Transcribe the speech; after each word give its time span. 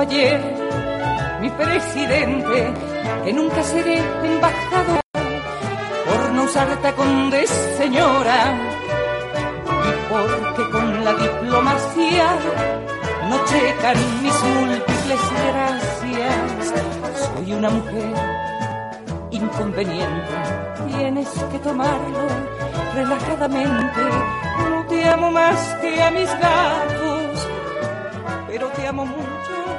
Ayer 0.00 0.40
mi 1.40 1.50
presidente, 1.50 2.72
que 3.24 3.32
nunca 3.32 3.62
seré 3.62 3.98
embajador 3.98 5.00
por 6.06 6.30
no 6.34 6.44
usar 6.44 6.68
tacón 6.82 7.32
señora 7.78 8.38
y 9.88 10.12
porque 10.12 10.70
con 10.70 11.04
la 11.04 11.14
diplomacia 11.14 12.26
no 13.28 13.44
checan 13.44 14.22
mis 14.22 14.42
múltiples 14.42 15.20
gracias. 15.48 16.74
Soy 17.24 17.52
una 17.54 17.70
mujer 17.70 18.14
inconveniente, 19.30 20.34
tienes 20.88 21.28
que 21.52 21.58
tomarlo 21.58 22.26
relajadamente. 22.94 24.00
No 24.70 24.84
te 24.86 25.08
amo 25.08 25.30
más 25.30 25.76
que 25.80 26.02
a 26.02 26.10
mis 26.10 26.30
gatos, 26.38 27.48
pero 28.48 28.66
te 28.68 28.86
amo 28.86 29.06
mucho 29.06 29.69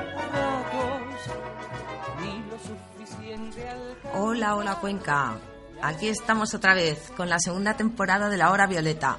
Hola, 4.13 4.55
hola 4.55 4.75
Cuenca. 4.79 5.39
Aquí 5.81 6.07
estamos 6.07 6.53
otra 6.53 6.73
vez 6.75 7.11
con 7.15 7.29
la 7.29 7.39
segunda 7.39 7.75
temporada 7.75 8.29
de 8.29 8.37
La 8.37 8.51
Hora 8.51 8.67
Violeta. 8.67 9.17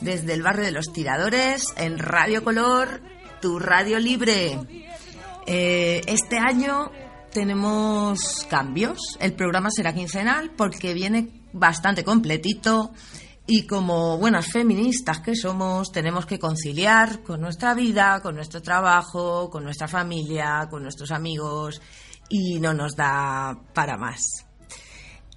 Desde 0.00 0.34
el 0.34 0.42
barrio 0.42 0.64
de 0.64 0.72
los 0.72 0.92
Tiradores, 0.92 1.64
en 1.76 1.98
Radio 1.98 2.44
Color, 2.44 3.00
tu 3.40 3.58
radio 3.58 3.98
libre. 3.98 4.58
Eh, 5.46 6.02
este 6.06 6.38
año 6.38 6.90
tenemos 7.32 8.46
cambios. 8.48 8.98
El 9.20 9.32
programa 9.32 9.70
será 9.70 9.92
quincenal 9.92 10.50
porque 10.50 10.94
viene 10.94 11.42
bastante 11.52 12.04
completito 12.04 12.92
y 13.46 13.66
como 13.66 14.18
buenas 14.18 14.46
feministas 14.46 15.20
que 15.20 15.36
somos, 15.36 15.92
tenemos 15.92 16.24
que 16.26 16.38
conciliar 16.38 17.22
con 17.22 17.40
nuestra 17.40 17.74
vida, 17.74 18.20
con 18.22 18.36
nuestro 18.36 18.62
trabajo, 18.62 19.50
con 19.50 19.64
nuestra 19.64 19.86
familia, 19.88 20.66
con 20.70 20.82
nuestros 20.82 21.10
amigos 21.10 21.80
y 22.28 22.60
no 22.60 22.74
nos 22.74 22.94
da 22.96 23.58
para 23.72 23.96
más. 23.96 24.46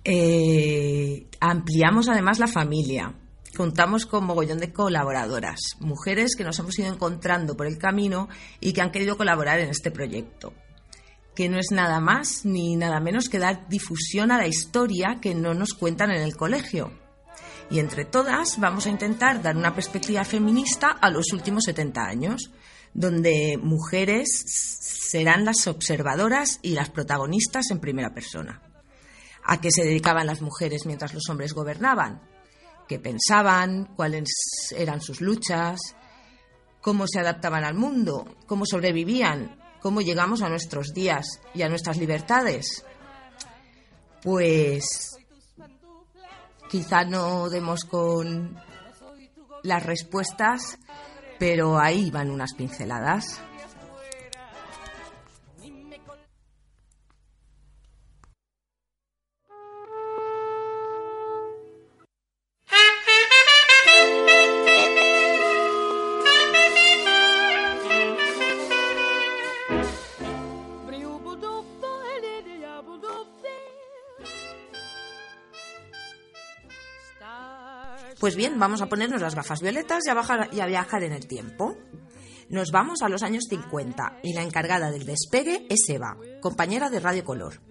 Eh, 0.03 1.27
ampliamos 1.39 2.07
además 2.07 2.39
la 2.39 2.47
familia. 2.47 3.13
Contamos 3.55 4.05
con 4.05 4.25
mogollón 4.25 4.59
de 4.59 4.71
colaboradoras, 4.71 5.59
mujeres 5.79 6.35
que 6.37 6.43
nos 6.43 6.59
hemos 6.59 6.77
ido 6.77 6.93
encontrando 6.93 7.57
por 7.57 7.65
el 7.65 7.77
camino 7.77 8.29
y 8.59 8.71
que 8.71 8.81
han 8.81 8.91
querido 8.91 9.17
colaborar 9.17 9.59
en 9.59 9.69
este 9.69 9.89
proyecto, 9.89 10.53
que 11.35 11.49
no 11.49 11.57
es 11.57 11.71
nada 11.71 11.99
más 11.99 12.45
ni 12.45 12.75
nada 12.75 12.99
menos 12.99 13.29
que 13.29 13.39
dar 13.39 13.67
difusión 13.67 14.31
a 14.31 14.37
la 14.37 14.47
historia 14.47 15.17
que 15.19 15.33
no 15.33 15.53
nos 15.53 15.73
cuentan 15.73 16.11
en 16.11 16.21
el 16.21 16.37
colegio. 16.37 16.91
Y 17.69 17.79
entre 17.79 18.05
todas 18.05 18.59
vamos 18.59 18.85
a 18.85 18.91
intentar 18.91 19.41
dar 19.41 19.57
una 19.57 19.73
perspectiva 19.73 20.23
feminista 20.23 20.91
a 20.91 21.09
los 21.09 21.33
últimos 21.33 21.63
70 21.65 22.01
años, 22.01 22.51
donde 22.97 23.59
mujeres 23.61 24.27
serán 25.11 25.45
las 25.45 25.67
observadoras 25.67 26.59
y 26.63 26.71
las 26.71 26.89
protagonistas 26.89 27.69
en 27.69 27.79
primera 27.79 28.11
persona. 28.11 28.59
¿A 29.43 29.61
qué 29.61 29.69
se 29.71 29.83
dedicaban 29.83 30.25
las 30.25 30.41
mujeres 30.41 30.87
mientras 30.87 31.13
los 31.13 31.29
hombres 31.29 31.53
gobernaban? 31.53 32.27
¿Qué 32.87 32.97
pensaban? 32.97 33.85
¿Cuáles 33.95 34.29
eran 34.75 34.99
sus 34.99 35.21
luchas? 35.21 35.79
¿Cómo 36.81 37.05
se 37.07 37.19
adaptaban 37.19 37.63
al 37.63 37.75
mundo? 37.75 38.35
¿Cómo 38.47 38.65
sobrevivían? 38.65 39.59
¿Cómo 39.79 40.01
llegamos 40.01 40.41
a 40.41 40.49
nuestros 40.49 40.91
días 40.91 41.39
y 41.53 41.61
a 41.61 41.69
nuestras 41.69 41.97
libertades? 41.97 42.83
Pues 44.23 45.15
quizá 46.67 47.05
no 47.05 47.47
demos 47.49 47.85
con 47.85 48.59
las 49.61 49.85
respuestas, 49.85 50.79
pero 51.39 51.79
ahí 51.79 52.09
van 52.11 52.31
unas 52.31 52.53
pinceladas. 52.53 53.41
Pues 78.27 78.35
bien, 78.35 78.59
vamos 78.59 78.81
a 78.81 78.87
ponernos 78.89 79.21
las 79.21 79.35
gafas 79.35 79.61
violetas 79.61 80.03
y 80.05 80.09
a, 80.09 80.13
bajar- 80.13 80.49
y 80.51 80.59
a 80.59 80.65
viajar 80.65 81.01
en 81.03 81.13
el 81.13 81.27
tiempo. 81.27 81.77
Nos 82.49 82.71
vamos 82.71 83.01
a 83.01 83.07
los 83.07 83.23
años 83.23 83.45
50 83.49 84.19
y 84.21 84.33
la 84.33 84.43
encargada 84.43 84.91
del 84.91 85.05
despegue 85.05 85.65
es 85.69 85.87
Eva, 85.87 86.17
compañera 86.41 86.89
de 86.89 86.99
Radio 86.99 87.23
Color. 87.23 87.61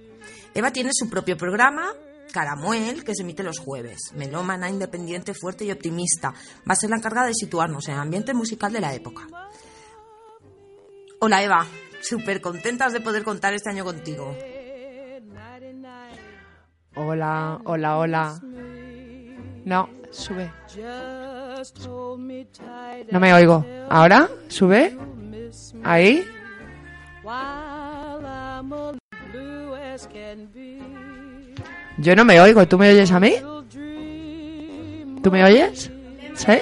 Eva 0.55 0.71
tiene 0.72 0.93
su 0.94 1.11
propio 1.11 1.37
programa, 1.37 1.93
Caramuel, 2.33 3.05
que 3.05 3.15
se 3.15 3.21
emite 3.22 3.43
los 3.43 3.59
jueves. 3.59 3.99
Melómana, 4.15 4.71
independiente, 4.71 5.34
fuerte 5.34 5.67
y 5.67 5.72
optimista. 5.72 6.31
Va 6.67 6.73
a 6.73 6.77
ser 6.77 6.88
la 6.88 6.97
encargada 6.97 7.27
de 7.27 7.34
situarnos 7.34 7.87
en 7.88 7.94
el 7.97 8.00
ambiente 8.00 8.33
musical 8.33 8.73
de 8.73 8.81
la 8.81 8.94
época. 8.94 9.27
Hola 11.21 11.43
Eva, 11.43 11.67
súper 12.00 12.41
contentas 12.41 12.94
de 12.94 13.03
poder 13.03 13.25
contar 13.25 13.53
este 13.53 13.69
año 13.69 13.84
contigo. 13.84 14.34
Hola, 16.94 17.61
hola, 17.67 17.99
hola. 17.99 18.41
No, 19.67 19.88
sube. 20.11 20.50
No 23.11 23.21
me 23.21 23.34
oigo. 23.34 23.65
¿Ahora? 23.89 24.28
¿Sube? 24.49 24.97
¿Ahí? 25.84 26.25
Yo 31.99 32.15
no 32.15 32.25
me 32.25 32.41
oigo. 32.41 32.67
¿Tú 32.67 32.78
me 32.78 32.91
oyes 32.91 33.11
a 33.11 33.21
mí? 33.21 33.34
¿Tú 35.22 35.31
me 35.31 35.44
oyes? 35.44 35.91
¿Sí? 36.34 36.53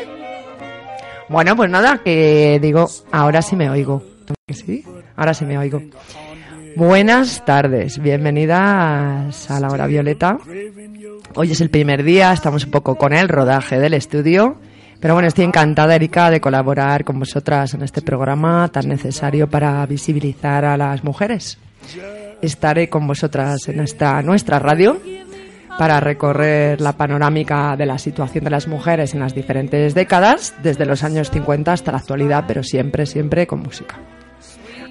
Bueno, 1.29 1.57
pues 1.57 1.71
nada, 1.71 2.01
que 2.05 2.59
digo, 2.61 2.89
ahora 3.11 3.43
sí 3.43 3.57
me 3.57 3.69
oigo. 3.71 4.03
¿Que 4.47 4.55
¿Sí? 4.55 4.85
Ahora 5.17 5.35
sí 5.35 5.45
me 5.45 5.59
oigo. 5.59 5.81
Buenas 6.77 7.45
tardes, 7.45 8.01
bienvenidas 8.01 9.49
a 9.49 9.61
la 9.61 9.69
hora 9.69 9.87
violeta. 9.87 10.39
Hoy 11.37 11.53
es 11.53 11.61
el 11.61 11.71
primer 11.71 12.03
día, 12.03 12.33
estamos 12.33 12.65
un 12.65 12.73
poco 12.73 12.97
con 12.97 13.13
el 13.13 13.29
rodaje 13.29 13.79
del 13.79 13.95
estudio, 13.95 14.57
pero 14.99 15.15
bueno, 15.15 15.29
estoy 15.29 15.45
encantada, 15.45 15.95
Erika, 15.95 16.31
de 16.31 16.41
colaborar 16.41 17.05
con 17.05 17.21
vosotras 17.21 17.75
en 17.75 17.83
este 17.83 18.03
programa 18.03 18.69
tan 18.69 18.89
necesario 18.89 19.49
para 19.49 19.87
visibilizar 19.87 20.65
a 20.65 20.77
las 20.77 21.05
mujeres. 21.05 21.59
Estaré 22.43 22.89
con 22.89 23.07
vosotras 23.07 23.69
en 23.69 23.79
esta 23.79 24.21
nuestra 24.23 24.59
radio 24.59 25.01
para 25.79 26.01
recorrer 26.01 26.81
la 26.81 26.97
panorámica 26.97 27.77
de 27.77 27.87
la 27.87 27.99
situación 27.99 28.45
de 28.45 28.51
las 28.51 28.67
mujeres 28.67 29.15
en 29.15 29.21
las 29.21 29.35
diferentes 29.35 29.95
décadas, 29.95 30.55
desde 30.63 30.87
los 30.87 31.05
años 31.05 31.31
50 31.31 31.73
hasta 31.73 31.93
la 31.93 31.99
actualidad, 31.99 32.45
pero 32.49 32.65
siempre, 32.65 33.07
siempre 33.07 33.47
con 33.47 33.61
música. 33.61 33.97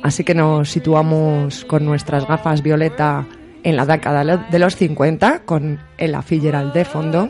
Así 0.03 0.25
que 0.25 0.35
nos 0.35 0.69
situamos 0.69 1.63
con 1.63 1.85
nuestras 1.85 2.27
gafas 2.27 2.61
violeta 2.61 3.25
en 3.63 3.77
la 3.77 3.85
década 3.85 4.38
de 4.38 4.59
los 4.59 4.75
50, 4.75 5.44
con 5.45 5.79
el 5.97 6.21
Fitzgerald 6.21 6.73
de 6.73 6.83
fondo. 6.83 7.29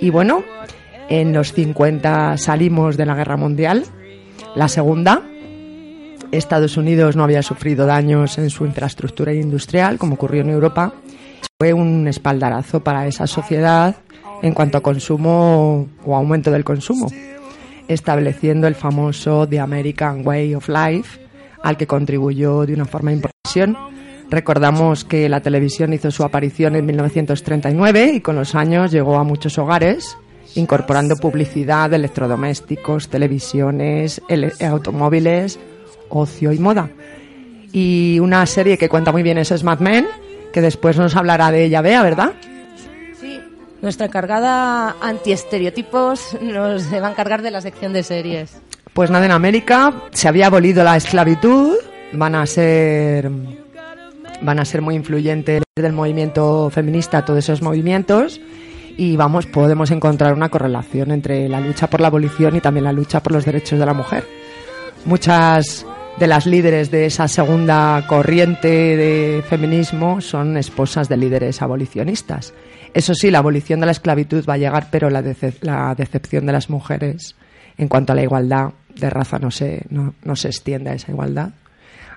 Y 0.00 0.10
bueno, 0.10 0.42
en 1.08 1.32
los 1.32 1.52
50 1.52 2.38
salimos 2.38 2.96
de 2.96 3.06
la 3.06 3.14
Guerra 3.14 3.36
Mundial, 3.36 3.84
la 4.56 4.66
segunda, 4.66 5.22
Estados 6.32 6.76
Unidos 6.76 7.14
no 7.14 7.22
había 7.22 7.42
sufrido 7.42 7.86
daños 7.86 8.36
en 8.38 8.50
su 8.50 8.66
infraestructura 8.66 9.32
industrial, 9.32 9.96
como 9.96 10.14
ocurrió 10.14 10.42
en 10.42 10.50
Europa, 10.50 10.92
fue 11.56 11.72
un 11.72 12.08
espaldarazo 12.08 12.82
para 12.82 13.06
esa 13.06 13.28
sociedad 13.28 13.94
en 14.42 14.52
cuanto 14.54 14.76
a 14.76 14.82
consumo 14.82 15.86
o 16.04 16.16
aumento 16.16 16.50
del 16.50 16.64
consumo, 16.64 17.06
estableciendo 17.86 18.66
el 18.66 18.74
famoso 18.74 19.46
The 19.48 19.60
American 19.60 20.26
Way 20.26 20.56
of 20.56 20.68
Life, 20.68 21.25
al 21.66 21.76
que 21.76 21.88
contribuyó 21.88 22.64
de 22.64 22.74
una 22.74 22.84
forma 22.84 23.12
importante. 23.12 23.36
Recordamos 24.30 25.04
que 25.04 25.28
la 25.28 25.40
televisión 25.40 25.92
hizo 25.92 26.12
su 26.12 26.22
aparición 26.22 26.76
en 26.76 26.86
1939 26.86 28.12
y 28.14 28.20
con 28.20 28.36
los 28.36 28.54
años 28.54 28.92
llegó 28.92 29.16
a 29.16 29.24
muchos 29.24 29.58
hogares, 29.58 30.16
incorporando 30.54 31.16
publicidad 31.16 31.92
electrodomésticos, 31.92 33.08
televisiones, 33.08 34.22
automóviles, 34.60 35.58
ocio 36.08 36.52
y 36.52 36.58
moda. 36.60 36.88
Y 37.72 38.20
una 38.20 38.46
serie 38.46 38.78
que 38.78 38.88
cuenta 38.88 39.10
muy 39.10 39.24
bien 39.24 39.38
es 39.38 39.64
Mad 39.64 39.80
Men, 39.80 40.06
que 40.52 40.60
después 40.60 40.96
nos 40.96 41.16
hablará 41.16 41.50
de 41.50 41.64
ella, 41.64 41.82
Bea, 41.82 42.02
¿verdad? 42.02 42.32
Sí, 43.20 43.40
nuestra 43.82 44.06
encargada 44.06 44.94
antiestereotipos 45.00 46.36
nos 46.40 46.92
va 46.92 47.08
a 47.08 47.10
encargar 47.10 47.42
de 47.42 47.50
la 47.50 47.60
sección 47.60 47.92
de 47.92 48.04
series. 48.04 48.56
Pues 48.96 49.10
nada, 49.10 49.26
en 49.26 49.32
América 49.32 49.92
se 50.12 50.26
había 50.26 50.46
abolido 50.46 50.82
la 50.82 50.96
esclavitud, 50.96 51.76
van 52.14 52.34
a 52.34 52.46
ser 52.46 53.30
van 54.40 54.58
a 54.58 54.64
ser 54.64 54.80
muy 54.80 54.94
influyentes 54.94 55.62
del 55.76 55.92
movimiento 55.92 56.70
feminista, 56.70 57.22
todos 57.22 57.40
esos 57.40 57.60
movimientos, 57.60 58.40
y 58.96 59.18
vamos, 59.18 59.44
podemos 59.44 59.90
encontrar 59.90 60.32
una 60.32 60.48
correlación 60.48 61.10
entre 61.10 61.46
la 61.46 61.60
lucha 61.60 61.90
por 61.90 62.00
la 62.00 62.06
abolición 62.06 62.56
y 62.56 62.62
también 62.62 62.84
la 62.84 62.92
lucha 62.94 63.22
por 63.22 63.32
los 63.32 63.44
derechos 63.44 63.78
de 63.78 63.84
la 63.84 63.92
mujer. 63.92 64.24
Muchas 65.04 65.84
de 66.18 66.26
las 66.26 66.46
líderes 66.46 66.90
de 66.90 67.04
esa 67.04 67.28
segunda 67.28 68.02
corriente 68.08 68.96
de 68.96 69.44
feminismo 69.46 70.22
son 70.22 70.56
esposas 70.56 71.10
de 71.10 71.18
líderes 71.18 71.60
abolicionistas. 71.60 72.54
Eso 72.94 73.14
sí, 73.14 73.30
la 73.30 73.40
abolición 73.40 73.78
de 73.80 73.86
la 73.86 73.92
esclavitud 73.92 74.42
va 74.48 74.54
a 74.54 74.58
llegar, 74.58 74.88
pero 74.90 75.10
la, 75.10 75.22
la 75.60 75.94
decepción 75.94 76.46
de 76.46 76.52
las 76.52 76.70
mujeres 76.70 77.36
en 77.76 77.88
cuanto 77.88 78.14
a 78.14 78.16
la 78.16 78.22
igualdad 78.22 78.70
de 78.98 79.10
raza 79.10 79.38
no 79.38 79.50
se, 79.50 79.82
no, 79.90 80.14
no 80.24 80.36
se 80.36 80.48
extiende 80.48 80.90
a 80.90 80.94
esa 80.94 81.12
igualdad. 81.12 81.50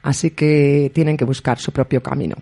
Así 0.02 0.32
que 0.32 0.92
tienen 0.94 1.18
que 1.18 1.26
buscar 1.26 1.60
su 1.60 1.72
propio 1.72 2.02
camino. 2.02 2.36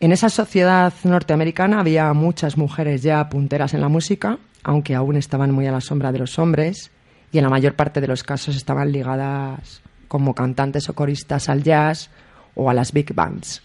En 0.00 0.12
esa 0.12 0.28
sociedad 0.28 0.92
norteamericana 1.02 1.80
había 1.80 2.12
muchas 2.12 2.56
mujeres 2.56 3.02
ya 3.02 3.28
punteras 3.28 3.74
en 3.74 3.80
la 3.80 3.88
música, 3.88 4.38
aunque 4.62 4.94
aún 4.94 5.16
estaban 5.16 5.50
muy 5.50 5.66
a 5.66 5.72
la 5.72 5.80
sombra 5.80 6.12
de 6.12 6.18
los 6.18 6.38
hombres 6.38 6.90
y 7.32 7.38
en 7.38 7.44
la 7.44 7.50
mayor 7.50 7.74
parte 7.74 8.00
de 8.00 8.06
los 8.06 8.22
casos 8.22 8.54
estaban 8.54 8.92
ligadas 8.92 9.80
como 10.06 10.34
cantantes 10.34 10.88
o 10.88 10.94
coristas 10.94 11.48
al 11.48 11.62
jazz 11.62 12.10
o 12.54 12.70
a 12.70 12.74
las 12.74 12.92
big 12.92 13.12
bands. 13.14 13.62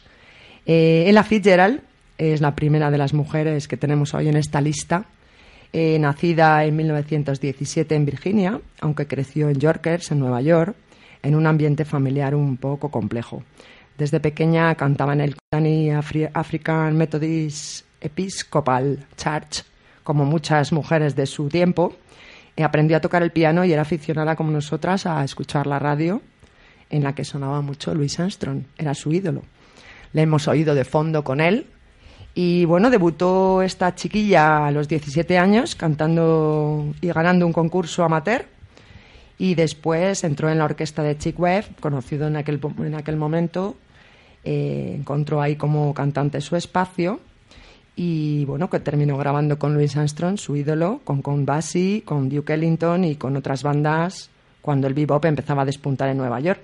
Eh, 0.66 1.06
Ella 1.08 1.24
Fitzgerald 1.24 1.82
es 2.18 2.42
la 2.42 2.56
primera 2.56 2.90
de 2.90 2.98
las 2.98 3.14
mujeres 3.14 3.68
que 3.68 3.78
tenemos 3.78 4.14
hoy 4.14 4.28
en 4.28 4.38
esta 4.38 4.62
lista. 4.62 5.06
Eh, 5.75 5.98
nacida 5.98 6.64
en 6.66 6.75
1917 6.75 7.96
en 7.96 8.06
Virginia, 8.06 8.62
aunque 8.80 9.08
creció 9.08 9.50
en 9.50 9.60
Yorkers, 9.60 10.12
en 10.12 10.20
Nueva 10.20 10.40
York, 10.40 10.75
en 11.24 11.34
un 11.34 11.48
ambiente 11.48 11.84
familiar 11.84 12.36
un 12.36 12.58
poco 12.58 12.92
complejo. 12.92 13.42
Desde 13.98 14.20
pequeña 14.20 14.75
cantaba 14.75 15.14
en 15.14 15.22
el 15.22 15.36
African 16.34 16.96
Methodist 16.96 17.88
Episcopal 18.02 19.08
Church, 19.18 19.64
como 20.04 20.25
muchas 20.25 20.72
mujeres 20.72 21.16
de 21.16 21.25
su 21.25 21.50
tiempo. 21.50 21.96
aprendió 22.64 22.98
a 22.98 23.02
tocar 23.02 23.24
el 23.24 23.31
piano 23.31 23.66
y 23.66 23.74
era 23.74 23.81
aficionada 23.81 24.36
como 24.36 24.52
nosotras 24.52 25.08
a 25.08 25.24
escuchar 25.24 25.66
la 25.66 25.80
radio, 25.80 26.22
en 26.92 27.02
la 27.02 27.16
que 27.16 27.24
sonaba 27.24 27.62
mucho 27.62 27.96
Louis 27.96 28.20
Armstrong, 28.20 28.62
era 28.78 28.94
su 28.94 29.12
ídolo. 29.12 29.42
Le 30.12 30.22
hemos 30.22 30.48
oído 30.48 30.75
de 30.75 30.86
fondo 30.86 31.24
con 31.24 31.42
él. 31.42 31.66
Y 32.36 32.66
bueno, 32.66 32.90
debutó 32.90 33.62
esta 33.62 33.94
chiquilla 33.94 34.68
a 34.68 34.72
los 34.72 34.88
17 34.88 35.38
años 35.38 35.76
cantando 35.76 36.94
y 37.00 37.08
ganando 37.10 37.46
un 37.46 37.54
concurso 37.54 38.04
amateur 38.04 38.46
y 39.38 39.56
después 39.56 40.24
entró 40.24 40.50
en 40.50 40.58
la 40.58 40.66
orquesta 40.66 41.04
de 41.04 41.18
Chick 41.18 41.40
Webb, 41.40 41.80
conocido 41.80 42.28
en 42.28 42.38
aquel, 42.38 42.60
en 42.80 42.96
aquel 42.96 43.18
momento, 43.18 43.76
eh, 44.44 44.96
encontró 44.98 45.42
ahí 45.42 45.56
como 45.56 45.94
cantante 45.94 46.42
su 46.42 46.56
espacio 46.56 47.20
y 47.96 48.46
bueno, 48.46 48.70
que 48.70 48.80
terminó 48.80 49.18
grabando 49.18 49.60
con 49.60 49.74
Louis 49.74 49.96
Armstrong, 49.96 50.38
su 50.38 50.56
ídolo, 50.56 51.02
con 51.04 51.22
Count 51.22 51.46
Basie, 51.46 52.04
con 52.04 52.30
Duke 52.30 52.54
Ellington 52.54 53.04
y 53.04 53.16
con 53.16 53.36
otras 53.36 53.62
bandas 53.62 54.30
cuando 54.62 54.88
el 54.88 54.94
bebop 54.94 55.24
empezaba 55.26 55.62
a 55.62 55.66
despuntar 55.66 56.10
en 56.10 56.18
Nueva 56.18 56.40
York. 56.40 56.62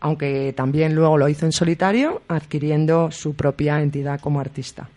Aunque 0.00 0.52
también 0.56 0.94
luego 0.94 1.16
lo 1.16 1.28
hizo 1.28 1.46
en 1.46 1.52
solitario, 1.52 2.22
adquiriendo 2.28 3.10
su 3.10 3.34
propia 3.34 3.80
entidad 3.80 4.20
como 4.20 4.40
artista. 4.40 4.88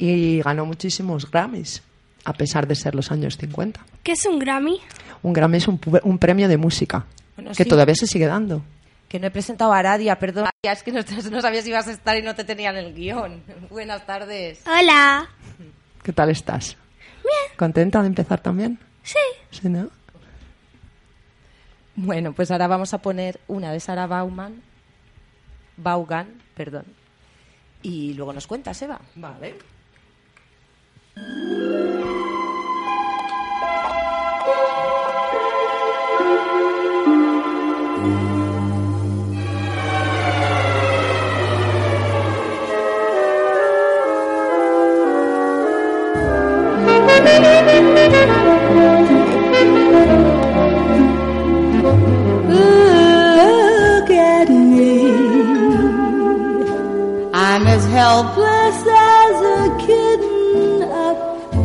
Y 0.00 0.40
ganó 0.40 0.64
muchísimos 0.64 1.30
Grammys, 1.30 1.82
a 2.24 2.32
pesar 2.32 2.66
de 2.66 2.74
ser 2.74 2.94
los 2.94 3.12
años 3.12 3.36
50. 3.36 3.84
¿Qué 4.02 4.12
es 4.12 4.24
un 4.24 4.38
Grammy? 4.38 4.80
Un 5.22 5.34
Grammy 5.34 5.58
es 5.58 5.68
un, 5.68 5.78
un 6.04 6.18
premio 6.18 6.48
de 6.48 6.56
música 6.56 7.04
que 7.54 7.66
todavía 7.66 7.94
se 7.94 8.06
sigue 8.06 8.26
dando. 8.26 8.62
Que 9.08 9.20
no 9.20 9.26
he 9.26 9.30
presentado 9.30 9.74
a 9.74 9.78
Aradia, 9.78 10.18
perdón. 10.18 10.46
Es 10.62 10.82
que 10.82 10.90
no, 10.90 11.00
no, 11.30 11.40
sabías 11.42 11.64
si 11.64 11.70
ibas 11.70 11.86
a 11.86 11.92
estar 11.92 12.16
y 12.16 12.22
no 12.22 12.34
te 12.34 12.44
tenían 12.44 12.76
el 12.76 12.94
guion. 12.94 13.42
Buenas 13.70 14.06
tardes. 14.06 14.62
Hola. 14.66 15.28
¿Qué 16.02 16.14
tal 16.14 16.30
estás? 16.30 16.78
Bien. 17.22 17.56
¿Contenta 17.58 18.00
de 18.00 18.06
empezar 18.06 18.40
también? 18.40 18.78
Sí. 19.02 19.18
Sí, 19.50 19.68
¿no? 19.68 19.90
Bueno, 21.94 22.32
pues 22.32 22.50
ahora 22.50 22.68
vamos 22.68 22.94
a 22.94 23.02
poner 23.02 23.38
una 23.48 23.70
de 23.70 23.80
Sara 23.80 24.06
Bauman. 24.06 24.62
Baugan, 25.76 26.40
perdón. 26.54 26.86
Y 27.82 28.14
luego 28.14 28.32
nos 28.32 28.46
cuentas, 28.46 28.80
Eva. 28.80 28.98
Vale. 29.14 29.56
Helpless 57.90 58.86
as 58.86 59.40
a 59.42 59.86
up 59.86 60.09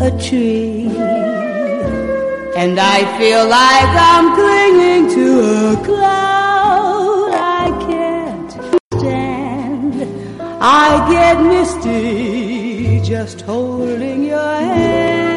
a 0.01 0.11
tree. 0.19 0.87
And 2.55 2.79
I 2.79 2.99
feel 3.17 3.47
like 3.47 3.91
I'm 4.11 4.27
clinging 4.39 5.15
to 5.15 5.27
a 5.71 5.85
cloud 5.85 7.31
I 7.33 7.65
can't 7.87 8.51
stand. 8.93 9.95
I 10.61 10.89
get 11.11 11.41
misty 11.41 13.01
just 13.01 13.41
holding 13.41 14.23
your 14.23 14.39
hand. 14.39 15.34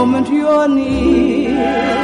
Moment 0.00 0.30
you're 0.30 0.66
near. 0.66 1.99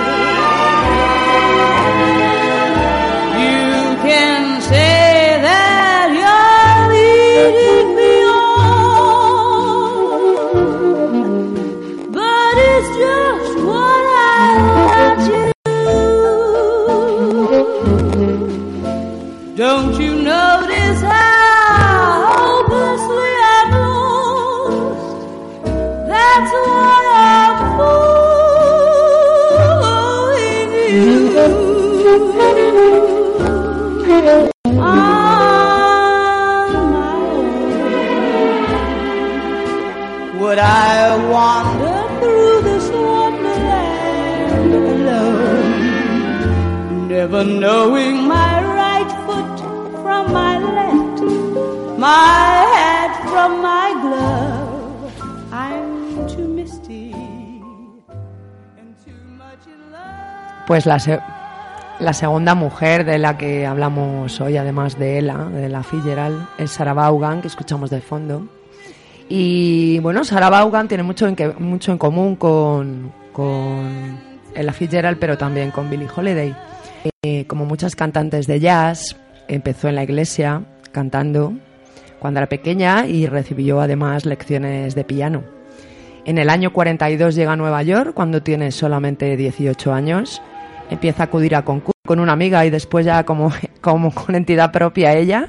Pues 60.77 60.85
la, 60.85 60.99
se- 60.99 61.21
la 62.01 62.13
segunda 62.13 62.55
mujer 62.55 63.07
de 63.07 63.17
la 63.19 63.39
que 63.39 63.65
hablamos 63.65 64.39
hoy, 64.43 64.59
además 64.59 64.99
de 64.99 65.19
Ella, 65.19 65.39
de 65.51 65.71
la 65.71 65.83
Fitzgerald, 65.83 66.49
es 66.59 66.73
Sarah 66.73 66.93
Vaughan, 66.93 67.41
que 67.41 67.49
escuchamos 67.49 67.89
de 67.89 68.03
fondo. 68.03 68.47
Y 69.31 69.99
bueno, 70.01 70.23
Sarah 70.23 70.51
Vaughan 70.51 70.87
tiene 70.87 71.03
mucho 71.03 71.27
en, 71.29 71.35
que, 71.35 71.49
mucho 71.49 71.93
en 71.93 71.97
común 71.97 72.37
con, 72.37 73.11
con 73.33 74.21
Ella 74.55 74.73
Fitzgerald, 74.75 75.17
pero 75.19 75.39
también 75.39 75.71
con 75.71 75.89
Billie 75.89 76.09
Holiday. 76.15 76.55
Eh, 77.23 77.47
como 77.47 77.65
muchas 77.65 77.97
cantantes 77.97 78.47
de 78.47 78.61
jazz, 78.61 79.17
empezó 79.49 79.89
en 79.89 79.95
la 79.95 80.03
iglesia 80.03 80.61
cantando 80.93 81.55
cuando 82.19 82.41
era 82.41 82.51
pequeña 82.51 83.07
y 83.07 83.25
recibió 83.29 83.81
además 83.81 84.27
lecciones 84.27 84.95
de 84.95 85.05
piano. 85.05 85.43
En 86.27 86.37
el 86.37 86.51
año 86.51 86.71
42 86.75 87.35
llega 87.35 87.53
a 87.53 87.57
Nueva 87.57 87.83
York, 87.83 88.13
cuando 88.13 88.43
tiene 88.43 88.73
solamente 88.73 89.39
18 89.39 89.95
años. 89.95 90.43
Empieza 90.91 91.25
a 91.25 91.27
acudir 91.27 91.55
a 91.57 91.65
concursos 91.65 91.93
con 92.07 92.21
una 92.21 92.33
amiga 92.33 92.65
y 92.65 92.71
después 92.71 93.05
ya 93.05 93.25
como, 93.25 93.53
como 93.81 94.13
con 94.13 94.35
entidad 94.35 94.71
propia 94.73 95.15
ella. 95.15 95.49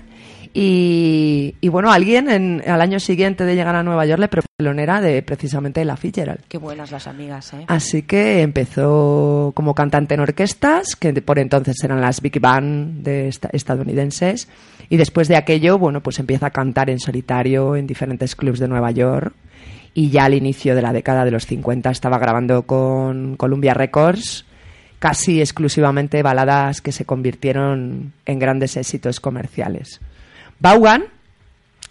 Y, 0.60 1.53
y 1.62 1.70
bueno, 1.70 1.91
alguien 1.91 2.29
en, 2.32 2.63
al 2.67 2.82
año 2.82 3.00
siguiente 3.00 3.44
de 3.46 3.53
llegar 3.53 3.75
a 3.75 3.84
Nueva 3.84 4.08
York 4.08 4.20
le 4.20 4.27
propuso 4.27 4.48
telonera 4.58 5.01
de 5.01 5.22
precisamente 5.22 5.86
la 5.86 5.98
Fitzgerald. 5.98 6.39
Qué 6.48 6.58
buenas 6.58 6.89
las 6.89 7.06
amigas, 7.06 7.53
¿eh? 7.53 7.65
Así 7.67 8.01
que 8.01 8.41
empezó 8.41 9.51
como 9.53 9.75
cantante 9.75 10.15
en 10.15 10.22
orquestas, 10.22 10.96
que 10.96 11.13
por 11.22 11.38
entonces 11.38 11.75
eran 11.84 12.01
las 12.01 12.22
big 12.22 12.39
band 12.39 13.03
de 13.03 13.27
esta- 13.27 13.50
estadounidenses, 13.53 14.48
y 14.89 14.98
después 14.98 15.27
de 15.27 15.36
aquello, 15.36 15.77
bueno, 15.77 16.01
pues 16.01 16.17
empieza 16.17 16.48
a 16.48 16.51
cantar 16.51 16.89
en 16.89 17.00
solitario 17.00 17.75
en 17.75 17.86
diferentes 17.86 18.36
clubs 18.36 18.58
de 18.58 18.67
Nueva 18.67 18.89
York, 18.89 19.36
y 19.94 20.10
ya 20.10 20.25
al 20.25 20.34
inicio 20.34 20.74
de 20.74 20.82
la 20.82 20.91
década 20.91 21.24
de 21.24 21.29
los 21.32 21.46
50 21.46 21.91
estaba 21.91 22.17
grabando 22.17 22.63
con 22.63 23.36
Columbia 23.36 23.75
Records 23.75 24.47
casi 25.00 25.42
exclusivamente 25.42 26.24
baladas 26.24 26.82
que 26.82 26.92
se 26.92 27.06
convirtieron 27.06 28.13
en 28.25 28.39
grandes 28.39 28.77
éxitos 28.77 29.20
comerciales. 29.20 30.01
Vaughan 30.60 31.06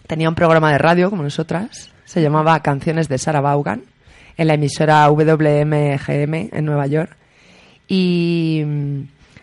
tenía 0.07 0.29
un 0.29 0.35
programa 0.35 0.73
de 0.73 0.79
radio 0.79 1.11
como 1.11 1.23
nosotras, 1.23 1.91
se 2.05 2.23
llamaba 2.23 2.61
Canciones 2.61 3.09
de 3.09 3.19
Sarah 3.19 3.41
Vaughan, 3.41 3.83
en 4.37 4.49
la 4.49 4.55
emisora 4.55 5.09
WMGM 5.09 6.35
en 6.53 6.65
Nueva 6.65 6.87
York. 6.87 7.17
Y 7.89 8.63
mm, 8.65 9.01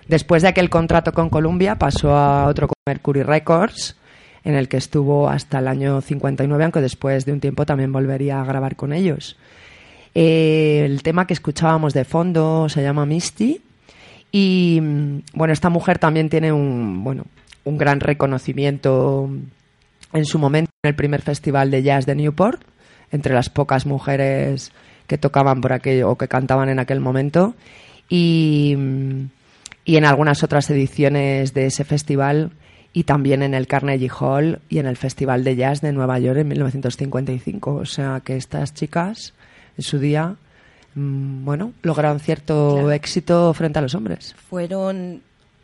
después 0.07 0.41
de 0.41 0.49
aquel 0.49 0.69
contrato 0.69 1.13
con 1.13 1.29
Columbia 1.29 1.75
pasó 1.75 2.15
a 2.15 2.47
otro 2.47 2.67
con 2.67 2.75
Mercury 2.85 3.23
Records, 3.23 3.95
en 4.43 4.55
el 4.55 4.67
que 4.67 4.77
estuvo 4.77 5.29
hasta 5.29 5.59
el 5.59 5.67
año 5.67 6.01
59, 6.01 6.63
aunque 6.63 6.81
después 6.81 7.25
de 7.25 7.31
un 7.31 7.39
tiempo 7.39 7.65
también 7.65 7.91
volvería 7.91 8.41
a 8.41 8.45
grabar 8.45 8.75
con 8.75 8.93
ellos. 8.93 9.37
Eh, 10.15 10.83
el 10.85 11.01
tema 11.03 11.25
que 11.25 11.33
escuchábamos 11.33 11.93
de 11.93 12.05
fondo 12.05 12.69
se 12.69 12.83
llama 12.83 13.05
Misty. 13.05 13.61
Y 14.31 14.79
mm, 14.81 15.21
bueno, 15.33 15.53
esta 15.53 15.69
mujer 15.69 15.99
también 15.99 16.29
tiene 16.29 16.51
un, 16.51 17.03
bueno, 17.03 17.25
un 17.63 17.77
gran 17.77 17.99
reconocimiento 17.99 19.29
en 20.13 20.25
su 20.25 20.39
momento 20.39 20.71
en 20.83 20.89
el 20.89 20.95
primer 20.95 21.21
festival 21.21 21.71
de 21.71 21.83
jazz 21.83 22.05
de 22.05 22.15
Newport, 22.15 22.61
entre 23.11 23.33
las 23.33 23.49
pocas 23.49 23.85
mujeres 23.85 24.71
que 25.07 25.17
tocaban 25.17 25.61
por 25.61 25.73
aquello 25.73 26.09
o 26.09 26.17
que 26.17 26.27
cantaban 26.27 26.69
en 26.69 26.79
aquel 26.79 26.99
momento. 26.99 27.55
Y, 28.09 28.75
mm, 28.77 29.25
y 29.85 29.97
en 29.97 30.05
algunas 30.05 30.43
otras 30.43 30.69
ediciones 30.69 31.53
de 31.53 31.65
ese 31.65 31.83
festival 31.83 32.51
y 32.93 33.03
también 33.03 33.41
en 33.41 33.53
el 33.53 33.67
Carnegie 33.67 34.09
Hall 34.09 34.59
y 34.69 34.77
en 34.77 34.85
el 34.85 34.97
Festival 34.97 35.43
de 35.43 35.55
Jazz 35.55 35.81
de 35.81 35.91
Nueva 35.91 36.19
York 36.19 36.39
en 36.39 36.47
1955. 36.47 37.73
O 37.73 37.85
sea 37.85 38.21
que 38.23 38.37
estas 38.37 38.73
chicas 38.73 39.33
en 39.77 39.83
su 39.83 39.99
día, 39.99 40.35
mm, 40.95 41.45
bueno, 41.45 41.73
lograron 41.81 42.19
cierto 42.19 42.71
Claro. 42.73 42.91
éxito 42.91 43.53
frente 43.53 43.79
a 43.79 43.81
los 43.81 43.95
hombres. 43.95 44.35
Fueron 44.49 45.21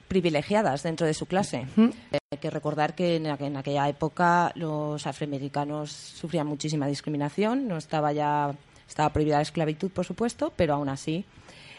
privilegiadas 0.08 0.82
dentro 0.84 1.06
de 1.06 1.14
su 1.14 1.28
clase. 1.28 1.68
Ujú. 1.78 1.92
Hay 2.32 2.38
que 2.40 2.50
recordar 2.50 2.96
que 2.96 3.18
en, 3.18 3.26
aqu- 3.26 3.46
en 3.46 3.58
aquella 3.58 3.88
época 3.90 4.52
los 4.56 5.06
afroamericanos 5.06 5.92
sufrían 5.92 6.48
muchísima 6.48 6.88
discriminación, 6.88 7.68
no 7.68 7.78
estaba 7.78 8.12
ya 8.12 8.56
estaba 8.88 9.10
prohibida 9.14 9.36
la 9.36 9.44
esclavitud, 9.44 9.92
por 9.92 10.04
supuesto, 10.06 10.52
pero 10.56 10.74
aún 10.74 10.90
así 10.90 11.26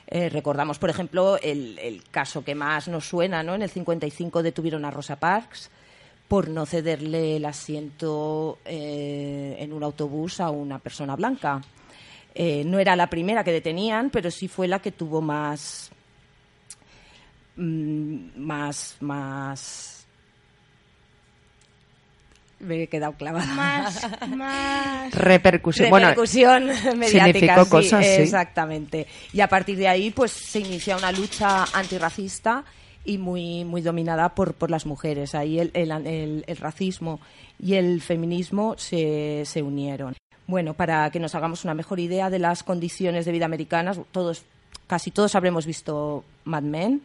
eh, 0.07 0.29
recordamos, 0.29 0.79
por 0.79 0.91
ejemplo, 0.91 1.39
el, 1.43 1.77
el 1.81 2.05
caso 2.11 2.45
que 2.45 2.55
más 2.55 2.87
nos 2.87 3.09
suena, 3.09 3.43
¿no? 3.43 3.57
En 3.57 3.63
el 3.63 3.71
55 3.71 4.45
detuvieron 4.45 4.85
a 4.85 4.93
Rosa 4.93 5.17
Parks 5.17 5.71
por 6.29 6.49
no 6.49 6.67
cederle 6.67 7.37
el 7.37 7.45
asiento 7.47 8.59
eh, 8.65 9.57
en 9.59 9.73
un 9.73 9.83
autobús 9.83 10.39
a 10.41 10.51
una 10.51 10.79
persona 10.79 11.17
blanca. 11.17 11.61
Eh, 12.35 12.63
no 12.65 12.79
era 12.79 12.95
la 12.97 13.09
primera 13.09 13.43
que 13.45 13.53
detenían, 13.53 14.11
pero 14.11 14.31
sí 14.31 14.47
fue 14.49 14.69
la 14.69 14.79
que 14.81 14.93
tuvo 14.93 15.21
más 15.21 15.91
mm, 17.57 18.17
más 18.37 18.97
más 19.01 19.97
me 22.61 22.83
he 22.83 22.87
quedado 22.89 23.15
clavada 23.15 23.47
Más, 23.55 24.07
más. 24.37 25.15
Repercusión. 25.15 25.89
Bueno, 25.89 26.09
repercusión 26.09 26.67
mediática 26.99 27.19
significó 27.33 27.65
sí, 27.65 27.71
cosas, 27.71 28.07
sí. 28.07 28.13
exactamente 28.23 29.07
y 29.33 29.41
a 29.41 29.49
partir 29.49 29.79
de 29.79 29.89
ahí 29.89 30.11
pues 30.11 30.31
se 30.31 30.61
inicia 30.61 30.97
una 30.97 31.11
lucha 31.11 31.65
antirracista 31.73 32.65
y 33.05 33.17
muy 33.17 33.65
muy 33.65 33.81
dominada 33.81 34.35
por, 34.35 34.53
por 34.55 34.71
las 34.71 34.85
mujeres 34.85 35.35
ahí 35.35 35.59
el, 35.59 35.71
el, 35.73 35.91
el- 36.07 36.45
el 36.47 36.57
racismo 36.59 37.19
y 37.59 37.75
el 37.75 38.03
feminismo 38.03 38.75
se, 38.77 39.43
se 39.47 39.63
unieron 39.63 40.15
bueno 40.51 40.75
para 40.75 41.11
que 41.11 41.21
nos 41.21 41.35
hagamos 41.35 41.65
una 41.65 41.75
mejor 41.75 42.01
idea 42.01 42.31
de 42.31 42.39
las 42.39 42.63
condiciones 42.63 43.25
de 43.25 43.33
vida 43.33 43.47
americanas 43.47 43.99
todos 44.13 44.43
casi 44.87 45.11
todos 45.11 45.35
habremos 45.35 45.67
visto 45.67 46.25
Mad 46.45 46.63
Men 46.63 47.03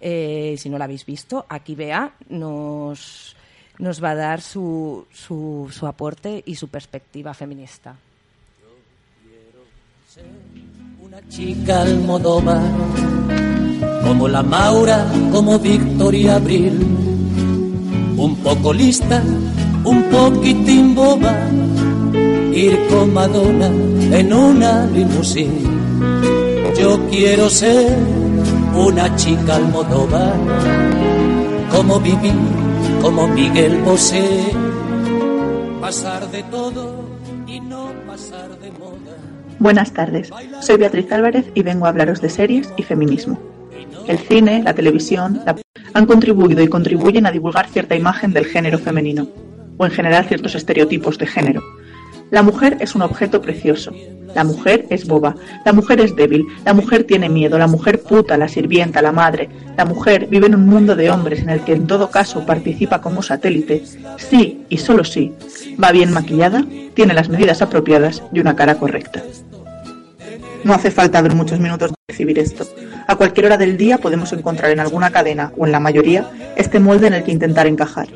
eh, 0.00 0.54
si 0.58 0.68
no 0.68 0.78
la 0.78 0.84
habéis 0.84 1.04
visto 1.04 1.44
aquí 1.48 1.74
Bea 1.74 2.12
nos 2.28 3.36
nos 3.78 4.02
va 4.02 4.10
a 4.10 4.14
dar 4.14 4.40
su, 4.40 5.06
su, 5.12 5.68
su 5.70 5.86
aporte 5.86 6.42
y 6.46 6.54
su 6.54 6.68
perspectiva 6.68 7.34
feminista. 7.34 7.96
Una 11.02 11.28
chica 11.28 11.84
como 14.02 14.28
la 14.28 14.42
Maura, 14.42 15.06
como 15.30 15.58
Victoria 15.58 16.36
Abril, 16.36 16.80
un 18.16 18.36
poco 18.42 18.72
lista, 18.72 19.22
un 19.84 20.04
poquitín 20.04 20.94
boba, 20.94 21.34
ir 22.56 22.78
con 22.88 23.12
Madonna 23.12 23.66
en 24.16 24.32
una 24.32 24.86
limusín. 24.86 25.52
Yo 26.78 26.98
quiero 27.10 27.48
ser 27.50 27.94
una 28.74 29.14
chica 29.16 29.56
Almodóvar, 29.56 30.34
como 31.70 32.00
Vivi, 32.00 32.32
como 33.00 33.28
Miguel 33.28 33.76
Bosé, 33.82 34.24
pasar 35.80 36.30
de 36.30 36.42
todo 36.44 37.04
y 37.46 37.60
no 37.60 37.92
pasar 38.06 38.58
de 38.60 38.70
moda. 38.72 39.16
Buenas 39.58 39.92
tardes, 39.92 40.30
soy 40.60 40.76
Beatriz 40.76 41.10
Álvarez 41.12 41.46
y 41.54 41.62
vengo 41.62 41.86
a 41.86 41.90
hablaros 41.90 42.20
de 42.20 42.30
series 42.30 42.72
y 42.76 42.82
feminismo. 42.82 43.38
El 44.06 44.18
cine, 44.18 44.62
la 44.62 44.74
televisión, 44.74 45.40
la- 45.44 45.56
han 45.94 46.06
contribuido 46.06 46.62
y 46.62 46.68
contribuyen 46.68 47.26
a 47.26 47.32
divulgar 47.32 47.68
cierta 47.68 47.94
imagen 47.96 48.32
del 48.32 48.44
género 48.44 48.78
femenino, 48.78 49.26
o 49.78 49.84
en 49.86 49.90
general 49.92 50.24
ciertos 50.26 50.54
estereotipos 50.54 51.18
de 51.18 51.26
género. 51.26 51.62
La 52.30 52.42
mujer 52.42 52.76
es 52.80 52.94
un 52.94 53.02
objeto 53.02 53.40
precioso. 53.40 53.92
La 54.34 54.44
mujer 54.44 54.86
es 54.90 55.06
boba. 55.06 55.34
La 55.64 55.72
mujer 55.72 56.00
es 56.00 56.14
débil. 56.14 56.44
La 56.64 56.74
mujer 56.74 57.04
tiene 57.04 57.28
miedo. 57.28 57.56
La 57.56 57.68
mujer 57.68 58.02
puta, 58.02 58.36
la 58.36 58.48
sirvienta, 58.48 59.00
la 59.00 59.12
madre. 59.12 59.48
La 59.76 59.84
mujer 59.84 60.26
vive 60.28 60.46
en 60.46 60.56
un 60.56 60.66
mundo 60.66 60.96
de 60.96 61.10
hombres 61.10 61.40
en 61.40 61.50
el 61.50 61.60
que 61.60 61.72
en 61.72 61.86
todo 61.86 62.10
caso 62.10 62.44
participa 62.44 63.00
como 63.00 63.22
satélite. 63.22 63.82
Sí, 64.18 64.64
y 64.68 64.78
solo 64.78 65.04
sí, 65.04 65.32
va 65.82 65.92
bien 65.92 66.12
maquillada, 66.12 66.66
tiene 66.94 67.14
las 67.14 67.28
medidas 67.28 67.62
apropiadas 67.62 68.22
y 68.32 68.40
una 68.40 68.56
cara 68.56 68.74
correcta. 68.74 69.22
No 70.64 70.74
hace 70.74 70.90
falta 70.90 71.22
ver 71.22 71.34
muchos 71.34 71.60
minutos 71.60 71.90
de 71.90 71.96
recibir 72.08 72.38
esto. 72.38 72.66
A 73.06 73.14
cualquier 73.14 73.46
hora 73.46 73.56
del 73.56 73.76
día 73.76 73.98
podemos 73.98 74.32
encontrar 74.32 74.70
en 74.72 74.80
alguna 74.80 75.10
cadena, 75.10 75.52
o 75.56 75.64
en 75.64 75.72
la 75.72 75.80
mayoría, 75.80 76.28
este 76.56 76.80
molde 76.80 77.06
en 77.06 77.14
el 77.14 77.22
que 77.22 77.30
intentar 77.30 77.66
encajar. 77.66 78.08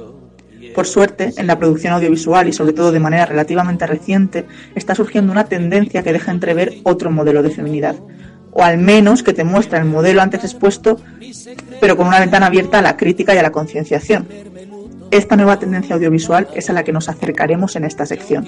Por 0.74 0.86
suerte, 0.86 1.32
en 1.36 1.46
la 1.46 1.58
producción 1.58 1.92
audiovisual 1.92 2.48
y 2.48 2.52
sobre 2.52 2.72
todo 2.72 2.92
de 2.92 3.00
manera 3.00 3.26
relativamente 3.26 3.86
reciente, 3.86 4.46
está 4.74 4.94
surgiendo 4.94 5.32
una 5.32 5.44
tendencia 5.44 6.02
que 6.02 6.12
deja 6.12 6.30
entrever 6.30 6.78
otro 6.84 7.10
modelo 7.10 7.42
de 7.42 7.50
feminidad, 7.50 7.96
o 8.52 8.62
al 8.62 8.78
menos 8.78 9.22
que 9.22 9.32
te 9.32 9.44
muestra 9.44 9.78
el 9.78 9.84
modelo 9.84 10.22
antes 10.22 10.44
expuesto, 10.44 11.00
pero 11.80 11.96
con 11.96 12.06
una 12.06 12.20
ventana 12.20 12.46
abierta 12.46 12.78
a 12.78 12.82
la 12.82 12.96
crítica 12.96 13.34
y 13.34 13.38
a 13.38 13.42
la 13.42 13.52
concienciación. 13.52 14.28
Esta 15.10 15.36
nueva 15.36 15.58
tendencia 15.58 15.96
audiovisual 15.96 16.48
es 16.54 16.70
a 16.70 16.72
la 16.72 16.84
que 16.84 16.92
nos 16.92 17.08
acercaremos 17.08 17.74
en 17.74 17.84
esta 17.84 18.06
sección. 18.06 18.46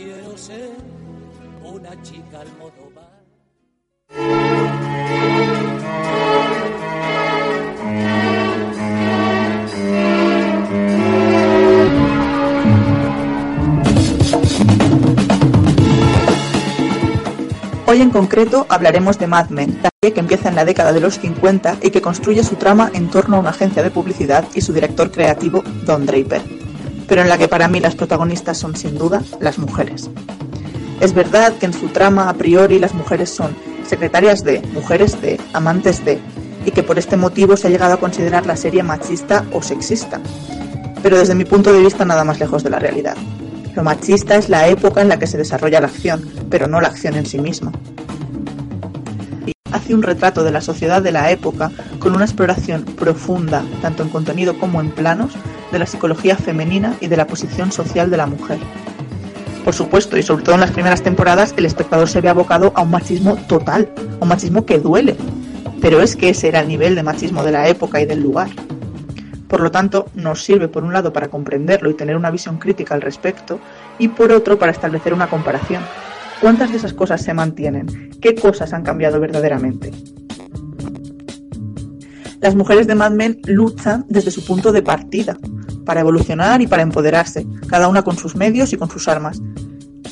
Hoy 17.92 18.00
en 18.00 18.08
concreto 18.08 18.64
hablaremos 18.70 19.18
de 19.18 19.26
Mad 19.26 19.50
Men, 19.50 19.78
la 19.82 19.90
serie 20.00 20.14
que 20.14 20.20
empieza 20.20 20.48
en 20.48 20.54
la 20.54 20.64
década 20.64 20.94
de 20.94 21.00
los 21.00 21.18
50 21.18 21.76
y 21.82 21.90
que 21.90 22.00
construye 22.00 22.42
su 22.42 22.56
trama 22.56 22.90
en 22.94 23.10
torno 23.10 23.36
a 23.36 23.40
una 23.40 23.50
agencia 23.50 23.82
de 23.82 23.90
publicidad 23.90 24.46
y 24.54 24.62
su 24.62 24.72
director 24.72 25.10
creativo, 25.10 25.62
Don 25.84 26.06
Draper, 26.06 26.40
pero 27.06 27.20
en 27.20 27.28
la 27.28 27.36
que 27.36 27.48
para 27.48 27.68
mí 27.68 27.80
las 27.80 27.94
protagonistas 27.94 28.56
son 28.56 28.76
sin 28.76 28.96
duda 28.96 29.22
las 29.40 29.58
mujeres. 29.58 30.08
Es 31.02 31.12
verdad 31.12 31.52
que 31.58 31.66
en 31.66 31.74
su 31.74 31.88
trama 31.88 32.30
a 32.30 32.32
priori 32.32 32.78
las 32.78 32.94
mujeres 32.94 33.28
son 33.28 33.54
secretarias 33.86 34.42
de, 34.42 34.62
mujeres 34.72 35.20
de, 35.20 35.38
amantes 35.52 36.02
de, 36.02 36.18
y 36.64 36.70
que 36.70 36.82
por 36.82 36.98
este 36.98 37.18
motivo 37.18 37.58
se 37.58 37.66
ha 37.66 37.70
llegado 37.70 37.92
a 37.92 38.00
considerar 38.00 38.46
la 38.46 38.56
serie 38.56 38.82
machista 38.82 39.44
o 39.52 39.60
sexista, 39.60 40.18
pero 41.02 41.18
desde 41.18 41.34
mi 41.34 41.44
punto 41.44 41.74
de 41.74 41.80
vista 41.80 42.06
nada 42.06 42.24
más 42.24 42.40
lejos 42.40 42.64
de 42.64 42.70
la 42.70 42.78
realidad. 42.78 43.18
Lo 43.74 43.82
machista 43.82 44.36
es 44.36 44.48
la 44.48 44.68
época 44.68 45.00
en 45.00 45.08
la 45.08 45.18
que 45.18 45.26
se 45.26 45.38
desarrolla 45.38 45.80
la 45.80 45.86
acción, 45.86 46.22
pero 46.50 46.66
no 46.66 46.80
la 46.80 46.88
acción 46.88 47.16
en 47.16 47.24
sí 47.24 47.38
misma. 47.38 47.72
Hace 49.72 49.94
un 49.94 50.02
retrato 50.02 50.44
de 50.44 50.50
la 50.50 50.60
sociedad 50.60 51.00
de 51.00 51.12
la 51.12 51.30
época 51.30 51.70
con 51.98 52.14
una 52.14 52.26
exploración 52.26 52.84
profunda, 52.84 53.64
tanto 53.80 54.02
en 54.02 54.10
contenido 54.10 54.58
como 54.58 54.80
en 54.80 54.90
planos, 54.90 55.32
de 55.72 55.78
la 55.78 55.86
psicología 55.86 56.36
femenina 56.36 56.96
y 57.00 57.06
de 57.06 57.16
la 57.16 57.26
posición 57.26 57.72
social 57.72 58.10
de 58.10 58.18
la 58.18 58.26
mujer. 58.26 58.58
Por 59.64 59.74
supuesto, 59.74 60.18
y 60.18 60.22
sobre 60.22 60.44
todo 60.44 60.56
en 60.56 60.60
las 60.60 60.72
primeras 60.72 61.02
temporadas, 61.02 61.54
el 61.56 61.64
espectador 61.64 62.08
se 62.08 62.20
ve 62.20 62.28
abocado 62.28 62.72
a 62.74 62.82
un 62.82 62.90
machismo 62.90 63.36
total, 63.48 63.88
un 64.20 64.28
machismo 64.28 64.66
que 64.66 64.78
duele. 64.78 65.16
Pero 65.80 66.02
es 66.02 66.14
que 66.14 66.28
ese 66.28 66.48
era 66.48 66.60
el 66.60 66.68
nivel 66.68 66.94
de 66.94 67.02
machismo 67.02 67.42
de 67.42 67.52
la 67.52 67.68
época 67.68 68.00
y 68.00 68.04
del 68.04 68.20
lugar. 68.20 68.50
Por 69.52 69.60
lo 69.60 69.70
tanto, 69.70 70.06
nos 70.14 70.42
sirve 70.42 70.68
por 70.68 70.82
un 70.82 70.94
lado 70.94 71.12
para 71.12 71.28
comprenderlo 71.28 71.90
y 71.90 71.94
tener 71.94 72.16
una 72.16 72.30
visión 72.30 72.56
crítica 72.56 72.94
al 72.94 73.02
respecto, 73.02 73.60
y 73.98 74.08
por 74.08 74.32
otro 74.32 74.58
para 74.58 74.72
establecer 74.72 75.12
una 75.12 75.28
comparación. 75.28 75.82
¿Cuántas 76.40 76.70
de 76.70 76.78
esas 76.78 76.94
cosas 76.94 77.20
se 77.20 77.34
mantienen? 77.34 78.12
¿Qué 78.22 78.34
cosas 78.34 78.72
han 78.72 78.82
cambiado 78.82 79.20
verdaderamente? 79.20 79.92
Las 82.40 82.54
mujeres 82.54 82.86
de 82.86 82.94
Mad 82.94 83.10
Men 83.10 83.40
luchan 83.44 84.06
desde 84.08 84.30
su 84.30 84.42
punto 84.42 84.72
de 84.72 84.80
partida, 84.80 85.36
para 85.84 86.00
evolucionar 86.00 86.62
y 86.62 86.66
para 86.66 86.80
empoderarse, 86.80 87.46
cada 87.66 87.88
una 87.88 88.00
con 88.00 88.16
sus 88.16 88.34
medios 88.34 88.72
y 88.72 88.78
con 88.78 88.88
sus 88.88 89.06
armas. 89.06 89.42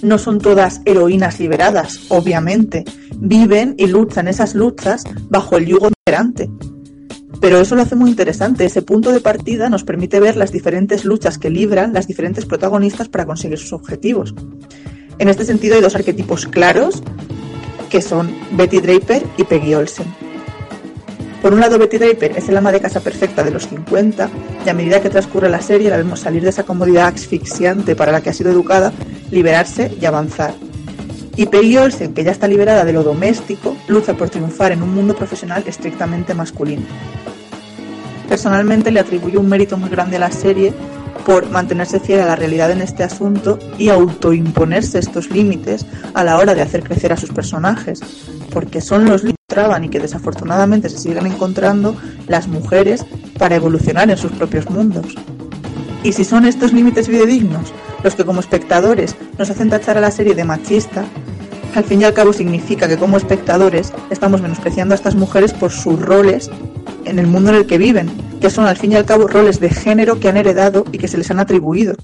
No 0.02 0.18
son 0.18 0.38
todas 0.38 0.82
heroínas 0.85 1.40
liberadas, 1.40 1.99
obviamente. 2.11 2.85
Viven 3.16 3.75
y 3.78 3.87
luchan 3.87 4.28
esas 4.28 4.54
luchas 4.54 5.04
bajo 5.30 5.56
el 5.56 5.64
yugo 5.64 5.88
imperante, 5.88 6.50
pero 7.40 7.61
eso 7.61 7.75
lo 7.75 7.82
hace 7.82 7.97
muy 7.97 8.11
interesante. 8.11 8.64
Ese 8.64 8.82
punto 8.82 9.12
de 9.12 9.20
partida 9.20 9.68
nos 9.68 9.85
permite 9.85 10.20
ver 10.20 10.37
las 10.37 10.52
diferentes 10.52 11.04
luchas 11.04 11.38
que 11.38 11.50
libran 11.50 11.92
las 11.92 12.06
diferentes 12.06 12.44
protagonistas 12.47 13.09
para 13.09 13.26
conseguir 13.26 13.59
sus 13.59 13.73
objetivos. 13.73 14.35
En 15.18 15.28
este 15.28 15.44
sentido 15.44 15.75
hay 15.75 15.82
dos 15.82 15.94
arquetipos 15.94 16.47
claros 16.47 17.02
que 17.90 18.00
son 18.00 18.35
Betty 18.52 18.80
Draper 18.80 19.23
y 19.37 19.44
Peggy 19.44 19.75
Olsen. 19.75 20.06
Por 21.42 21.54
un 21.54 21.61
lado, 21.61 21.78
Betty 21.78 21.97
Draper 21.97 22.37
es 22.37 22.49
el 22.50 22.56
ama 22.56 22.70
de 22.70 22.80
casa 22.80 23.00
perfecta 23.00 23.42
de 23.42 23.50
los 23.50 23.66
50 23.68 24.28
y 24.64 24.68
a 24.68 24.75
medida 24.75 25.00
que 25.00 25.09
transcurre 25.09 25.49
la 25.49 25.62
serie 25.62 25.88
la 25.88 25.97
vemos 25.97 26.20
salir 26.20 26.42
de 26.42 26.50
esa 26.50 26.64
comodidad 26.64 27.06
asfixiante 27.06 27.97
para 27.97 28.12
la 28.12 28.23
que 28.23 28.28
ha 28.28 28.35
sido 28.35 28.50
educada, 28.50 28.92
liberarse 29.30 29.90
y 29.99 30.04
avanzar. 30.04 30.54
Y 31.37 31.46
Peggy 31.46 31.76
Olsen, 31.76 32.12
que 32.12 32.25
ya 32.25 32.32
está 32.32 32.48
liberada 32.48 32.85
de 32.85 32.92
lo 32.92 33.02
doméstico, 33.02 33.76
lucha 33.88 34.14
por 34.14 34.31
triunfar 34.31 34.72
en 34.72 34.83
un 34.83 34.94
mundo 34.94 35.14
profesional 35.14 35.62
estrictamente 35.66 36.35
masculino. 36.35 36.83
Personalmente 38.28 38.90
le 38.90 39.00
atribuyo 39.00 39.40
un 39.40 39.48
mérito 39.48 39.76
muy 39.76 39.88
grande 39.88 40.16
a 40.16 40.20
la 40.20 40.31
serie 40.31 40.72
por 41.24 41.48
mantenerse 41.50 42.00
fiel 42.00 42.20
a 42.20 42.26
la 42.26 42.37
realidad 42.37 42.70
en 42.70 42.81
este 42.81 43.02
asunto 43.02 43.59
y 43.78 43.88
autoimponerse 43.88 44.98
estos 44.98 45.31
límites 45.31 45.87
a 46.14 46.24
la 46.24 46.38
hora 46.38 46.55
de 46.55 46.62
hacer 46.62 46.83
crecer 46.83 47.12
a 47.12 47.16
sus 47.16 47.31
personajes, 47.31 48.00
porque 48.52 48.81
son 48.81 49.05
los 49.05 49.22
que 49.22 49.35
traban 49.46 49.85
y 49.85 49.88
que 49.88 50.00
desafortunadamente 50.00 50.88
se 50.88 50.98
siguen 50.98 51.26
encontrando 51.26 51.96
las 52.28 52.48
mujeres 52.48 53.05
para 53.38 53.57
evolucionar 53.57 54.11
en 54.11 54.16
sus 54.16 54.33
propios 54.33 54.68
mundos. 54.70 55.14
Y 56.02 56.12
si 56.12 56.24
son 56.24 56.46
estos 56.46 56.72
límites 56.72 57.08
videodignos 57.08 57.72
los 58.02 58.14
que 58.14 58.24
como 58.24 58.40
espectadores 58.40 59.16
nos 59.38 59.50
hacen 59.50 59.68
tachar 59.68 59.98
a 59.98 60.00
la 60.00 60.10
serie 60.10 60.34
de 60.34 60.44
machista, 60.44 61.04
al 61.74 61.84
fin 61.84 62.00
y 62.00 62.04
al 62.04 62.14
cabo 62.14 62.32
significa 62.32 62.88
que 62.88 62.96
como 62.96 63.16
espectadores 63.16 63.92
estamos 64.08 64.40
menospreciando 64.40 64.94
a 64.94 64.96
estas 64.96 65.14
mujeres 65.14 65.52
por 65.52 65.70
sus 65.70 66.00
roles 66.00 66.50
en 67.04 67.18
el 67.18 67.26
mundo 67.26 67.50
en 67.50 67.56
el 67.56 67.66
que 67.66 67.78
viven, 67.78 68.10
que 68.40 68.50
son 68.50 68.66
al 68.66 68.76
fin 68.76 68.92
y 68.92 68.96
al 68.96 69.04
cabo 69.04 69.28
roles 69.28 69.60
de 69.60 69.68
género 69.68 70.18
que 70.18 70.28
han 70.28 70.38
heredado 70.38 70.84
y 70.90 70.98
que 70.98 71.08
se 71.08 71.18
les 71.18 71.30
han 71.30 71.38
atribuido. 71.38 71.94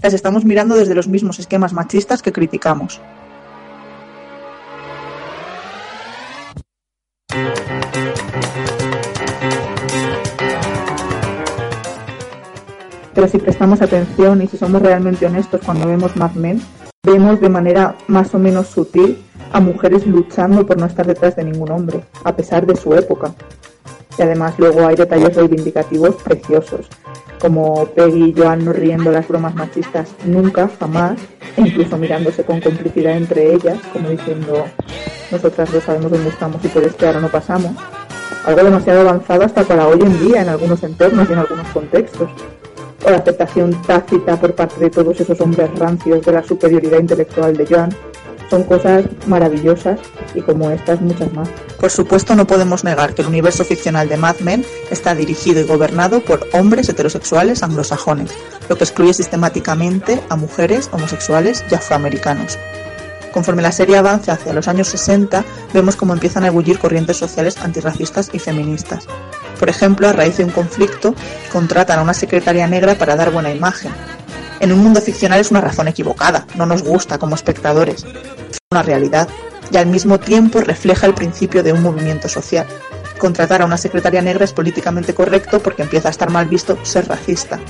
Las 0.00 0.14
estamos 0.14 0.44
mirando 0.44 0.74
desde 0.74 0.94
los 0.94 1.06
mismos 1.06 1.38
esquemas 1.38 1.72
machistas 1.72 2.22
que 2.22 2.32
criticamos. 2.32 3.00
Pero 13.14 13.28
si 13.28 13.38
prestamos 13.38 13.82
atención 13.82 14.42
y 14.42 14.46
si 14.46 14.56
somos 14.56 14.82
realmente 14.82 15.26
honestos 15.26 15.60
cuando 15.64 15.86
vemos 15.86 16.16
Mad 16.16 16.32
Men, 16.32 16.62
vemos 17.04 17.40
de 17.40 17.48
manera 17.48 17.96
más 18.06 18.34
o 18.34 18.38
menos 18.38 18.68
sutil 18.68 19.22
a 19.52 19.60
mujeres 19.60 20.06
luchando 20.06 20.64
por 20.66 20.78
no 20.78 20.86
estar 20.86 21.06
detrás 21.06 21.36
de 21.36 21.44
ningún 21.44 21.70
hombre, 21.70 22.04
a 22.24 22.34
pesar 22.34 22.66
de 22.66 22.76
su 22.76 22.94
época. 22.94 23.34
Y 24.18 24.22
además 24.22 24.54
luego 24.58 24.86
hay 24.86 24.96
detalles 24.96 25.34
reivindicativos 25.34 26.16
preciosos, 26.16 26.88
como 27.40 27.86
Peggy 27.86 28.30
y 28.30 28.34
Joan 28.36 28.64
no 28.64 28.72
riendo 28.72 29.10
las 29.10 29.26
bromas 29.26 29.54
machistas 29.54 30.14
nunca, 30.24 30.70
jamás, 30.78 31.18
e 31.56 31.62
incluso 31.62 31.98
mirándose 31.98 32.44
con 32.44 32.60
complicidad 32.60 33.16
entre 33.16 33.52
ellas, 33.54 33.78
como 33.92 34.08
diciendo, 34.08 34.64
nosotras 35.30 35.72
no 35.72 35.80
sabemos 35.80 36.12
dónde 36.12 36.28
estamos 36.28 36.64
y 36.64 36.68
por 36.68 36.84
este 36.84 37.06
ahora 37.06 37.20
no 37.20 37.28
pasamos. 37.28 37.72
Algo 38.44 38.64
demasiado 38.64 39.00
avanzado 39.00 39.44
hasta 39.44 39.62
para 39.64 39.86
hoy 39.86 40.00
en 40.00 40.20
día 40.20 40.42
en 40.42 40.48
algunos 40.48 40.82
entornos 40.82 41.28
y 41.28 41.32
en 41.32 41.38
algunos 41.38 41.66
contextos. 41.68 42.30
O 43.04 43.10
la 43.10 43.18
aceptación 43.18 43.80
tácita 43.82 44.38
por 44.38 44.54
parte 44.54 44.80
de 44.80 44.90
todos 44.90 45.20
esos 45.20 45.40
hombres 45.40 45.70
rancios 45.78 46.24
de 46.24 46.32
la 46.32 46.42
superioridad 46.42 47.00
intelectual 47.00 47.56
de 47.56 47.66
Joan, 47.66 47.90
son 48.52 48.64
cosas 48.64 49.06
maravillosas 49.26 49.98
y 50.34 50.42
como 50.42 50.70
estas 50.70 51.00
muchas 51.00 51.32
más. 51.32 51.48
Por 51.80 51.90
supuesto 51.90 52.34
no 52.34 52.46
podemos 52.46 52.84
negar 52.84 53.14
que 53.14 53.22
el 53.22 53.28
universo 53.28 53.64
ficcional 53.64 54.10
de 54.10 54.18
Mad 54.18 54.40
Men 54.40 54.62
está 54.90 55.14
dirigido 55.14 55.62
y 55.62 55.64
gobernado 55.64 56.20
por 56.20 56.46
hombres 56.52 56.86
heterosexuales 56.90 57.62
anglosajones, 57.62 58.30
lo 58.68 58.76
que 58.76 58.84
excluye 58.84 59.14
sistemáticamente 59.14 60.22
a 60.28 60.36
mujeres 60.36 60.90
homosexuales 60.92 61.64
y 61.70 61.74
afroamericanos. 61.74 62.58
Conforme 63.32 63.62
la 63.62 63.72
serie 63.72 63.96
avanza 63.96 64.34
hacia 64.34 64.52
los 64.52 64.68
años 64.68 64.88
60, 64.88 65.44
vemos 65.72 65.96
cómo 65.96 66.12
empiezan 66.12 66.44
a 66.44 66.48
ebullir 66.48 66.78
corrientes 66.78 67.16
sociales 67.16 67.56
antirracistas 67.56 68.28
y 68.34 68.38
feministas. 68.38 69.08
Por 69.62 69.70
ejemplo, 69.70 70.08
a 70.08 70.12
raíz 70.12 70.38
de 70.38 70.44
un 70.44 70.50
conflicto, 70.50 71.14
contratan 71.52 72.00
a 72.00 72.02
una 72.02 72.14
secretaria 72.14 72.66
negra 72.66 72.96
para 72.96 73.14
dar 73.14 73.30
buena 73.30 73.52
imagen. 73.52 73.92
En 74.58 74.72
un 74.72 74.80
mundo 74.80 75.00
ficcional 75.00 75.38
es 75.38 75.52
una 75.52 75.60
razón 75.60 75.86
equivocada, 75.86 76.48
no 76.56 76.66
nos 76.66 76.82
gusta 76.82 77.16
como 77.16 77.36
espectadores. 77.36 78.02
Es 78.02 78.58
una 78.72 78.82
realidad 78.82 79.28
y 79.70 79.76
al 79.76 79.86
mismo 79.86 80.18
tiempo 80.18 80.62
refleja 80.62 81.06
el 81.06 81.14
principio 81.14 81.62
de 81.62 81.72
un 81.72 81.80
movimiento 81.80 82.28
social. 82.28 82.66
Contratar 83.18 83.62
a 83.62 83.64
una 83.64 83.76
secretaria 83.76 84.20
negra 84.20 84.44
es 84.44 84.52
políticamente 84.52 85.14
correcto 85.14 85.60
porque 85.60 85.82
empieza 85.82 86.08
a 86.08 86.10
estar 86.10 86.28
mal 86.28 86.46
visto 86.46 86.76
ser 86.82 87.06
racista. 87.06 87.60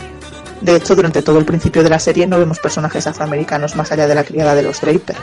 De 0.63 0.75
hecho, 0.75 0.97
durante 0.97 1.21
todo 1.21 1.39
el 1.39 1.45
principio 1.45 1.83
de 1.83 1.91
la 1.91 1.99
serie 1.99 2.27
no 2.27 2.39
vemos 2.39 2.59
personajes 2.59 3.07
afroamericanos 3.07 3.77
más 3.77 3.93
allá 3.93 4.07
de 4.07 4.15
la 4.15 4.25
criada 4.25 4.55
de 4.55 4.63
los 4.63 4.81
Draper. 4.81 5.17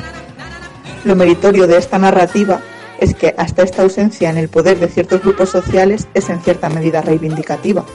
Lo 1.03 1.15
meritorio 1.15 1.65
de 1.65 1.77
esta 1.77 1.97
narrativa 1.97 2.61
es 2.99 3.15
que 3.15 3.33
hasta 3.37 3.63
esta 3.63 3.81
ausencia 3.81 4.29
en 4.29 4.37
el 4.37 4.49
poder 4.49 4.79
de 4.79 4.87
ciertos 4.87 5.21
grupos 5.21 5.49
sociales 5.49 6.07
es 6.13 6.29
en 6.29 6.41
cierta 6.41 6.69
medida 6.69 7.01
reivindicativa. 7.01 7.85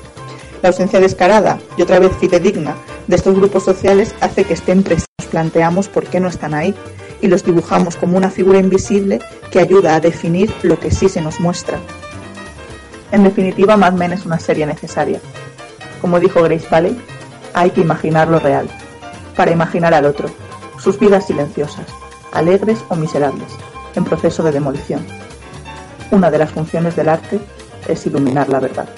La 0.62 0.70
ausencia 0.70 1.00
descarada 1.00 1.58
y 1.76 1.82
otra 1.82 1.98
vez 1.98 2.12
fidedigna 2.18 2.74
de 3.06 3.16
estos 3.16 3.34
grupos 3.34 3.64
sociales 3.64 4.14
hace 4.20 4.44
que 4.44 4.54
estén 4.54 4.82
presentes. 4.82 5.04
Nos 5.18 5.28
planteamos 5.28 5.88
por 5.88 6.06
qué 6.06 6.20
no 6.20 6.28
están 6.28 6.54
ahí 6.54 6.74
y 7.20 7.28
los 7.28 7.44
dibujamos 7.44 7.96
como 7.96 8.16
una 8.16 8.30
figura 8.30 8.58
invisible 8.58 9.20
que 9.50 9.60
ayuda 9.60 9.94
a 9.94 10.00
definir 10.00 10.52
lo 10.62 10.78
que 10.78 10.90
sí 10.90 11.08
se 11.08 11.20
nos 11.20 11.40
muestra. 11.40 11.78
En 13.12 13.24
definitiva, 13.24 13.76
Mad 13.76 13.92
Men 13.92 14.12
es 14.12 14.26
una 14.26 14.38
serie 14.38 14.66
necesaria. 14.66 15.20
Como 16.00 16.18
dijo 16.18 16.42
Grace 16.42 16.66
Paley, 16.68 16.98
hay 17.52 17.70
que 17.70 17.80
imaginar 17.80 18.28
lo 18.28 18.40
real, 18.40 18.68
para 19.36 19.52
imaginar 19.52 19.94
al 19.94 20.04
otro, 20.04 20.28
sus 20.78 20.98
vidas 20.98 21.26
silenciosas, 21.26 21.86
alegres 22.32 22.80
o 22.88 22.96
miserables, 22.96 23.48
en 23.94 24.04
proceso 24.04 24.42
de 24.42 24.52
demolición. 24.52 25.04
Una 26.10 26.30
de 26.30 26.38
las 26.38 26.50
funciones 26.50 26.96
del 26.96 27.08
arte 27.08 27.40
es 27.88 28.06
iluminar 28.06 28.48
la 28.48 28.60
verdad. 28.60 28.88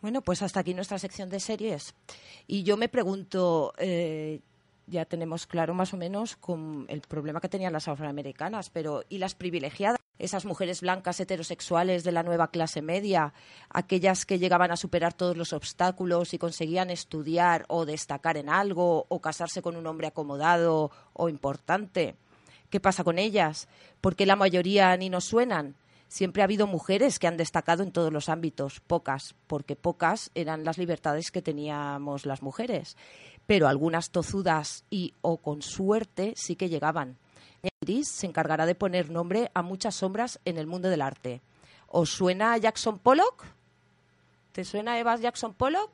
Bueno, 0.00 0.22
pues 0.22 0.42
hasta 0.42 0.60
aquí 0.60 0.74
nuestra 0.74 0.98
sección 0.98 1.28
de 1.28 1.40
series. 1.40 1.94
Y 2.46 2.62
yo 2.62 2.76
me 2.76 2.88
pregunto, 2.88 3.74
eh, 3.76 4.40
ya 4.86 5.04
tenemos 5.04 5.46
claro 5.46 5.74
más 5.74 5.92
o 5.92 5.96
menos 5.96 6.36
con 6.36 6.86
el 6.88 7.02
problema 7.02 7.40
que 7.40 7.48
tenían 7.48 7.72
las 7.72 7.88
afroamericanas, 7.88 8.70
pero 8.70 9.02
¿y 9.08 9.18
las 9.18 9.34
privilegiadas? 9.34 9.98
Esas 10.18 10.44
mujeres 10.44 10.80
blancas 10.80 11.20
heterosexuales 11.20 12.04
de 12.04 12.12
la 12.12 12.22
nueva 12.22 12.50
clase 12.50 12.82
media, 12.82 13.32
aquellas 13.70 14.26
que 14.26 14.38
llegaban 14.38 14.70
a 14.70 14.76
superar 14.76 15.14
todos 15.14 15.36
los 15.36 15.52
obstáculos 15.52 16.34
y 16.34 16.38
conseguían 16.38 16.90
estudiar 16.90 17.64
o 17.68 17.86
destacar 17.86 18.36
en 18.36 18.48
algo 18.48 19.06
o 19.08 19.20
casarse 19.20 19.62
con 19.62 19.76
un 19.76 19.86
hombre 19.86 20.08
acomodado 20.08 20.90
o 21.12 21.28
importante. 21.28 22.16
¿Qué 22.70 22.80
pasa 22.80 23.04
con 23.04 23.18
ellas? 23.18 23.68
¿Por 24.00 24.14
qué 24.14 24.26
la 24.26 24.36
mayoría 24.36 24.96
ni 24.96 25.08
nos 25.08 25.24
suenan? 25.24 25.76
Siempre 26.08 26.42
ha 26.42 26.44
habido 26.44 26.66
mujeres 26.66 27.18
que 27.18 27.26
han 27.26 27.36
destacado 27.36 27.82
en 27.82 27.92
todos 27.92 28.12
los 28.12 28.28
ámbitos, 28.28 28.80
pocas, 28.80 29.34
porque 29.46 29.76
pocas 29.76 30.30
eran 30.34 30.64
las 30.64 30.78
libertades 30.78 31.30
que 31.30 31.42
teníamos 31.42 32.24
las 32.24 32.42
mujeres, 32.42 32.96
pero 33.46 33.68
algunas 33.68 34.10
tozudas 34.10 34.84
y 34.90 35.12
o 35.20 35.36
con 35.36 35.60
suerte 35.60 36.32
sí 36.34 36.56
que 36.56 36.70
llegaban. 36.70 37.18
Iris 37.82 38.08
se 38.08 38.26
encargará 38.26 38.66
de 38.66 38.74
poner 38.74 39.10
nombre 39.10 39.50
a 39.54 39.62
muchas 39.62 39.96
sombras 39.96 40.40
en 40.44 40.58
el 40.58 40.66
mundo 40.66 40.88
del 40.88 41.02
arte. 41.02 41.40
¿Os 41.86 42.10
suena 42.10 42.56
Jackson 42.56 42.98
Pollock? 42.98 43.44
¿Te 44.52 44.64
suena 44.64 44.98
Eva 44.98 45.16
Jackson 45.16 45.54
Pollock? 45.54 45.90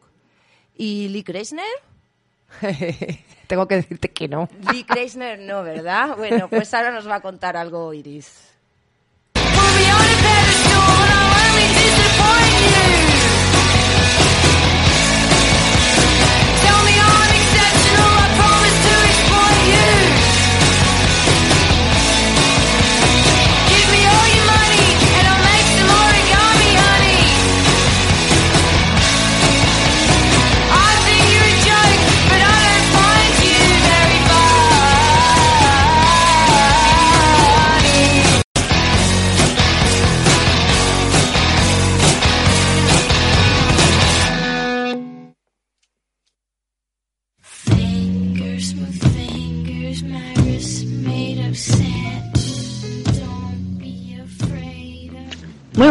¿Y 0.76 1.08
Lee 1.08 1.22
Kreisner? 1.22 1.64
Tengo 3.46 3.68
que 3.68 3.76
decirte 3.76 4.10
que 4.10 4.28
no. 4.28 4.48
Lee 4.72 4.84
Kreisner 4.84 5.38
no, 5.38 5.62
¿verdad? 5.62 6.16
Bueno, 6.16 6.48
pues 6.48 6.72
ahora 6.74 6.90
nos 6.90 7.08
va 7.08 7.16
a 7.16 7.20
contar 7.20 7.56
algo 7.56 7.92
Iris. 7.92 8.53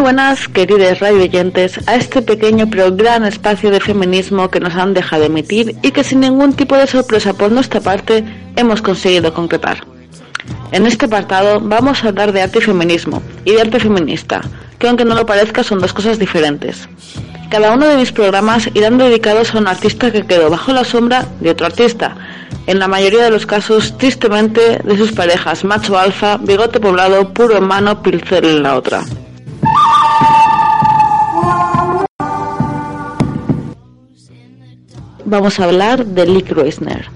Buenas, 0.04 0.50
queridos 0.50 1.00
radioyentes, 1.00 1.80
a 1.88 1.96
este 1.96 2.22
pequeño 2.22 2.70
pero 2.70 2.94
gran 2.94 3.24
espacio 3.24 3.72
de 3.72 3.80
feminismo 3.80 4.50
que 4.50 4.60
nos 4.60 4.76
han 4.76 4.94
dejado 4.94 5.24
emitir 5.24 5.78
y 5.82 5.92
que 5.92 6.04
sin 6.04 6.20
ningún 6.20 6.52
tipo 6.52 6.76
de 6.76 6.88
sorpresa 6.88 7.34
por 7.34 7.54
nuestra 7.54 7.80
parte 7.80 8.26
hemos 8.58 8.82
conseguido 8.82 9.34
concretar. 9.34 9.78
En 10.74 10.86
este 10.86 11.06
apartado 11.06 11.62
vamos 11.62 12.04
a 12.04 12.10
hablar 12.10 12.34
de 12.34 12.42
arte 12.42 12.60
y 12.60 12.64
feminismo 12.64 13.24
y 13.46 13.54
de 13.54 13.62
arte 13.62 13.80
feminista, 13.80 14.42
que 14.78 14.90
aunque 14.90 15.06
no 15.06 15.16
lo 15.16 15.26
parezca 15.26 15.64
son 15.64 15.80
dos 15.80 15.94
cosas 15.94 16.20
diferentes. 16.20 16.90
Cada 17.50 17.72
uno 17.72 17.88
de 17.88 17.96
mis 17.96 18.12
programas 18.12 18.70
irán 18.74 18.98
dedicados 18.98 19.56
a 19.56 19.60
un 19.60 19.70
artista 19.70 20.12
que 20.12 20.28
quedó 20.28 20.50
bajo 20.50 20.74
la 20.74 20.84
sombra 20.84 21.26
de 21.40 21.52
otro 21.52 21.68
artista, 21.68 22.18
en 22.68 22.78
la 22.78 22.90
mayoría 22.90 23.24
de 23.24 23.32
los 23.32 23.46
casos 23.46 23.98
tristemente 23.98 24.80
de 24.84 24.98
sus 24.98 25.14
parejas 25.14 25.64
macho 25.64 25.98
alfa, 25.98 26.36
bigote 26.36 26.82
poblado, 26.82 27.34
puro 27.34 27.56
en 27.56 27.64
mano, 27.64 28.04
pincel 28.04 28.44
en 28.44 28.64
la 28.64 28.76
otra. 28.76 29.06
Vamos 35.26 35.60
a 35.60 35.66
hablar 35.66 36.06
de 36.06 36.26
Lee 36.26 36.42
Kreisner. 36.42 37.08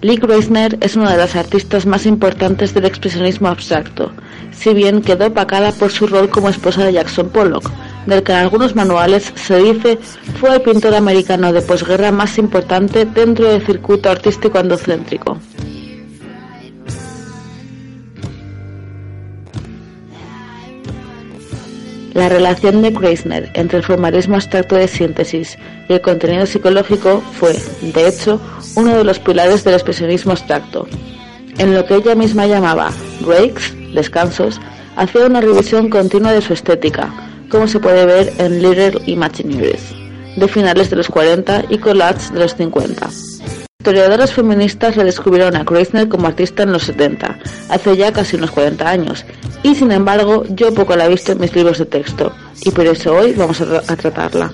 Lee 0.00 0.18
Kreisner 0.18 0.78
es 0.80 0.94
una 0.94 1.10
de 1.10 1.16
las 1.16 1.34
artistas 1.34 1.86
más 1.86 2.06
importantes 2.06 2.72
del 2.72 2.84
expresionismo 2.84 3.48
abstracto, 3.48 4.12
si 4.52 4.72
bien 4.72 5.02
quedó 5.02 5.26
opacada 5.26 5.72
por 5.72 5.90
su 5.90 6.06
rol 6.06 6.28
como 6.28 6.48
esposa 6.48 6.84
de 6.84 6.92
Jackson 6.92 7.30
Pollock, 7.30 7.68
del 8.06 8.22
que 8.22 8.32
en 8.32 8.38
algunos 8.38 8.76
manuales 8.76 9.32
se 9.34 9.58
dice 9.58 9.98
fue 10.40 10.54
el 10.54 10.62
pintor 10.62 10.94
americano 10.94 11.52
de 11.52 11.62
posguerra 11.62 12.12
más 12.12 12.38
importante 12.38 13.06
dentro 13.06 13.48
del 13.48 13.66
circuito 13.66 14.08
artístico 14.08 14.58
andocéntrico. 14.58 15.38
La 22.14 22.28
relación 22.28 22.82
de 22.82 22.92
Kreisner 22.92 23.50
entre 23.54 23.78
el 23.78 23.84
formalismo 23.84 24.36
abstracto 24.36 24.76
de 24.76 24.86
síntesis 24.86 25.56
el 25.92 26.00
contenido 26.00 26.46
psicológico 26.46 27.22
fue, 27.38 27.54
de 27.80 28.08
hecho, 28.08 28.40
uno 28.76 28.96
de 28.96 29.04
los 29.04 29.18
pilares 29.18 29.64
del 29.64 29.74
expresionismo 29.74 30.32
abstracto. 30.32 30.86
En 31.58 31.74
lo 31.74 31.84
que 31.84 31.96
ella 31.96 32.14
misma 32.14 32.46
llamaba 32.46 32.90
breaks, 33.20 33.74
descansos, 33.94 34.60
hacía 34.96 35.26
una 35.26 35.40
revisión 35.40 35.88
continua 35.88 36.32
de 36.32 36.42
su 36.42 36.52
estética, 36.52 37.12
como 37.50 37.68
se 37.68 37.80
puede 37.80 38.06
ver 38.06 38.32
en 38.38 38.62
Little 38.62 39.00
Imagineers, 39.06 39.94
de 40.36 40.48
finales 40.48 40.90
de 40.90 40.96
los 40.96 41.08
40 41.08 41.64
y 41.68 41.78
Collage 41.78 42.32
de 42.32 42.40
los 42.40 42.56
50. 42.56 43.10
Historiadoras 43.80 44.32
feministas 44.32 44.94
redescubrieron 44.94 45.56
a 45.56 45.64
Kreisner 45.64 46.08
como 46.08 46.28
artista 46.28 46.62
en 46.62 46.72
los 46.72 46.84
70, 46.84 47.38
hace 47.68 47.96
ya 47.96 48.12
casi 48.12 48.36
unos 48.36 48.52
40 48.52 48.88
años, 48.88 49.24
y 49.64 49.74
sin 49.74 49.90
embargo 49.90 50.44
yo 50.50 50.72
poco 50.72 50.94
la 50.96 51.06
he 51.06 51.08
visto 51.08 51.32
en 51.32 51.40
mis 51.40 51.54
libros 51.54 51.78
de 51.78 51.86
texto, 51.86 52.32
y 52.64 52.70
por 52.70 52.86
eso 52.86 53.14
hoy 53.14 53.32
vamos 53.32 53.60
a 53.60 53.96
tratarla. 53.96 54.52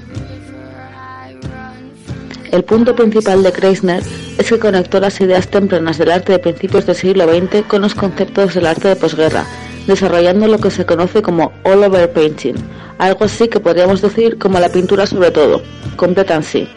El 2.50 2.64
punto 2.64 2.96
principal 2.96 3.42
de 3.42 3.52
Kreisner 3.52 4.02
es 4.38 4.48
que 4.48 4.58
conectó 4.58 5.00
las 5.00 5.20
ideas 5.20 5.48
tempranas 5.48 5.98
del 5.98 6.10
arte 6.10 6.32
de 6.32 6.38
principios 6.38 6.86
del 6.86 6.96
siglo 6.96 7.24
XX 7.24 7.66
con 7.66 7.82
los 7.82 7.94
conceptos 7.94 8.54
del 8.54 8.66
arte 8.66 8.88
de 8.88 8.96
posguerra, 8.96 9.46
desarrollando 9.86 10.46
lo 10.46 10.58
que 10.58 10.70
se 10.70 10.86
conoce 10.86 11.20
como 11.20 11.52
all 11.64 11.84
over 11.84 12.10
painting, 12.10 12.54
algo 12.96 13.26
así 13.26 13.48
que 13.48 13.60
podríamos 13.60 14.00
decir 14.00 14.38
como 14.38 14.58
la 14.60 14.70
pintura 14.70 15.06
sobre 15.06 15.30
todo, 15.30 15.62
completa 15.96 16.36
en 16.36 16.42
sí. 16.42 16.68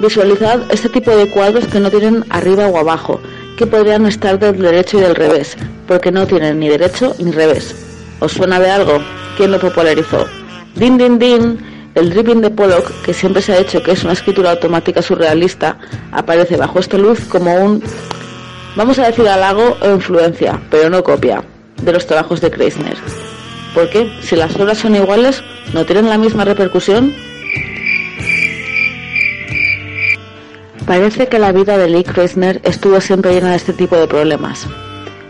Visualizad 0.00 0.60
este 0.70 0.90
tipo 0.90 1.10
de 1.10 1.30
cuadros 1.30 1.66
que 1.66 1.80
no 1.80 1.90
tienen 1.90 2.24
arriba 2.28 2.66
o 2.66 2.76
abajo, 2.76 3.18
que 3.56 3.66
podrían 3.66 4.04
estar 4.06 4.38
del 4.38 4.58
derecho 4.60 4.98
y 4.98 5.02
del 5.02 5.14
revés, 5.14 5.56
porque 5.86 6.12
no 6.12 6.26
tienen 6.26 6.60
ni 6.60 6.68
derecho 6.68 7.14
ni 7.18 7.32
revés. 7.32 7.74
¿Os 8.20 8.32
suena 8.32 8.60
de 8.60 8.70
algo? 8.70 8.98
¿Quién 9.36 9.52
lo 9.52 9.58
popularizó? 9.58 10.26
Din 10.74 10.98
din 10.98 11.18
din, 11.18 11.58
el 11.94 12.10
dripping 12.10 12.40
de 12.40 12.50
Pollock, 12.50 12.90
que 13.02 13.12
siempre 13.12 13.42
se 13.42 13.52
ha 13.52 13.58
hecho 13.58 13.82
que 13.82 13.92
es 13.92 14.04
una 14.04 14.12
escritura 14.12 14.52
automática 14.52 15.02
surrealista, 15.02 15.78
aparece 16.12 16.56
bajo 16.56 16.78
esta 16.78 16.98
luz 16.98 17.20
como 17.28 17.54
un, 17.54 17.82
vamos 18.76 18.98
a 18.98 19.06
decir 19.06 19.28
halago 19.28 19.76
o 19.80 19.90
influencia, 19.90 20.60
pero 20.70 20.90
no 20.90 21.02
copia, 21.02 21.42
de 21.82 21.92
los 21.92 22.06
trabajos 22.06 22.40
de 22.40 22.50
Kreisner. 22.50 22.96
¿Por 23.74 23.90
qué? 23.90 24.10
Si 24.22 24.36
las 24.36 24.54
obras 24.56 24.78
son 24.78 24.96
iguales, 24.96 25.42
¿no 25.72 25.84
tienen 25.84 26.08
la 26.08 26.18
misma 26.18 26.44
repercusión? 26.44 27.14
Parece 30.86 31.26
que 31.26 31.38
la 31.38 31.52
vida 31.52 31.76
de 31.76 31.88
Lee 31.88 32.02
Kreisner 32.02 32.60
estuvo 32.64 32.98
siempre 33.00 33.34
llena 33.34 33.50
de 33.50 33.56
este 33.56 33.74
tipo 33.74 33.94
de 33.96 34.06
problemas. 34.06 34.66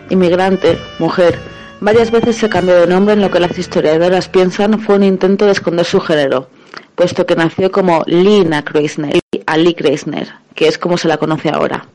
Inmigrante, 0.08 0.78
mujer, 1.00 1.36
varias 1.80 2.10
veces 2.10 2.36
se 2.36 2.48
cambió 2.48 2.80
de 2.80 2.86
nombre 2.86 3.14
en 3.14 3.20
lo 3.20 3.30
que 3.30 3.40
las 3.40 3.58
historiadoras 3.58 4.28
piensan 4.28 4.80
fue 4.80 4.96
un 4.96 5.04
intento 5.04 5.46
de 5.46 5.52
esconder 5.52 5.84
su 5.84 6.00
género, 6.00 6.48
puesto 6.94 7.26
que 7.26 7.36
nació 7.36 7.70
como 7.70 8.02
Lina 8.06 8.64
Kreisner 8.64 9.20
Ali 9.48 9.74
Kreisner, 9.74 10.28
que 10.54 10.68
es 10.68 10.76
como 10.76 10.98
se 10.98 11.08
la 11.08 11.16
conoce 11.16 11.48
ahora. 11.48 11.86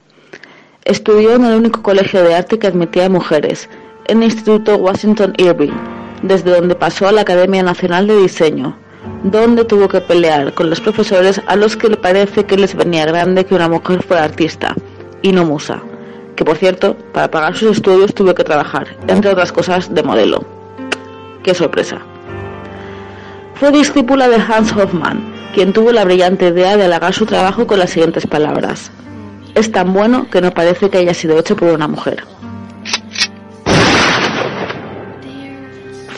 Estudió 0.85 1.35
en 1.35 1.45
el 1.45 1.55
único 1.55 1.83
colegio 1.83 2.23
de 2.23 2.33
arte 2.33 2.57
que 2.57 2.67
admitía 2.67 3.09
mujeres, 3.09 3.69
en 4.07 4.17
el 4.17 4.31
Instituto 4.31 4.75
Washington 4.77 5.33
Irving, 5.37 5.71
desde 6.23 6.51
donde 6.51 6.73
pasó 6.73 7.07
a 7.07 7.11
la 7.11 7.21
Academia 7.21 7.61
Nacional 7.61 8.07
de 8.07 8.17
Diseño, 8.17 8.75
donde 9.23 9.65
tuvo 9.65 9.87
que 9.87 10.01
pelear 10.01 10.53
con 10.53 10.69
los 10.69 10.81
profesores 10.81 11.41
a 11.45 11.55
los 11.55 11.77
que 11.77 11.89
le 11.89 11.97
parece 11.97 12.45
que 12.45 12.57
les 12.57 12.75
venía 12.75 13.05
grande 13.05 13.45
que 13.45 13.55
una 13.55 13.69
mujer 13.69 14.01
fuera 14.01 14.23
artista 14.23 14.75
y 15.21 15.31
no 15.31 15.45
musa, 15.45 15.81
que 16.35 16.45
por 16.45 16.57
cierto, 16.57 16.95
para 17.13 17.29
pagar 17.29 17.55
sus 17.55 17.77
estudios 17.77 18.13
tuvo 18.13 18.33
que 18.33 18.43
trabajar, 18.43 18.87
entre 19.07 19.31
otras 19.31 19.51
cosas, 19.51 19.93
de 19.93 20.03
modelo. 20.03 20.43
¡Qué 21.43 21.53
sorpresa! 21.53 21.99
Fue 23.55 23.71
discípula 23.71 24.27
de 24.27 24.35
Hans 24.35 24.71
Hoffmann, 24.73 25.23
quien 25.53 25.73
tuvo 25.73 25.91
la 25.91 26.03
brillante 26.03 26.47
idea 26.47 26.75
de 26.75 26.85
halagar 26.85 27.13
su 27.13 27.25
trabajo 27.25 27.67
con 27.67 27.79
las 27.79 27.91
siguientes 27.91 28.25
palabras. 28.27 28.91
Es 29.55 29.71
tan 29.71 29.93
bueno 29.93 30.27
que 30.29 30.41
no 30.41 30.51
parece 30.51 30.89
que 30.89 30.97
haya 30.97 31.13
sido 31.13 31.37
hecho 31.37 31.55
por 31.55 31.69
una 31.69 31.87
mujer. 31.87 32.23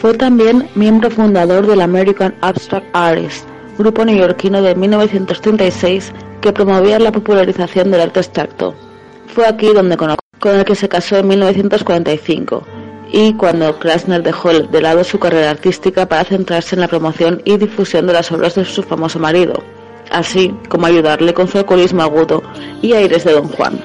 Fue 0.01 0.13
también 0.13 0.69
miembro 0.75 1.09
fundador 1.09 1.67
del 1.67 1.81
American 1.81 2.35
Abstract 2.41 2.85
Artists, 2.93 3.45
grupo 3.77 4.05
neoyorquino 4.05 4.61
de 4.61 4.75
1936 4.75 6.13
que 6.41 6.53
promovía 6.53 6.99
la 6.99 7.11
popularización 7.11 7.91
del 7.91 8.01
arte 8.01 8.19
abstracto. 8.19 8.75
Fue 9.27 9.45
aquí 9.47 9.67
donde 9.73 9.97
conoció, 9.97 10.19
con 10.39 10.55
el 10.55 10.65
que 10.65 10.75
se 10.75 10.89
casó 10.89 11.17
en 11.17 11.27
1945 11.27 12.63
y 13.11 13.33
cuando 13.33 13.79
Krasner 13.79 14.23
dejó 14.23 14.51
de 14.51 14.81
lado 14.81 15.03
su 15.03 15.19
carrera 15.19 15.51
artística 15.51 16.05
para 16.05 16.25
centrarse 16.25 16.75
en 16.75 16.81
la 16.81 16.87
promoción 16.87 17.41
y 17.45 17.57
difusión 17.57 18.07
de 18.07 18.13
las 18.13 18.31
obras 18.31 18.55
de 18.55 18.65
su 18.65 18.83
famoso 18.83 19.19
marido, 19.19 19.63
así 20.11 20.53
como 20.69 20.87
ayudarle 20.87 21.33
con 21.33 21.47
su 21.47 21.57
alcoholismo 21.57 22.01
agudo 22.01 22.43
y 22.81 22.93
aires 22.93 23.23
de 23.23 23.33
Don 23.33 23.47
Juan. 23.47 23.79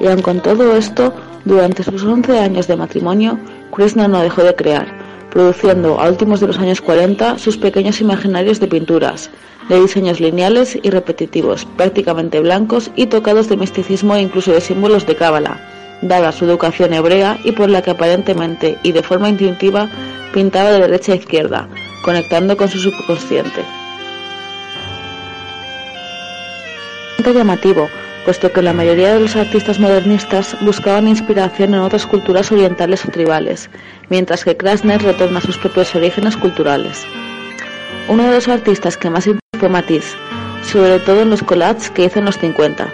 Y 0.00 0.06
aun 0.06 0.22
con 0.22 0.40
todo 0.40 0.76
esto, 0.76 1.12
durante 1.44 1.82
sus 1.82 2.04
11 2.04 2.38
años 2.38 2.66
de 2.66 2.76
matrimonio, 2.76 3.38
Krasner 3.74 4.08
no 4.08 4.20
dejó 4.20 4.42
de 4.42 4.54
crear, 4.54 4.86
produciendo 5.32 5.98
a 5.98 6.08
últimos 6.08 6.40
de 6.40 6.46
los 6.46 6.58
años 6.58 6.80
40 6.80 7.38
sus 7.38 7.56
pequeños 7.56 8.00
imaginarios 8.00 8.60
de 8.60 8.68
pinturas, 8.68 9.30
de 9.68 9.80
diseños 9.80 10.20
lineales 10.20 10.78
y 10.82 10.90
repetitivos, 10.90 11.64
prácticamente 11.76 12.40
blancos 12.40 12.90
y 12.96 13.06
tocados 13.06 13.48
de 13.48 13.56
misticismo 13.56 14.14
e 14.14 14.20
incluso 14.20 14.52
de 14.52 14.60
símbolos 14.60 15.06
de 15.06 15.16
cábala, 15.16 15.58
dada 16.02 16.32
su 16.32 16.44
educación 16.44 16.92
hebrea 16.92 17.38
y 17.44 17.52
por 17.52 17.70
la 17.70 17.80
que 17.80 17.92
aparentemente 17.92 18.78
y 18.82 18.92
de 18.92 19.02
forma 19.02 19.30
instintiva 19.30 19.88
pintaba 20.34 20.70
de 20.70 20.80
derecha 20.80 21.12
a 21.12 21.16
izquierda, 21.16 21.68
conectando 22.04 22.56
con 22.56 22.68
su 22.68 22.78
subconsciente. 22.78 23.62
llamativo, 27.32 27.88
puesto 28.24 28.52
que 28.52 28.62
la 28.62 28.72
mayoría 28.72 29.14
de 29.14 29.20
los 29.20 29.36
artistas 29.36 29.78
modernistas 29.78 30.56
buscaban 30.60 31.08
inspiración 31.08 31.74
en 31.74 31.80
otras 31.80 32.06
culturas 32.06 32.52
orientales 32.52 33.04
o 33.04 33.10
tribales, 33.10 33.68
mientras 34.08 34.44
que 34.44 34.56
Krasner 34.56 35.02
retorna 35.02 35.38
a 35.38 35.42
sus 35.42 35.58
propios 35.58 35.94
orígenes 35.94 36.36
culturales. 36.36 37.04
Uno 38.08 38.24
de 38.24 38.34
los 38.34 38.48
artistas 38.48 38.96
que 38.96 39.10
más 39.10 39.28
fue 39.58 39.68
Matisse, 39.68 40.16
sobre 40.62 40.98
todo 41.00 41.22
en 41.22 41.30
los 41.30 41.42
collages 41.42 41.90
que 41.90 42.04
hizo 42.04 42.18
en 42.18 42.26
los 42.26 42.38
50. 42.38 42.88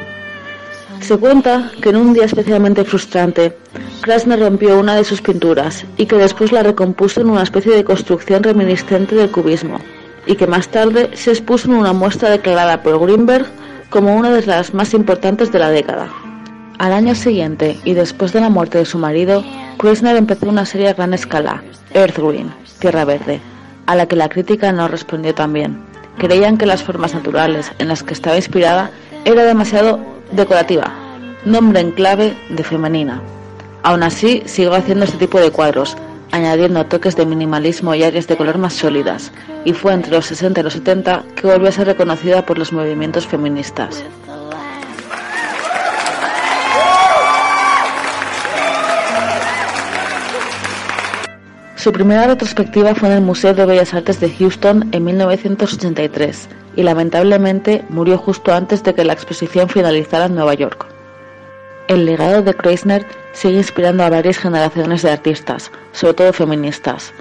Se 1.00 1.16
cuenta 1.16 1.70
que 1.80 1.90
en 1.90 1.96
un 1.96 2.12
día 2.12 2.24
especialmente 2.24 2.84
frustrante, 2.84 3.56
Krasner 4.00 4.40
rompió 4.40 4.78
una 4.78 4.96
de 4.96 5.04
sus 5.04 5.22
pinturas 5.22 5.84
y 5.96 6.06
que 6.06 6.16
después 6.16 6.52
la 6.52 6.62
recompuso 6.62 7.20
en 7.20 7.30
una 7.30 7.42
especie 7.42 7.74
de 7.74 7.84
construcción 7.84 8.42
reminiscente 8.42 9.14
del 9.14 9.30
cubismo, 9.30 9.78
y 10.26 10.36
que 10.36 10.46
más 10.46 10.68
tarde 10.68 11.10
se 11.14 11.30
expuso 11.30 11.68
en 11.68 11.74
una 11.74 11.92
muestra 11.92 12.30
declarada 12.30 12.82
por 12.82 12.98
Greenberg 13.00 13.46
como 13.90 14.16
una 14.16 14.30
de 14.30 14.44
las 14.46 14.74
más 14.74 14.92
importantes 14.94 15.50
de 15.50 15.58
la 15.58 15.70
década. 15.70 16.08
Al 16.78 16.92
año 16.92 17.14
siguiente, 17.14 17.78
y 17.84 17.94
después 17.94 18.32
de 18.32 18.40
la 18.40 18.50
muerte 18.50 18.78
de 18.78 18.84
su 18.84 18.98
marido, 18.98 19.42
Krasner 19.78 20.16
empezó 20.16 20.48
una 20.48 20.66
serie 20.66 20.88
a 20.88 20.94
gran 20.94 21.14
escala, 21.14 21.62
Earth 21.94 22.20
Tierra 22.78 23.04
Verde, 23.04 23.40
a 23.86 23.96
la 23.96 24.06
que 24.06 24.16
la 24.16 24.28
crítica 24.28 24.72
no 24.72 24.86
respondió 24.88 25.34
tan 25.34 25.52
bien. 25.52 25.82
Creían 26.18 26.58
que 26.58 26.66
las 26.66 26.82
formas 26.82 27.14
naturales 27.14 27.72
en 27.78 27.88
las 27.88 28.02
que 28.02 28.14
estaba 28.14 28.36
inspirada 28.36 28.90
era 29.24 29.44
demasiado 29.44 29.98
decorativa, 30.32 30.92
nombre 31.44 31.80
en 31.80 31.92
clave 31.92 32.36
de 32.50 32.62
femenina. 32.62 33.22
Aún 33.82 34.02
así, 34.02 34.42
siguió 34.44 34.74
haciendo 34.74 35.04
este 35.04 35.18
tipo 35.18 35.40
de 35.40 35.50
cuadros, 35.50 35.96
añadiendo 36.32 36.86
toques 36.86 37.16
de 37.16 37.26
minimalismo 37.26 37.94
y 37.94 38.02
áreas 38.02 38.26
de 38.26 38.36
color 38.36 38.58
más 38.58 38.74
sólidas, 38.74 39.32
y 39.64 39.72
fue 39.72 39.92
entre 39.94 40.12
los 40.12 40.26
60 40.26 40.60
y 40.60 40.62
los 40.62 40.72
70 40.74 41.24
que 41.34 41.46
volvió 41.46 41.68
a 41.68 41.72
ser 41.72 41.86
reconocida 41.86 42.44
por 42.44 42.58
los 42.58 42.72
movimientos 42.72 43.26
feministas. 43.26 44.04
Su 51.76 51.92
primera 51.92 52.26
retrospectiva 52.26 52.94
fue 52.94 53.08
en 53.08 53.14
el 53.14 53.20
Museo 53.22 53.54
de 53.54 53.64
Bellas 53.64 53.94
Artes 53.94 54.18
de 54.18 54.28
Houston 54.30 54.88
en 54.92 55.04
1983 55.04 56.48
y 56.74 56.82
lamentablemente 56.82 57.84
murió 57.88 58.18
justo 58.18 58.52
antes 58.52 58.82
de 58.82 58.94
que 58.94 59.04
la 59.04 59.12
exposición 59.12 59.68
finalizara 59.68 60.26
en 60.26 60.34
Nueva 60.34 60.54
York. 60.54 60.97
El 61.88 62.04
legado 62.04 62.42
de 62.42 62.52
Kreisner 62.52 63.06
sigue 63.32 63.56
inspirando 63.56 64.04
a 64.04 64.10
varias 64.10 64.36
generaciones 64.36 65.00
de 65.00 65.10
artistas, 65.10 65.72
sobre 65.92 66.12
todo 66.12 66.34
feministas. 66.34 67.14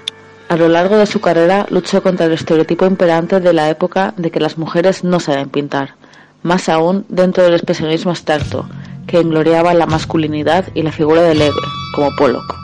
A 0.50 0.56
lo 0.56 0.68
largo 0.68 0.98
de 0.98 1.06
su 1.06 1.22
carrera 1.22 1.66
luchó 1.70 2.02
contra 2.02 2.26
el 2.26 2.32
estereotipo 2.32 2.84
imperante 2.84 3.40
de 3.40 3.54
la 3.54 3.70
época 3.70 4.12
de 4.18 4.30
que 4.30 4.40
las 4.40 4.58
mujeres 4.58 5.04
no 5.04 5.20
saben 5.20 5.48
pintar, 5.48 5.94
más 6.42 6.68
aún 6.68 7.06
dentro 7.08 7.44
del 7.44 7.54
expresionismo 7.54 8.10
abstracto, 8.10 8.68
que 9.06 9.20
engloriaba 9.20 9.72
la 9.72 9.86
masculinidad 9.86 10.66
y 10.74 10.82
la 10.82 10.92
figura 10.92 11.22
del 11.22 11.40
héroe, 11.40 11.62
como 11.94 12.14
Pollock. 12.16 12.54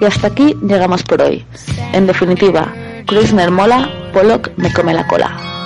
Y 0.00 0.04
hasta 0.04 0.26
aquí 0.26 0.56
llegamos 0.60 1.04
por 1.04 1.22
hoy. 1.22 1.46
En 1.92 2.08
definitiva, 2.08 2.72
Krishner 3.06 3.52
mola, 3.52 3.88
Pollock 4.12 4.50
me 4.56 4.72
come 4.72 4.92
la 4.92 5.06
cola. 5.06 5.57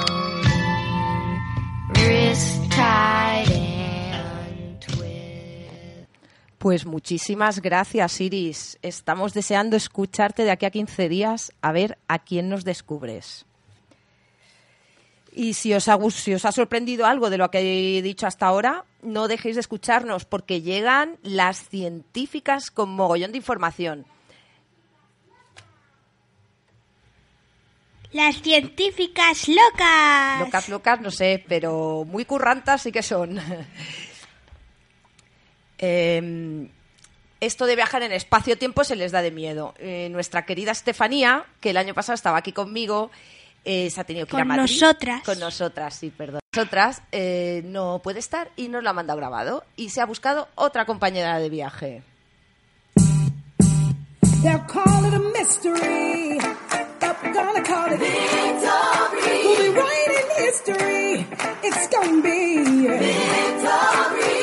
Pues 6.63 6.87
muchísimas 6.87 7.61
gracias, 7.61 8.21
Iris. 8.21 8.79
Estamos 8.83 9.35
deseando 9.35 9.77
escucharte 9.77 10.45
de 10.45 10.53
aquí 10.53 10.65
a 10.65 10.71
15 10.71 11.09
días 11.09 11.51
a 11.61 11.73
ver 11.73 11.99
a 12.07 12.21
quién 12.21 12.49
nos 12.49 12.63
descubres. 12.63 13.47
Y 15.33 15.55
si 15.55 15.75
os, 15.75 15.89
ha, 15.89 15.99
si 16.13 16.33
os 16.35 16.45
ha 16.45 16.53
sorprendido 16.53 17.05
algo 17.05 17.31
de 17.31 17.39
lo 17.39 17.51
que 17.51 17.99
he 17.99 18.03
dicho 18.03 18.29
hasta 18.29 18.47
ahora, 18.47 18.85
no 19.03 19.27
dejéis 19.27 19.57
de 19.57 19.61
escucharnos 19.61 20.25
porque 20.25 20.63
llegan 20.63 21.19
las 21.25 21.69
científicas 21.69 22.71
con 22.71 22.91
mogollón 22.91 23.33
de 23.33 23.39
información. 23.39 24.07
Las 28.13 28.41
científicas 28.41 29.49
locas. 29.49 30.39
Locas, 30.39 30.69
locas, 30.69 31.01
no 31.01 31.11
sé, 31.11 31.45
pero 31.49 32.05
muy 32.07 32.25
currantas 32.25 32.83
sí 32.83 32.93
que 32.93 33.03
son. 33.03 33.41
Em, 35.83 36.69
esto 37.41 37.67
de 37.67 37.75
viajar 37.75 38.05
en 38.05 38.13
espacio-tiempo 38.13 38.85
se 38.85 38.95
les 38.95 39.11
da 39.11 39.21
de 39.21 39.33
miedo. 39.33 39.75
Eh, 39.79 40.09
nuestra 40.11 40.47
querida 40.47 40.71
Estefanía, 40.71 41.45
que 41.61 41.71
el 41.71 41.77
año 41.77 41.93
pasado 41.93 42.15
estaba 42.15 42.39
aquí 42.39 42.53
conmigo, 42.53 43.11
eh, 43.65 43.91
se 43.91 44.01
ha 44.01 44.05
tenido 44.05 44.27
que 44.27 44.37
ir 44.37 44.43
a 44.43 44.47
Con 44.47 44.57
nosotras. 44.57 45.23
Con 45.25 45.41
nosotras, 45.41 45.95
sí, 45.95 46.11
perdón. 46.11 46.41
Nosotras 46.55 47.03
eh, 47.11 47.63
no 47.65 48.01
puede 48.01 48.21
estar 48.21 48.51
y 48.55 48.69
nos 48.69 48.85
lo 48.85 48.91
ha 48.91 48.93
mandado 48.93 49.19
grabado. 49.19 49.65
Y 49.75 49.89
se 49.89 50.01
ha 50.01 50.07
buscado 50.07 50.49
otra 50.55 50.87
compañera 50.87 51.41
de 51.41 51.51
viaje. 51.51 52.03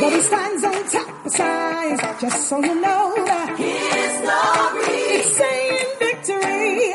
He 0.10 0.22
stands 0.22 0.64
on 0.64 0.84
top 0.90 1.26
of 1.26 1.32
science, 1.32 2.02
just 2.22 2.50
so 2.50 2.60
you 2.60 2.76
know 2.82 3.14
that 3.26 3.58
his 3.58 4.22
glory 4.26 4.98
is 5.20 5.36
saying 5.38 5.86
victory. 6.00 6.94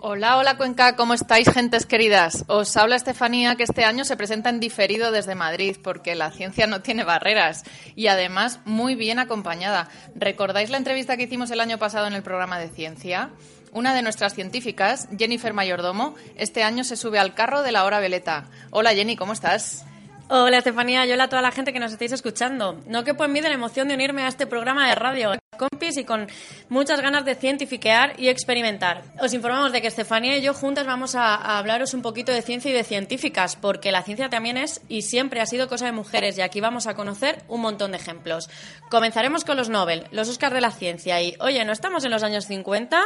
Hola, 0.00 0.36
hola 0.36 0.56
Cuenca, 0.56 0.94
¿cómo 0.94 1.12
estáis, 1.12 1.50
gentes 1.50 1.84
queridas? 1.84 2.44
Os 2.46 2.76
habla 2.76 2.94
Estefanía, 2.94 3.56
que 3.56 3.64
este 3.64 3.84
año 3.84 4.04
se 4.04 4.16
presenta 4.16 4.48
en 4.48 4.60
diferido 4.60 5.10
desde 5.10 5.34
Madrid, 5.34 5.76
porque 5.82 6.14
la 6.14 6.30
ciencia 6.30 6.68
no 6.68 6.82
tiene 6.82 7.02
barreras 7.02 7.64
y 7.96 8.06
además 8.06 8.60
muy 8.64 8.94
bien 8.94 9.18
acompañada. 9.18 9.88
¿Recordáis 10.14 10.70
la 10.70 10.76
entrevista 10.76 11.16
que 11.16 11.24
hicimos 11.24 11.50
el 11.50 11.58
año 11.58 11.78
pasado 11.78 12.06
en 12.06 12.12
el 12.12 12.22
programa 12.22 12.60
de 12.60 12.68
ciencia? 12.68 13.30
Una 13.72 13.92
de 13.92 14.02
nuestras 14.02 14.34
científicas, 14.34 15.08
Jennifer 15.18 15.52
Mayordomo, 15.52 16.14
este 16.36 16.62
año 16.62 16.84
se 16.84 16.96
sube 16.96 17.18
al 17.18 17.34
carro 17.34 17.62
de 17.62 17.72
la 17.72 17.84
hora 17.84 17.98
veleta. 17.98 18.44
Hola 18.70 18.94
Jenny, 18.94 19.16
¿cómo 19.16 19.32
estás? 19.32 19.84
Hola 20.30 20.58
Estefanía, 20.58 21.06
y 21.06 21.12
hola 21.12 21.24
a 21.24 21.28
toda 21.30 21.40
la 21.40 21.52
gente 21.52 21.72
que 21.72 21.80
nos 21.80 21.90
estáis 21.90 22.12
escuchando. 22.12 22.78
No 22.86 23.02
quepo 23.02 23.24
en 23.24 23.32
mí 23.32 23.40
de 23.40 23.48
la 23.48 23.54
emoción 23.54 23.88
de 23.88 23.94
unirme 23.94 24.24
a 24.24 24.28
este 24.28 24.46
programa 24.46 24.86
de 24.86 24.94
radio, 24.94 25.32
compis 25.56 25.96
y 25.96 26.04
con 26.04 26.28
muchas 26.68 27.00
ganas 27.00 27.24
de 27.24 27.34
cientifiquear 27.34 28.20
y 28.20 28.28
experimentar. 28.28 29.04
Os 29.22 29.32
informamos 29.32 29.72
de 29.72 29.80
que 29.80 29.88
Estefanía 29.88 30.36
y 30.36 30.42
yo 30.42 30.52
juntas 30.52 30.86
vamos 30.86 31.14
a, 31.14 31.34
a 31.34 31.56
hablaros 31.56 31.94
un 31.94 32.02
poquito 32.02 32.30
de 32.30 32.42
ciencia 32.42 32.70
y 32.70 32.74
de 32.74 32.84
científicas, 32.84 33.56
porque 33.56 33.90
la 33.90 34.02
ciencia 34.02 34.28
también 34.28 34.58
es 34.58 34.82
y 34.86 35.00
siempre 35.00 35.40
ha 35.40 35.46
sido 35.46 35.66
cosa 35.66 35.86
de 35.86 35.92
mujeres 35.92 36.36
y 36.36 36.42
aquí 36.42 36.60
vamos 36.60 36.86
a 36.86 36.94
conocer 36.94 37.42
un 37.48 37.62
montón 37.62 37.92
de 37.92 37.96
ejemplos. 37.96 38.50
Comenzaremos 38.90 39.44
con 39.44 39.56
los 39.56 39.70
Nobel, 39.70 40.08
los 40.10 40.28
Oscars 40.28 40.52
de 40.52 40.60
la 40.60 40.72
ciencia 40.72 41.22
y, 41.22 41.36
oye, 41.40 41.64
¿no 41.64 41.72
estamos 41.72 42.04
en 42.04 42.10
los 42.10 42.22
años 42.22 42.44
50? 42.44 43.02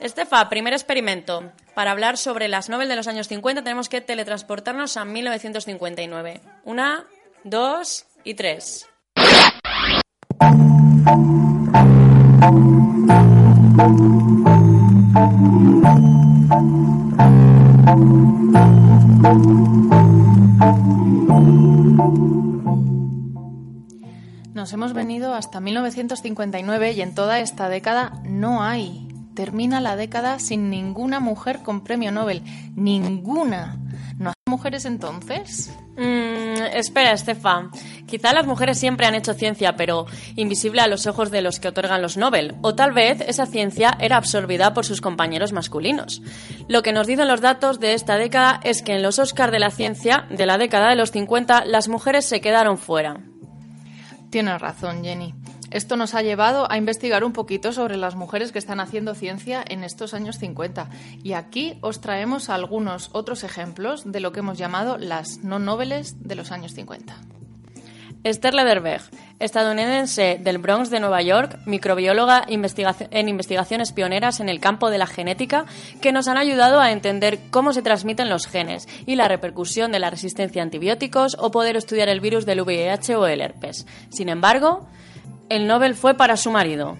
Estefa, 0.00 0.48
primer 0.48 0.72
experimento. 0.72 1.52
Para 1.74 1.90
hablar 1.90 2.16
sobre 2.16 2.48
las 2.48 2.70
Nobel 2.70 2.88
de 2.88 2.96
los 2.96 3.06
años 3.06 3.28
50 3.28 3.62
tenemos 3.62 3.90
que 3.90 4.00
teletransportarnos 4.00 4.96
a 4.96 5.04
1959. 5.04 6.40
Una, 6.64 7.04
dos 7.44 8.06
y 8.24 8.32
tres. 8.32 8.88
Nos 24.54 24.72
hemos 24.72 24.94
venido 24.94 25.34
hasta 25.34 25.60
1959 25.60 26.92
y 26.92 27.02
en 27.02 27.14
toda 27.14 27.40
esta 27.40 27.68
década 27.68 28.14
no 28.24 28.62
hay. 28.62 29.09
Termina 29.34 29.80
la 29.80 29.96
década 29.96 30.38
sin 30.38 30.70
ninguna 30.70 31.20
mujer 31.20 31.60
con 31.62 31.82
premio 31.82 32.12
Nobel. 32.12 32.42
Ninguna. 32.74 33.78
¿No 34.18 34.30
hay 34.30 34.34
mujeres 34.46 34.84
entonces? 34.84 35.74
Mm, 35.96 36.62
espera, 36.74 37.12
Estefa. 37.12 37.70
Quizá 38.06 38.32
las 38.32 38.46
mujeres 38.46 38.78
siempre 38.78 39.06
han 39.06 39.14
hecho 39.14 39.34
ciencia, 39.34 39.76
pero 39.76 40.06
invisible 40.36 40.80
a 40.80 40.88
los 40.88 41.06
ojos 41.06 41.30
de 41.30 41.42
los 41.42 41.60
que 41.60 41.68
otorgan 41.68 42.02
los 42.02 42.16
Nobel. 42.16 42.54
O 42.62 42.74
tal 42.74 42.92
vez 42.92 43.20
esa 43.22 43.46
ciencia 43.46 43.96
era 44.00 44.16
absorbida 44.16 44.74
por 44.74 44.84
sus 44.84 45.00
compañeros 45.00 45.52
masculinos. 45.52 46.22
Lo 46.68 46.82
que 46.82 46.92
nos 46.92 47.06
dicen 47.06 47.28
los 47.28 47.40
datos 47.40 47.80
de 47.80 47.94
esta 47.94 48.16
década 48.16 48.60
es 48.62 48.82
que 48.82 48.94
en 48.94 49.02
los 49.02 49.18
Oscars 49.18 49.52
de 49.52 49.58
la 49.58 49.70
ciencia 49.70 50.26
de 50.30 50.46
la 50.46 50.58
década 50.58 50.90
de 50.90 50.96
los 50.96 51.12
50 51.12 51.64
las 51.64 51.88
mujeres 51.88 52.26
se 52.26 52.40
quedaron 52.40 52.78
fuera. 52.78 53.20
Tienes 54.30 54.60
razón, 54.60 55.02
Jenny. 55.02 55.34
Esto 55.70 55.96
nos 55.96 56.14
ha 56.14 56.22
llevado 56.22 56.70
a 56.70 56.76
investigar 56.76 57.22
un 57.22 57.32
poquito 57.32 57.72
sobre 57.72 57.96
las 57.96 58.16
mujeres 58.16 58.50
que 58.50 58.58
están 58.58 58.80
haciendo 58.80 59.14
ciencia 59.14 59.64
en 59.66 59.84
estos 59.84 60.14
años 60.14 60.38
50. 60.38 60.88
Y 61.22 61.34
aquí 61.34 61.78
os 61.80 62.00
traemos 62.00 62.50
algunos 62.50 63.10
otros 63.12 63.44
ejemplos 63.44 64.10
de 64.10 64.20
lo 64.20 64.32
que 64.32 64.40
hemos 64.40 64.58
llamado 64.58 64.98
las 64.98 65.38
no 65.44 65.60
noveles 65.60 66.26
de 66.26 66.34
los 66.34 66.50
años 66.50 66.74
50. 66.74 67.16
Esther 68.22 68.52
Lederberg, 68.52 69.02
estadounidense 69.38 70.38
del 70.42 70.58
Bronx 70.58 70.90
de 70.90 71.00
Nueva 71.00 71.22
York, 71.22 71.58
microbióloga 71.64 72.44
en 72.46 73.28
investigaciones 73.28 73.92
pioneras 73.92 74.40
en 74.40 74.50
el 74.50 74.60
campo 74.60 74.90
de 74.90 74.98
la 74.98 75.06
genética, 75.06 75.64
que 76.02 76.12
nos 76.12 76.28
han 76.28 76.36
ayudado 76.36 76.80
a 76.80 76.92
entender 76.92 77.38
cómo 77.50 77.72
se 77.72 77.80
transmiten 77.80 78.28
los 78.28 78.46
genes 78.46 78.88
y 79.06 79.14
la 79.14 79.28
repercusión 79.28 79.90
de 79.90 80.00
la 80.00 80.10
resistencia 80.10 80.60
a 80.60 80.64
antibióticos 80.64 81.36
o 81.40 81.50
poder 81.50 81.76
estudiar 81.76 82.10
el 82.10 82.20
virus 82.20 82.44
del 82.44 82.60
VIH 82.60 83.16
o 83.16 83.26
el 83.26 83.40
herpes. 83.40 83.86
Sin 84.10 84.28
embargo, 84.28 84.86
el 85.50 85.66
Nobel 85.66 85.96
fue 85.96 86.14
para 86.14 86.36
su 86.36 86.50
marido. 86.50 86.96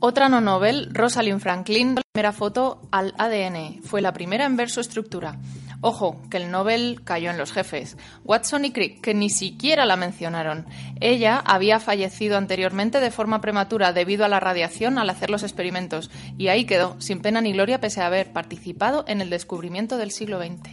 Otra 0.00 0.28
no 0.28 0.40
Nobel, 0.40 0.90
Rosalind 0.92 1.40
Franklin, 1.40 1.94
la 1.94 2.02
primera 2.12 2.32
foto 2.32 2.82
al 2.92 3.14
ADN. 3.18 3.82
Fue 3.82 4.02
la 4.02 4.12
primera 4.12 4.44
en 4.44 4.56
ver 4.56 4.70
su 4.70 4.80
estructura. 4.80 5.38
Ojo, 5.80 6.20
que 6.30 6.36
el 6.36 6.50
Nobel 6.50 7.00
cayó 7.04 7.30
en 7.30 7.38
los 7.38 7.52
jefes. 7.52 7.96
Watson 8.24 8.66
y 8.66 8.70
Crick, 8.70 9.00
que 9.00 9.14
ni 9.14 9.30
siquiera 9.30 9.86
la 9.86 9.96
mencionaron. 9.96 10.66
Ella 11.00 11.38
había 11.38 11.80
fallecido 11.80 12.36
anteriormente 12.36 13.00
de 13.00 13.10
forma 13.10 13.40
prematura 13.40 13.94
debido 13.94 14.26
a 14.26 14.28
la 14.28 14.40
radiación 14.40 14.98
al 14.98 15.08
hacer 15.08 15.30
los 15.30 15.42
experimentos, 15.42 16.10
y 16.36 16.48
ahí 16.48 16.66
quedó, 16.66 17.00
sin 17.00 17.22
pena 17.22 17.40
ni 17.40 17.54
gloria, 17.54 17.80
pese 17.80 18.02
a 18.02 18.06
haber 18.06 18.30
participado 18.30 19.04
en 19.08 19.22
el 19.22 19.30
descubrimiento 19.30 19.96
del 19.96 20.10
siglo 20.10 20.38
XX. 20.38 20.68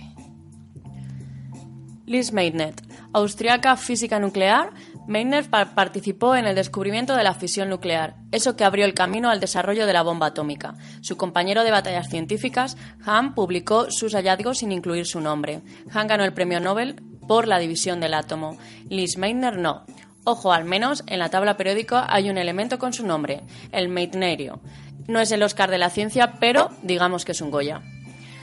Liz 2.06 2.32
Meitner, 2.32 2.74
austriaca 3.14 3.76
física 3.76 4.20
nuclear, 4.20 4.72
Meitner 5.08 5.50
pa- 5.50 5.74
participó 5.74 6.36
en 6.36 6.46
el 6.46 6.56
descubrimiento 6.56 7.16
de 7.16 7.24
la 7.24 7.34
fisión 7.34 7.70
nuclear, 7.70 8.18
eso 8.32 8.56
que 8.56 8.66
abrió 8.66 8.86
el 8.86 8.94
camino 8.94 9.30
al 9.30 9.40
desarrollo 9.40 9.86
de 9.88 9.94
la 9.94 10.04
bomba 10.04 10.28
atómica. 10.28 10.76
Su 11.02 11.16
compañero 11.18 11.64
de 11.64 11.72
batallas 11.72 12.10
científicas, 12.10 12.76
Hahn, 13.06 13.34
publicó 13.34 13.90
sus 13.90 14.14
hallazgos 14.14 14.58
sin 14.60 14.72
incluir 14.72 15.06
su 15.06 15.22
nombre. 15.22 15.62
Hahn 15.94 16.08
ganó 16.08 16.24
el 16.26 16.34
premio 16.34 16.60
Nobel 16.60 17.02
por 17.28 17.48
la 17.48 17.60
división 17.60 18.00
del 18.00 18.14
átomo. 18.14 18.58
Liz 18.90 19.18
Meitner 19.18 19.58
no. 19.58 19.86
Ojo, 20.26 20.52
al 20.52 20.66
menos 20.66 21.04
en 21.08 21.20
la 21.20 21.30
tabla 21.30 21.56
periódica 21.56 22.06
hay 22.10 22.30
un 22.30 22.38
elemento 22.38 22.78
con 22.80 22.92
su 22.92 23.06
nombre, 23.08 23.44
el 23.72 23.88
Meitnerio. 23.88 24.60
No 25.08 25.22
es 25.22 25.32
el 25.32 25.42
Oscar 25.42 25.72
de 25.72 25.78
la 25.78 25.90
ciencia, 25.90 26.34
pero 26.40 26.70
digamos 26.84 27.24
que 27.24 27.32
es 27.32 27.40
un 27.40 27.50
Goya. 27.50 27.82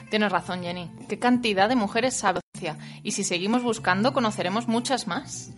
Tienes 0.08 0.32
razón, 0.32 0.62
Jenny. 0.62 0.90
¿Qué 1.10 1.18
cantidad 1.18 1.68
de 1.68 1.76
mujeres 1.76 2.14
sabe? 2.14 2.40
Y 3.02 3.12
si 3.12 3.22
seguimos 3.24 3.62
buscando, 3.62 4.14
conoceremos 4.14 4.66
muchas 4.68 5.06
más. 5.06 5.50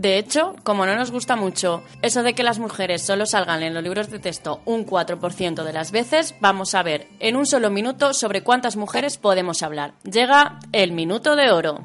De 0.00 0.16
hecho, 0.16 0.56
como 0.62 0.86
no 0.86 0.96
nos 0.96 1.10
gusta 1.10 1.36
mucho 1.36 1.82
eso 2.00 2.22
de 2.22 2.32
que 2.32 2.42
las 2.42 2.58
mujeres 2.58 3.02
solo 3.02 3.26
salgan 3.26 3.62
en 3.62 3.74
los 3.74 3.82
libros 3.82 4.08
de 4.08 4.18
texto 4.18 4.62
un 4.64 4.86
4% 4.86 5.62
de 5.62 5.72
las 5.74 5.92
veces, 5.92 6.34
vamos 6.40 6.74
a 6.74 6.82
ver 6.82 7.06
en 7.18 7.36
un 7.36 7.44
solo 7.44 7.68
minuto 7.68 8.14
sobre 8.14 8.42
cuántas 8.42 8.76
mujeres 8.76 9.18
podemos 9.18 9.62
hablar. 9.62 9.92
Llega 10.04 10.58
el 10.72 10.92
minuto 10.92 11.36
de 11.36 11.50
oro. 11.50 11.84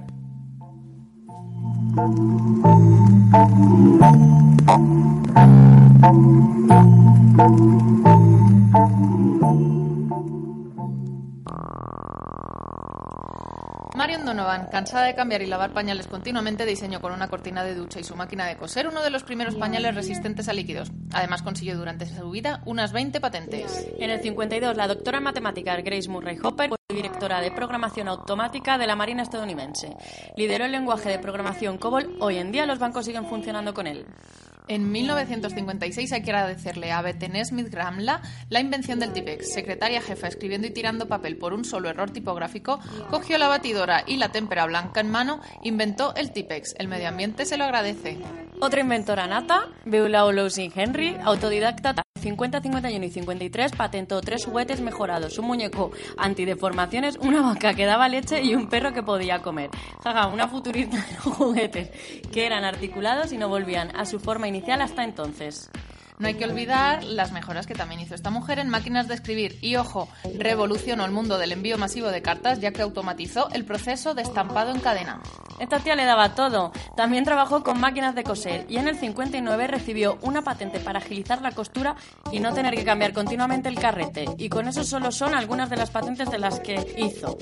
Marion 14.05 14.23
Donovan, 14.23 14.67
cansada 14.67 15.07
de 15.07 15.15
cambiar 15.15 15.41
y 15.41 15.47
lavar 15.47 15.73
pañales 15.73 16.05
continuamente, 16.05 16.63
diseñó 16.67 17.01
con 17.01 17.11
una 17.11 17.27
cortina 17.27 17.63
de 17.63 17.73
ducha 17.73 17.99
y 17.99 18.03
su 18.03 18.15
máquina 18.15 18.45
de 18.45 18.55
coser 18.55 18.87
uno 18.87 19.01
de 19.01 19.09
los 19.09 19.23
primeros 19.23 19.55
pañales 19.55 19.95
resistentes 19.95 20.47
a 20.47 20.53
líquidos. 20.53 20.91
Además, 21.11 21.41
consiguió 21.41 21.75
durante 21.75 22.05
su 22.05 22.29
vida 22.29 22.61
unas 22.67 22.91
20 22.93 23.19
patentes. 23.19 23.87
En 23.97 24.11
el 24.11 24.21
52, 24.21 24.77
la 24.77 24.87
doctora 24.87 25.17
en 25.17 25.23
matemáticas 25.23 25.83
Grace 25.83 26.07
Murray 26.07 26.37
Hopper 26.43 26.69
fue 26.69 26.77
directora 26.95 27.41
de 27.41 27.49
programación 27.49 28.07
automática 28.07 28.77
de 28.77 28.85
la 28.85 28.95
Marina 28.95 29.23
estadounidense. 29.23 29.97
Lideró 30.37 30.65
el 30.65 30.71
lenguaje 30.71 31.09
de 31.09 31.17
programación 31.17 31.79
COBOL. 31.79 32.17
Hoy 32.19 32.37
en 32.37 32.51
día 32.51 32.67
los 32.67 32.77
bancos 32.77 33.05
siguen 33.05 33.25
funcionando 33.25 33.73
con 33.73 33.87
él. 33.87 34.05
En 34.67 34.91
1956 34.91 36.11
hay 36.11 36.21
que 36.21 36.31
agradecerle 36.31 36.91
a 36.91 37.01
Bethany 37.01 37.43
Smith 37.45 37.69
Gramla 37.69 38.21
la 38.49 38.59
invención 38.59 38.99
del 38.99 39.13
Tipex. 39.13 39.53
Secretaria 39.53 40.01
jefa 40.01 40.27
escribiendo 40.27 40.67
y 40.67 40.71
tirando 40.71 41.07
papel 41.07 41.37
por 41.37 41.53
un 41.53 41.65
solo 41.65 41.89
error 41.89 42.11
tipográfico, 42.11 42.79
cogió 43.09 43.37
la 43.37 43.47
batidora 43.47 44.03
y 44.07 44.17
la 44.17 44.29
témpera 44.29 44.65
blanca 44.65 45.01
en 45.01 45.09
mano, 45.09 45.41
inventó 45.63 46.15
el 46.15 46.31
Tipex. 46.31 46.75
El 46.77 46.87
medio 46.87 47.09
ambiente 47.09 47.45
se 47.45 47.57
lo 47.57 47.65
agradece. 47.65 48.17
Otra 48.59 48.81
inventora 48.81 49.27
nata, 49.27 49.69
Beulah 49.85 50.31
Louise 50.31 50.71
Henry, 50.75 51.17
autodidacta 51.23 52.04
50, 52.25 52.59
51 52.59 53.05
y 53.05 53.09
53, 53.11 53.71
patentó 53.73 54.19
tres 54.19 54.45
juguetes 54.45 54.81
mejorados, 54.81 55.37
un 55.37 55.45
muñeco 55.45 55.91
antideformaciones, 56.17 57.17
una 57.17 57.43
vaca 57.43 57.75
que 57.75 57.85
daba 57.85 58.09
leche 58.09 58.41
y 58.41 58.55
un 58.55 58.67
perro 58.67 58.93
que 58.93 59.03
podía 59.03 59.43
comer. 59.43 59.69
Jaja, 60.03 60.27
una 60.29 60.47
futurista 60.47 60.97
de 60.97 61.17
juguetes 61.17 61.91
que 62.31 62.47
eran 62.47 62.63
articulados 62.63 63.31
y 63.31 63.37
no 63.37 63.47
volvían 63.47 63.95
a 63.95 64.07
su 64.07 64.19
forma 64.19 64.47
inicial 64.47 64.81
hasta 64.81 65.03
entonces. 65.03 65.69
No 66.17 66.27
hay 66.27 66.35
que 66.35 66.45
olvidar 66.45 67.03
las 67.03 67.33
mejoras 67.33 67.67
que 67.67 67.73
también 67.73 67.99
hizo 67.99 68.15
esta 68.15 68.29
mujer 68.29 68.59
en 68.59 68.69
máquinas 68.69 69.07
de 69.07 69.15
escribir 69.15 69.57
y, 69.61 69.75
ojo, 69.75 70.07
revolucionó 70.37 71.03
el 71.03 71.11
mundo 71.11 71.37
del 71.37 71.51
envío 71.51 71.77
masivo 71.77 72.07
de 72.07 72.21
cartas 72.21 72.61
ya 72.61 72.71
que 72.71 72.81
automatizó 72.81 73.49
el 73.51 73.65
proceso 73.65 74.13
de 74.13 74.21
estampado 74.21 74.71
en 74.71 74.79
cadena. 74.79 75.21
Esta 75.59 75.79
tía 75.79 75.95
le 75.95 76.05
daba 76.05 76.33
todo. 76.33 76.71
También 76.95 77.25
trabajó 77.25 77.63
con 77.63 77.79
máquinas 77.79 78.15
de 78.15 78.23
coser 78.23 78.65
y 78.69 78.77
en 78.77 78.87
el 78.87 78.97
59 78.97 79.67
recibió 79.67 80.17
una 80.21 80.41
patente 80.41 80.79
para 80.79 80.99
agilizar 80.99 81.41
la 81.41 81.51
costura 81.51 81.95
y 82.31 82.39
no 82.39 82.53
tener 82.53 82.75
que 82.75 82.85
cambiar 82.85 83.13
continuamente 83.13 83.67
el 83.67 83.79
carrete. 83.79 84.25
Y 84.37 84.47
con 84.47 84.67
eso 84.67 84.83
solo 84.83 85.11
son 85.11 85.35
algunas 85.35 85.69
de 85.69 85.77
las 85.77 85.91
patentes 85.91 86.29
de 86.29 86.39
las 86.39 86.59
que 86.61 86.93
hizo. 86.97 87.37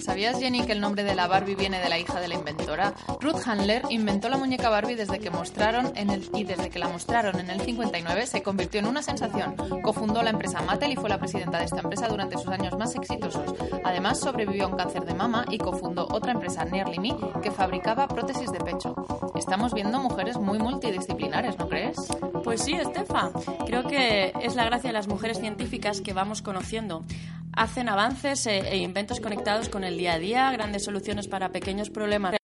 ¿Sabías, 0.00 0.38
Jenny, 0.38 0.64
que 0.64 0.72
el 0.72 0.80
nombre 0.80 1.04
de 1.04 1.14
la 1.14 1.26
Barbie 1.26 1.54
viene 1.54 1.80
de 1.80 1.88
la 1.88 1.98
hija 1.98 2.20
de 2.20 2.28
la 2.28 2.34
inventora? 2.34 2.94
Ruth 3.20 3.46
Handler 3.46 3.82
inventó 3.90 4.28
la 4.28 4.36
muñeca 4.36 4.68
Barbie 4.68 4.94
desde 4.94 5.18
que 5.18 5.30
mostraron 5.30 5.92
en 5.96 6.10
el, 6.10 6.30
y 6.34 6.44
desde 6.44 6.70
que 6.70 6.78
la 6.78 6.88
mostraron 6.88 7.38
en 7.40 7.47
el 7.50 7.60
59 7.60 8.26
se 8.26 8.42
convirtió 8.42 8.80
en 8.80 8.86
una 8.86 9.02
sensación. 9.02 9.54
Cofundó 9.82 10.22
la 10.22 10.30
empresa 10.30 10.62
Mattel 10.62 10.92
y 10.92 10.96
fue 10.96 11.08
la 11.08 11.18
presidenta 11.18 11.58
de 11.58 11.64
esta 11.64 11.80
empresa 11.80 12.08
durante 12.08 12.36
sus 12.36 12.48
años 12.48 12.76
más 12.78 12.94
exitosos. 12.94 13.54
Además, 13.84 14.20
sobrevivió 14.20 14.64
a 14.64 14.68
un 14.68 14.76
cáncer 14.76 15.04
de 15.04 15.14
mama 15.14 15.44
y 15.50 15.58
cofundó 15.58 16.08
otra 16.10 16.32
empresa, 16.32 16.64
Nearly 16.64 16.98
Me, 16.98 17.16
que 17.42 17.50
fabricaba 17.50 18.08
prótesis 18.08 18.50
de 18.50 18.60
pecho. 18.60 18.94
Estamos 19.34 19.74
viendo 19.74 20.00
mujeres 20.00 20.38
muy 20.38 20.58
multidisciplinares, 20.58 21.58
¿no 21.58 21.68
crees? 21.68 21.96
Pues 22.44 22.62
sí, 22.62 22.74
Estefa. 22.74 23.30
Creo 23.66 23.86
que 23.86 24.32
es 24.40 24.54
la 24.54 24.64
gracia 24.64 24.88
de 24.88 24.94
las 24.94 25.08
mujeres 25.08 25.38
científicas 25.38 26.00
que 26.00 26.12
vamos 26.12 26.42
conociendo. 26.42 27.04
Hacen 27.52 27.88
avances 27.88 28.46
e, 28.46 28.58
e 28.60 28.76
inventos 28.78 29.20
conectados 29.20 29.68
con 29.68 29.84
el 29.84 29.98
día 29.98 30.14
a 30.14 30.18
día, 30.18 30.50
grandes 30.52 30.84
soluciones 30.84 31.28
para 31.28 31.50
pequeños 31.50 31.90
problemas 31.90 32.37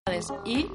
y, 0.44 0.66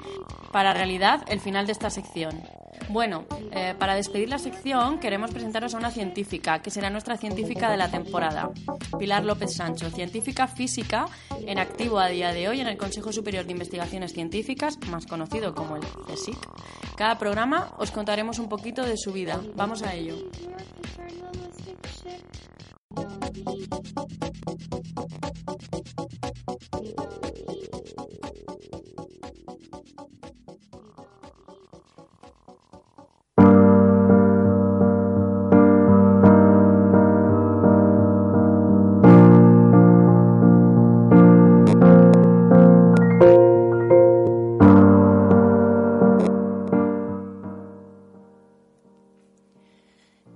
para 0.51 0.73
realidad, 0.73 1.23
el 1.27 1.39
final 1.39 1.67
de 1.67 1.73
esta 1.73 1.91
sección. 1.91 2.41
Bueno, 2.89 3.25
eh, 3.51 3.75
para 3.77 3.93
despedir 3.93 4.27
la 4.27 4.39
sección 4.39 4.97
queremos 4.97 5.29
presentaros 5.29 5.75
a 5.75 5.77
una 5.77 5.91
científica, 5.91 6.63
que 6.63 6.71
será 6.71 6.89
nuestra 6.89 7.15
científica 7.15 7.69
de 7.69 7.77
la 7.77 7.91
temporada, 7.91 8.49
Pilar 8.97 9.23
López 9.23 9.53
Sancho, 9.53 9.91
científica 9.91 10.47
física 10.47 11.05
en 11.45 11.59
activo 11.59 11.99
a 11.99 12.07
día 12.07 12.33
de 12.33 12.47
hoy 12.47 12.59
en 12.59 12.67
el 12.67 12.77
Consejo 12.77 13.11
Superior 13.11 13.45
de 13.45 13.51
Investigaciones 13.51 14.13
Científicas, 14.13 14.79
más 14.89 15.05
conocido 15.05 15.53
como 15.53 15.75
el 15.75 15.83
CSIC. 16.07 16.39
Cada 16.97 17.19
programa 17.19 17.75
os 17.77 17.91
contaremos 17.91 18.39
un 18.39 18.49
poquito 18.49 18.83
de 18.83 18.97
su 18.97 19.13
vida. 19.13 19.39
Vamos 19.55 19.83
a 19.83 19.93
ello. 19.93 20.15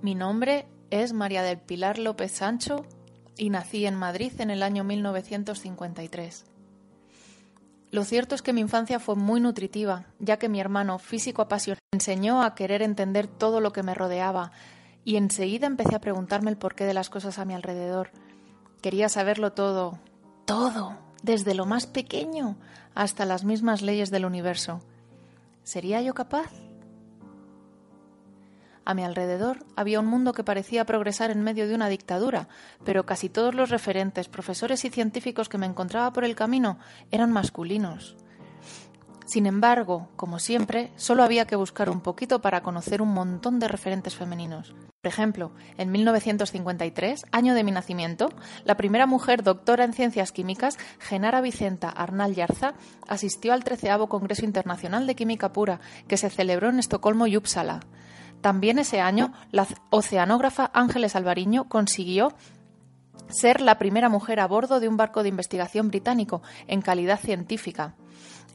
Mi 0.04 0.16
nombre 0.16 0.68
es 0.90 1.14
María 1.14 1.44
del 1.44 1.60
Pilar 1.60 1.98
López 1.98 2.34
Sancho 2.34 2.86
y 3.38 3.50
nací 3.50 3.86
en 3.86 3.96
Madrid 3.96 4.34
en 4.40 4.50
el 4.50 4.62
año 4.62 4.84
1953. 4.84 6.44
Lo 7.90 8.04
cierto 8.04 8.36
es 8.36 8.42
que 8.42 8.52
mi 8.52 8.60
infancia 8.60 9.00
fue 9.00 9.16
muy 9.16 9.40
nutritiva, 9.40 10.08
ya 10.20 10.38
que 10.38 10.50
mi 10.50 10.60
hermano, 10.60 11.00
físico 11.00 11.42
apasionado, 11.42 11.80
me 11.94 12.00
enseñó 12.00 12.44
a 12.44 12.54
querer 12.54 12.82
entender 12.82 13.28
todo 13.28 13.62
lo 13.62 13.72
que 13.72 13.82
me 13.82 13.94
rodeaba 13.94 14.52
y 15.06 15.16
enseguida 15.16 15.68
empecé 15.68 15.96
a 15.96 16.02
preguntarme 16.02 16.52
el 16.52 16.58
porqué 16.58 16.84
de 16.84 16.94
las 16.94 17.10
cosas 17.10 17.40
a 17.40 17.46
mi 17.46 17.54
alrededor. 17.54 18.12
Quería 18.82 19.08
saberlo 19.08 19.54
todo, 19.54 20.00
todo, 20.44 20.98
desde 21.22 21.54
lo 21.54 21.66
más 21.66 21.88
pequeño 21.88 22.58
hasta 22.94 23.24
las 23.24 23.46
mismas 23.46 23.82
leyes 23.82 24.12
del 24.12 24.26
universo. 24.26 24.82
¿Sería 25.64 26.02
yo 26.02 26.14
capaz? 26.14 26.52
A 28.86 28.94
mi 28.94 29.04
alrededor 29.04 29.66
había 29.76 30.00
un 30.00 30.08
mundo 30.08 30.34
que 30.34 30.44
parecía 30.44 30.86
progresar 30.86 31.32
en 31.32 31.42
medio 31.42 31.68
de 31.68 31.76
una 31.76 31.88
dictadura, 31.88 32.50
pero 32.84 33.06
casi 33.06 33.30
todos 33.30 33.56
los 33.56 33.70
referentes, 33.70 34.28
profesores 34.28 34.84
y 34.84 34.90
científicos 34.90 35.48
que 35.48 35.58
me 35.58 35.66
encontraba 35.66 36.12
por 36.12 36.26
el 36.26 36.36
camino 36.36 36.78
eran 37.10 37.32
masculinos. 37.32 38.18
Sin 39.26 39.46
embargo, 39.46 40.10
como 40.18 40.38
siempre, 40.38 40.92
solo 40.98 41.24
había 41.24 41.48
que 41.48 41.56
buscar 41.56 41.90
un 41.90 42.02
poquito 42.02 42.42
para 42.42 42.62
conocer 42.62 43.02
un 43.02 43.14
montón 43.14 43.58
de 43.58 43.70
referentes 43.70 44.16
femeninos. 44.16 44.76
Por 45.02 45.10
ejemplo, 45.10 45.52
en 45.78 45.92
1953, 45.92 47.26
año 47.32 47.56
de 47.56 47.64
mi 47.64 47.72
nacimiento, 47.72 48.30
la 48.66 48.76
primera 48.76 49.06
mujer 49.06 49.42
doctora 49.42 49.86
en 49.86 49.94
ciencias 49.94 50.32
químicas, 50.34 50.78
Genara 51.00 51.42
Vicenta 51.42 51.90
Arnal 51.90 52.36
Yarza, 52.36 52.74
asistió 53.08 53.54
al 53.54 53.64
13 53.64 53.92
Congreso 54.10 54.46
Internacional 54.46 55.08
de 55.08 55.16
Química 55.16 55.54
Pura, 55.54 55.80
que 56.08 56.18
se 56.18 56.30
celebró 56.30 56.70
en 56.70 56.80
Estocolmo 56.80 57.26
y 57.26 57.38
Uppsala. 57.38 57.80
También 58.44 58.78
ese 58.78 59.00
año, 59.00 59.32
la 59.52 59.66
oceanógrafa 59.90 60.70
Ángeles 60.74 61.16
Alvariño 61.16 61.70
consiguió 61.70 62.34
ser 63.30 63.62
la 63.62 63.80
primera 63.80 64.10
mujer 64.10 64.42
a 64.42 64.48
bordo 64.48 64.82
de 64.82 64.90
un 64.90 64.98
barco 64.98 65.24
de 65.24 65.30
investigación 65.30 65.88
británico 65.88 66.42
en 66.68 66.82
calidad 66.82 67.22
científica. 67.22 67.96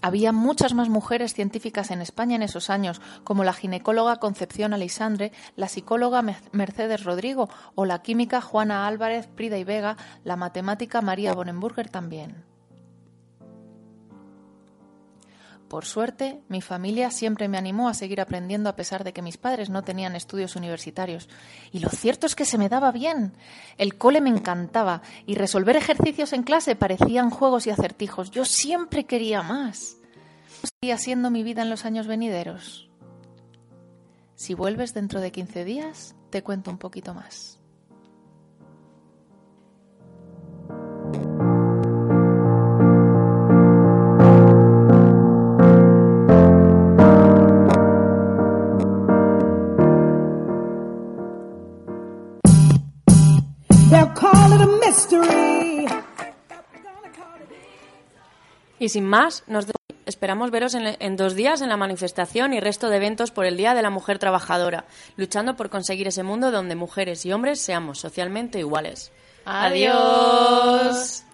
Había 0.02 0.30
muchas 0.30 0.74
más 0.74 0.90
mujeres 0.90 1.32
científicas 1.32 1.90
en 1.90 2.02
España 2.02 2.36
en 2.36 2.42
esos 2.42 2.68
años, 2.68 3.00
como 3.24 3.44
la 3.44 3.54
ginecóloga 3.54 4.16
Concepción 4.16 4.74
Alisandre, 4.74 5.32
la 5.56 5.68
psicóloga 5.68 6.22
Mercedes 6.52 7.04
Rodrigo 7.04 7.48
o 7.74 7.86
la 7.86 8.02
química 8.02 8.42
Juana 8.42 8.86
Álvarez 8.86 9.26
Prida 9.26 9.56
y 9.56 9.64
Vega, 9.64 9.96
la 10.22 10.36
matemática 10.36 11.00
María 11.00 11.32
Bonenburger 11.32 11.88
también. 11.88 12.44
Por 15.68 15.84
suerte, 15.84 16.40
mi 16.48 16.62
familia 16.62 17.10
siempre 17.10 17.46
me 17.46 17.58
animó 17.58 17.90
a 17.90 17.94
seguir 17.94 18.22
aprendiendo 18.22 18.70
a 18.70 18.76
pesar 18.76 19.04
de 19.04 19.12
que 19.12 19.20
mis 19.20 19.36
padres 19.36 19.68
no 19.68 19.84
tenían 19.84 20.16
estudios 20.16 20.56
universitarios. 20.56 21.28
Y 21.72 21.80
lo 21.80 21.90
cierto 21.90 22.26
es 22.26 22.34
que 22.34 22.46
se 22.46 22.56
me 22.56 22.70
daba 22.70 22.90
bien. 22.90 23.34
El 23.76 23.98
cole 23.98 24.22
me 24.22 24.30
encantaba 24.30 25.02
y 25.26 25.34
resolver 25.34 25.76
ejercicios 25.76 26.32
en 26.32 26.42
clase 26.42 26.74
parecían 26.74 27.28
juegos 27.28 27.66
y 27.66 27.70
acertijos. 27.70 28.30
Yo 28.30 28.46
siempre 28.46 29.04
quería 29.04 29.42
más. 29.42 29.98
¿Cómo 30.02 30.70
seguía 30.80 30.96
siendo 30.96 31.30
mi 31.30 31.42
vida 31.42 31.62
en 31.62 31.70
los 31.70 31.84
años 31.84 32.06
venideros? 32.06 32.88
Si 34.34 34.54
vuelves 34.54 34.94
dentro 34.94 35.20
de 35.20 35.32
15 35.32 35.64
días, 35.64 36.14
te 36.30 36.42
cuento 36.42 36.70
un 36.70 36.78
poquito 36.78 37.12
más. 37.12 37.57
Y 58.78 58.88
sin 58.90 59.04
más, 59.06 59.42
nos 59.46 59.66
esperamos 60.06 60.50
veros 60.50 60.74
en, 60.74 60.96
en 61.00 61.16
dos 61.16 61.34
días 61.34 61.60
en 61.60 61.68
la 61.68 61.76
manifestación 61.76 62.54
y 62.54 62.60
resto 62.60 62.88
de 62.88 62.96
eventos 62.96 63.30
por 63.30 63.44
el 63.44 63.56
Día 63.56 63.74
de 63.74 63.82
la 63.82 63.90
Mujer 63.90 64.18
Trabajadora, 64.18 64.84
luchando 65.16 65.56
por 65.56 65.68
conseguir 65.70 66.08
ese 66.08 66.22
mundo 66.22 66.50
donde 66.50 66.76
mujeres 66.76 67.26
y 67.26 67.32
hombres 67.32 67.60
seamos 67.60 67.98
socialmente 67.98 68.58
iguales. 68.58 69.12
Adiós. 69.44 71.24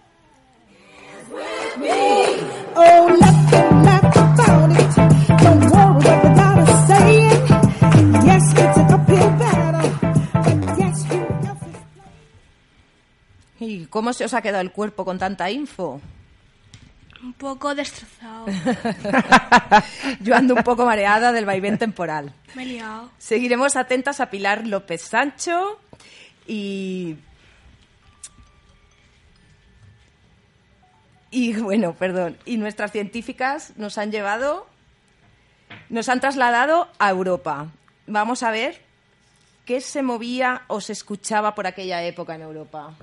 Cómo 13.95 14.13
se 14.13 14.25
os 14.25 14.35
ha 14.35 14.43
quedado 14.43 14.61
el 14.61 14.73
cuerpo 14.73 15.05
con 15.05 15.21
tanta 15.21 15.53
info? 15.53 16.01
Un 17.23 17.33
poco 17.33 17.77
destrozado. 17.77 18.47
Yo 20.21 20.35
ando 20.35 20.57
un 20.57 20.65
poco 20.65 20.85
mareada 20.85 21.31
del 21.31 21.45
vaivén 21.45 21.79
temporal. 21.79 22.35
Me 22.57 22.65
he 22.65 22.67
liado. 22.67 23.13
Seguiremos 23.19 23.77
atentas 23.77 24.19
a 24.19 24.31
Pilar 24.31 24.67
López 24.67 25.01
Sancho 25.01 25.79
y... 26.45 27.19
Y 31.31 31.53
bueno, 31.55 31.95
perdón, 31.95 32.37
y 32.45 32.57
nuestras 32.57 32.91
científicas 32.91 33.75
nos 33.77 33.97
han 33.97 34.11
llevado, 34.11 34.67
nos 35.89 36.09
han 36.09 36.19
trasladado 36.19 36.89
a 36.99 37.11
Europa. 37.11 37.69
Vamos 38.09 38.43
a 38.43 38.51
ver 38.51 38.83
qué 39.65 39.81
se 39.81 40.03
movía 40.03 40.63
o 40.69 40.81
se 40.81 40.93
escuchaba 40.93 41.55
por 41.55 41.67
aquella 41.67 42.03
época 42.03 42.35
en 42.35 42.43
Europa. 42.43 42.95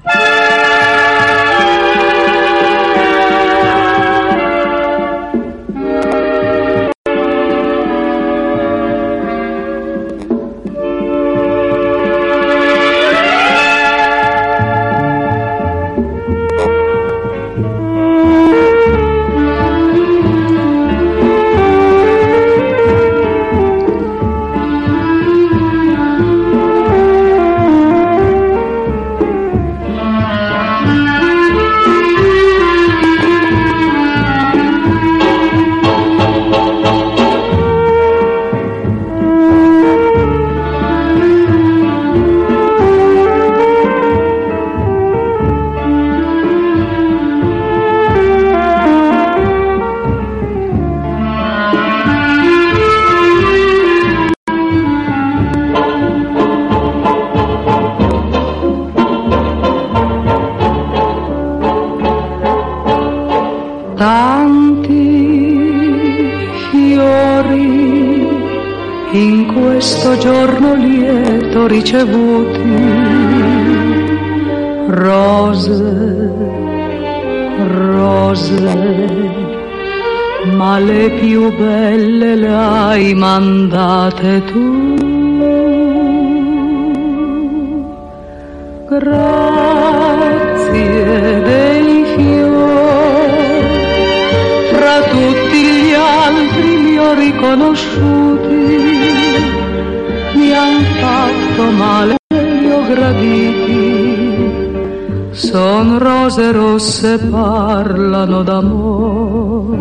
Questo 69.82 70.16
giorno 70.20 70.76
lieto 70.76 71.66
ricevuti, 71.66 72.72
rose, 74.90 76.32
rose, 77.66 78.60
ma 80.54 80.78
le 80.78 81.10
più 81.20 81.52
belle 81.58 82.36
le 82.36 82.54
hai 82.54 83.16
mandate 83.16 84.44
tu. 84.46 84.94
Grazie 88.88 90.12
dei 91.42 92.06
fiori 92.16 93.02
fra 94.72 95.02
tutti 95.10 95.58
gli 95.58 95.94
altri 95.94 96.84
li 96.84 96.98
ho 97.00 97.14
riconosciuti, 97.16 98.91
han 100.62 100.84
fatto 101.02 101.64
male, 101.72 102.16
li 102.36 102.70
ho 102.72 102.82
graditi, 102.92 103.84
son 105.32 105.98
rose 105.98 106.52
rosse, 106.52 107.18
parlano 107.18 108.44
d'amore. 108.44 109.78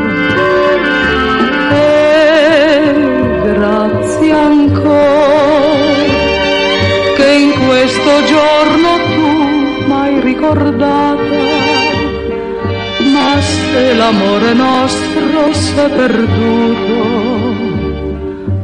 E 1.70 1.84
grazie 3.52 4.32
ancora 4.32 4.88
che 7.16 7.28
in 7.44 7.50
questo 7.66 8.12
giorno 8.34 8.90
tu 9.14 9.28
m'hai 9.86 10.20
ricordata, 10.20 11.40
ma 13.14 13.30
se 13.40 13.94
l'amore 13.94 14.52
nostro 14.54 15.52
s'è 15.52 15.88
perduto, 15.90 17.29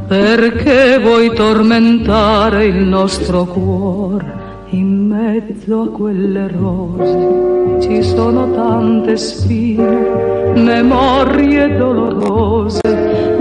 perché 0.06 0.98
vuoi 1.00 1.32
tormentare 1.34 2.66
il 2.66 2.76
nostro 2.76 3.44
cuore? 3.44 4.44
In 4.70 5.06
mezzo 5.06 5.82
a 5.82 5.88
quelle 5.88 6.48
rose 6.48 7.80
ci 7.80 8.02
sono 8.02 8.50
tante 8.52 9.16
spine, 9.16 10.52
memorie 10.54 11.76
dolorose 11.76 12.80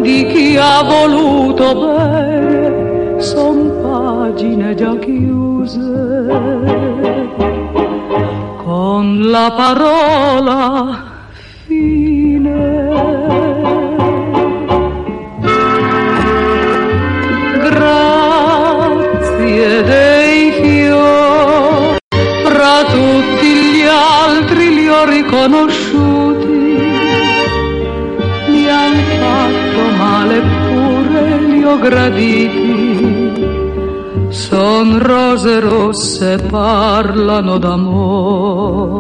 di 0.02 0.26
chi 0.28 0.56
ha 0.58 0.84
voluto 0.84 1.76
bene, 1.76 3.22
son 3.22 3.82
pagine 3.82 4.76
già 4.76 4.96
chiuse. 4.98 6.26
Con 8.64 9.22
la 9.30 9.54
parola 9.56 11.04
fine. 11.66 11.95
Riconosciuti. 25.36 26.48
Mi 28.48 28.68
han 28.68 28.96
fatto 29.20 29.84
male 29.98 30.42
pure 30.42 31.40
li 31.40 31.64
ho 31.64 31.78
graditi. 31.78 33.34
Son 34.30 34.98
rose 35.00 35.60
rosse, 35.60 36.38
parlano 36.50 37.58
d'amore. 37.58 38.94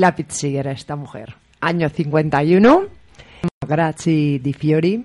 Ni 0.00 0.06
la 0.06 0.16
pizziera 0.16 0.72
esta 0.72 0.96
mujer. 0.96 1.34
Año 1.60 1.90
51, 1.90 2.84
Grazi 3.68 4.40
di 4.42 4.54
Fiori. 4.54 5.04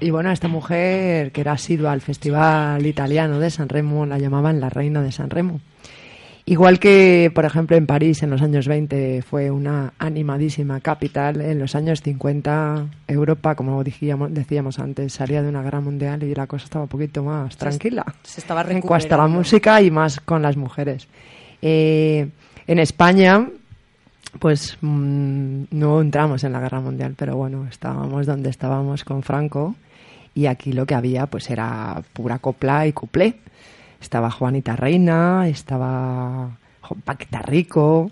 Y 0.00 0.10
bueno, 0.10 0.32
esta 0.32 0.48
mujer 0.48 1.30
que 1.30 1.42
era 1.42 1.52
asidua 1.52 1.92
al 1.92 2.00
Festival 2.00 2.84
Italiano 2.84 3.38
de 3.38 3.50
San 3.50 3.68
Remo, 3.68 4.04
la 4.04 4.18
llamaban 4.18 4.58
la 4.58 4.68
reina 4.68 5.00
de 5.00 5.12
San 5.12 5.30
Remo. 5.30 5.60
Igual 6.44 6.80
que, 6.80 7.30
por 7.32 7.44
ejemplo, 7.44 7.76
en 7.76 7.86
París 7.86 8.24
en 8.24 8.30
los 8.30 8.42
años 8.42 8.66
20 8.66 9.22
fue 9.22 9.52
una 9.52 9.92
animadísima 10.00 10.80
capital, 10.80 11.40
en 11.40 11.60
los 11.60 11.76
años 11.76 12.02
50 12.02 12.86
Europa, 13.06 13.54
como 13.54 13.84
decíamos, 13.84 14.34
decíamos 14.34 14.80
antes, 14.80 15.12
salía 15.12 15.40
de 15.40 15.50
una 15.50 15.62
guerra 15.62 15.80
mundial 15.80 16.24
y 16.24 16.34
la 16.34 16.48
cosa 16.48 16.64
estaba 16.64 16.86
un 16.86 16.88
poquito 16.88 17.22
más 17.22 17.56
tranquila. 17.56 18.04
Se 18.24 18.40
estaba 18.40 18.62
en 18.62 18.80
cuanto 18.80 19.14
a 19.14 19.18
la 19.18 19.28
música 19.28 19.80
y 19.80 19.92
más 19.92 20.18
con 20.18 20.42
las 20.42 20.56
mujeres. 20.56 21.06
Eh, 21.64 22.28
en 22.66 22.78
España, 22.80 23.48
pues 24.38 24.76
mm, 24.80 25.64
no 25.70 26.00
entramos 26.00 26.42
en 26.44 26.52
la 26.52 26.60
guerra 26.60 26.80
mundial, 26.80 27.14
pero 27.16 27.36
bueno, 27.36 27.66
estábamos 27.68 28.26
donde 28.26 28.50
estábamos 28.50 29.04
con 29.04 29.22
Franco 29.22 29.74
y 30.34 30.46
aquí 30.46 30.72
lo 30.72 30.86
que 30.86 30.94
había 30.94 31.26
pues 31.26 31.50
era 31.50 32.02
pura 32.12 32.38
copla 32.38 32.86
y 32.86 32.92
cuplé. 32.92 33.36
Estaba 34.00 34.30
Juanita 34.30 34.74
Reina, 34.74 35.46
estaba 35.48 36.56
Paquita 37.04 37.40
Rico, 37.42 38.10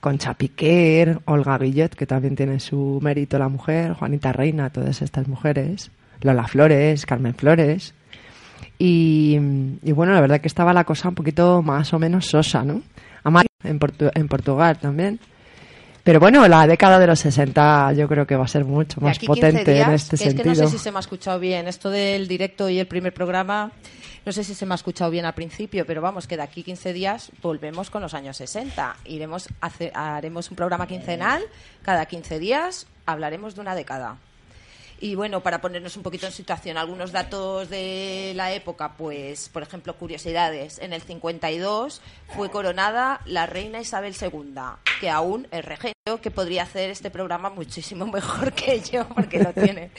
Concha 0.00 0.34
Piquer, 0.34 1.18
Olga 1.24 1.58
Guillet, 1.58 1.88
que 1.94 2.06
también 2.06 2.36
tiene 2.36 2.60
su 2.60 3.00
mérito 3.02 3.38
la 3.38 3.48
mujer, 3.48 3.94
Juanita 3.94 4.32
Reina, 4.32 4.70
todas 4.70 5.02
estas 5.02 5.26
mujeres, 5.26 5.90
Lola 6.20 6.46
Flores, 6.46 7.04
Carmen 7.06 7.34
Flores. 7.34 7.94
Y, 8.78 9.38
y 9.82 9.92
bueno, 9.92 10.12
la 10.12 10.20
verdad 10.20 10.40
que 10.40 10.48
estaba 10.48 10.72
la 10.72 10.84
cosa 10.84 11.08
un 11.08 11.14
poquito 11.14 11.62
más 11.62 11.92
o 11.94 11.98
menos 11.98 12.26
sosa, 12.26 12.62
¿no? 12.64 12.82
Amar 13.24 13.46
en, 13.64 13.80
Portu- 13.80 14.10
en 14.14 14.28
Portugal 14.28 14.78
también. 14.78 15.18
Pero 16.04 16.20
bueno, 16.20 16.46
la 16.48 16.66
década 16.66 16.98
de 16.98 17.06
los 17.06 17.18
60 17.20 17.94
yo 17.94 18.06
creo 18.08 18.26
que 18.26 18.36
va 18.36 18.44
a 18.44 18.48
ser 18.48 18.64
mucho 18.64 19.00
más 19.00 19.16
aquí 19.16 19.26
15 19.26 19.40
potente 19.40 19.72
días, 19.72 19.88
en 19.88 19.94
este 19.94 20.10
que 20.10 20.14
es 20.16 20.20
sentido. 20.34 20.42
que 20.54 20.60
no 20.60 20.68
sé 20.68 20.76
si 20.76 20.78
se 20.78 20.90
me 20.92 20.98
ha 20.98 21.00
escuchado 21.00 21.38
bien 21.40 21.66
esto 21.66 21.88
del 21.90 22.28
directo 22.28 22.68
y 22.68 22.78
el 22.78 22.86
primer 22.86 23.14
programa. 23.14 23.72
No 24.26 24.32
sé 24.32 24.44
si 24.44 24.54
se 24.54 24.64
me 24.66 24.72
ha 24.72 24.76
escuchado 24.76 25.10
bien 25.10 25.24
al 25.24 25.34
principio, 25.34 25.84
pero 25.86 26.00
vamos, 26.02 26.26
que 26.26 26.36
de 26.36 26.42
aquí 26.42 26.62
15 26.62 26.92
días 26.92 27.30
volvemos 27.42 27.88
con 27.90 28.02
los 28.02 28.12
años 28.14 28.36
60. 28.36 28.96
Iremos 29.06 29.48
hace- 29.62 29.92
haremos 29.94 30.50
un 30.50 30.56
programa 30.56 30.86
quincenal, 30.86 31.42
cada 31.82 32.04
15 32.06 32.38
días 32.38 32.86
hablaremos 33.06 33.54
de 33.54 33.60
una 33.62 33.74
década. 33.74 34.16
Y 35.00 35.14
bueno, 35.16 35.40
para 35.40 35.60
ponernos 35.60 35.96
un 35.96 36.02
poquito 36.02 36.26
en 36.26 36.32
situación, 36.32 36.76
algunos 36.78 37.12
datos 37.12 37.68
de 37.68 38.32
la 38.36 38.52
época, 38.52 38.94
pues, 38.96 39.48
por 39.50 39.62
ejemplo, 39.62 39.94
curiosidades. 39.96 40.78
En 40.78 40.92
el 40.92 41.02
52 41.02 42.00
fue 42.34 42.50
coronada 42.50 43.20
la 43.26 43.46
reina 43.46 43.80
Isabel 43.80 44.14
II, 44.18 44.54
que 45.00 45.10
aún 45.10 45.46
es 45.50 45.64
regio, 45.64 45.92
que 46.22 46.30
podría 46.30 46.62
hacer 46.62 46.90
este 46.90 47.10
programa 47.10 47.50
muchísimo 47.50 48.06
mejor 48.12 48.52
que 48.52 48.80
yo, 48.80 49.06
porque 49.08 49.40
lo 49.42 49.52
tiene. 49.52 49.90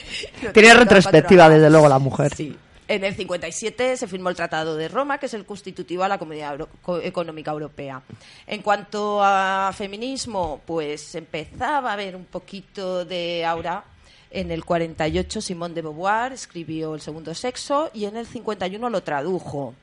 lo 0.42 0.52
Tiene 0.52 0.74
retrospectiva, 0.74 1.48
desde 1.48 1.70
luego, 1.70 1.88
la 1.88 1.98
mujer. 1.98 2.34
Sí. 2.34 2.56
En 2.88 3.02
el 3.02 3.16
57 3.16 3.96
se 3.96 4.06
firmó 4.06 4.28
el 4.30 4.36
Tratado 4.36 4.76
de 4.76 4.86
Roma, 4.88 5.18
que 5.18 5.26
es 5.26 5.34
el 5.34 5.44
constitutivo 5.44 6.04
a 6.04 6.08
la 6.08 6.18
Comunidad 6.18 6.52
Euro- 6.52 7.00
Económica 7.02 7.50
Europea. 7.50 8.00
En 8.46 8.62
cuanto 8.62 9.20
a 9.22 9.72
feminismo, 9.76 10.60
pues 10.64 11.14
empezaba 11.16 11.90
a 11.90 11.92
haber 11.94 12.14
un 12.14 12.26
poquito 12.26 13.04
de 13.04 13.44
aura. 13.44 13.82
En 14.30 14.50
el 14.50 14.64
48 14.64 15.40
Simone 15.40 15.74
de 15.74 15.82
Beauvoir 15.82 16.32
escribió 16.32 16.94
El 16.94 17.00
segundo 17.00 17.34
sexo 17.34 17.90
y 17.94 18.04
en 18.06 18.16
el 18.16 18.26
51 18.26 18.90
lo 18.90 19.02
tradujo. 19.02 19.74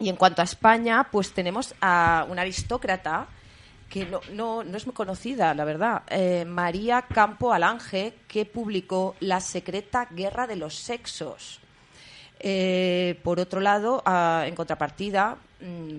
Y 0.00 0.08
en 0.08 0.16
cuanto 0.16 0.42
a 0.42 0.44
España, 0.44 1.08
pues 1.10 1.32
tenemos 1.32 1.74
a 1.80 2.26
una 2.28 2.42
aristócrata 2.42 3.28
que 3.88 4.04
no, 4.04 4.20
no, 4.32 4.64
no 4.64 4.76
es 4.76 4.86
muy 4.86 4.94
conocida, 4.94 5.54
la 5.54 5.64
verdad, 5.64 6.02
eh, 6.08 6.44
María 6.44 7.02
Campo 7.02 7.52
Alange, 7.52 8.14
que 8.28 8.44
publicó 8.44 9.16
La 9.20 9.40
secreta 9.40 10.06
guerra 10.10 10.46
de 10.46 10.56
los 10.56 10.74
sexos. 10.74 11.60
Eh, 12.38 13.18
por 13.24 13.40
otro 13.40 13.60
lado, 13.60 14.02
ah, 14.04 14.44
en 14.46 14.54
contrapartida, 14.54 15.38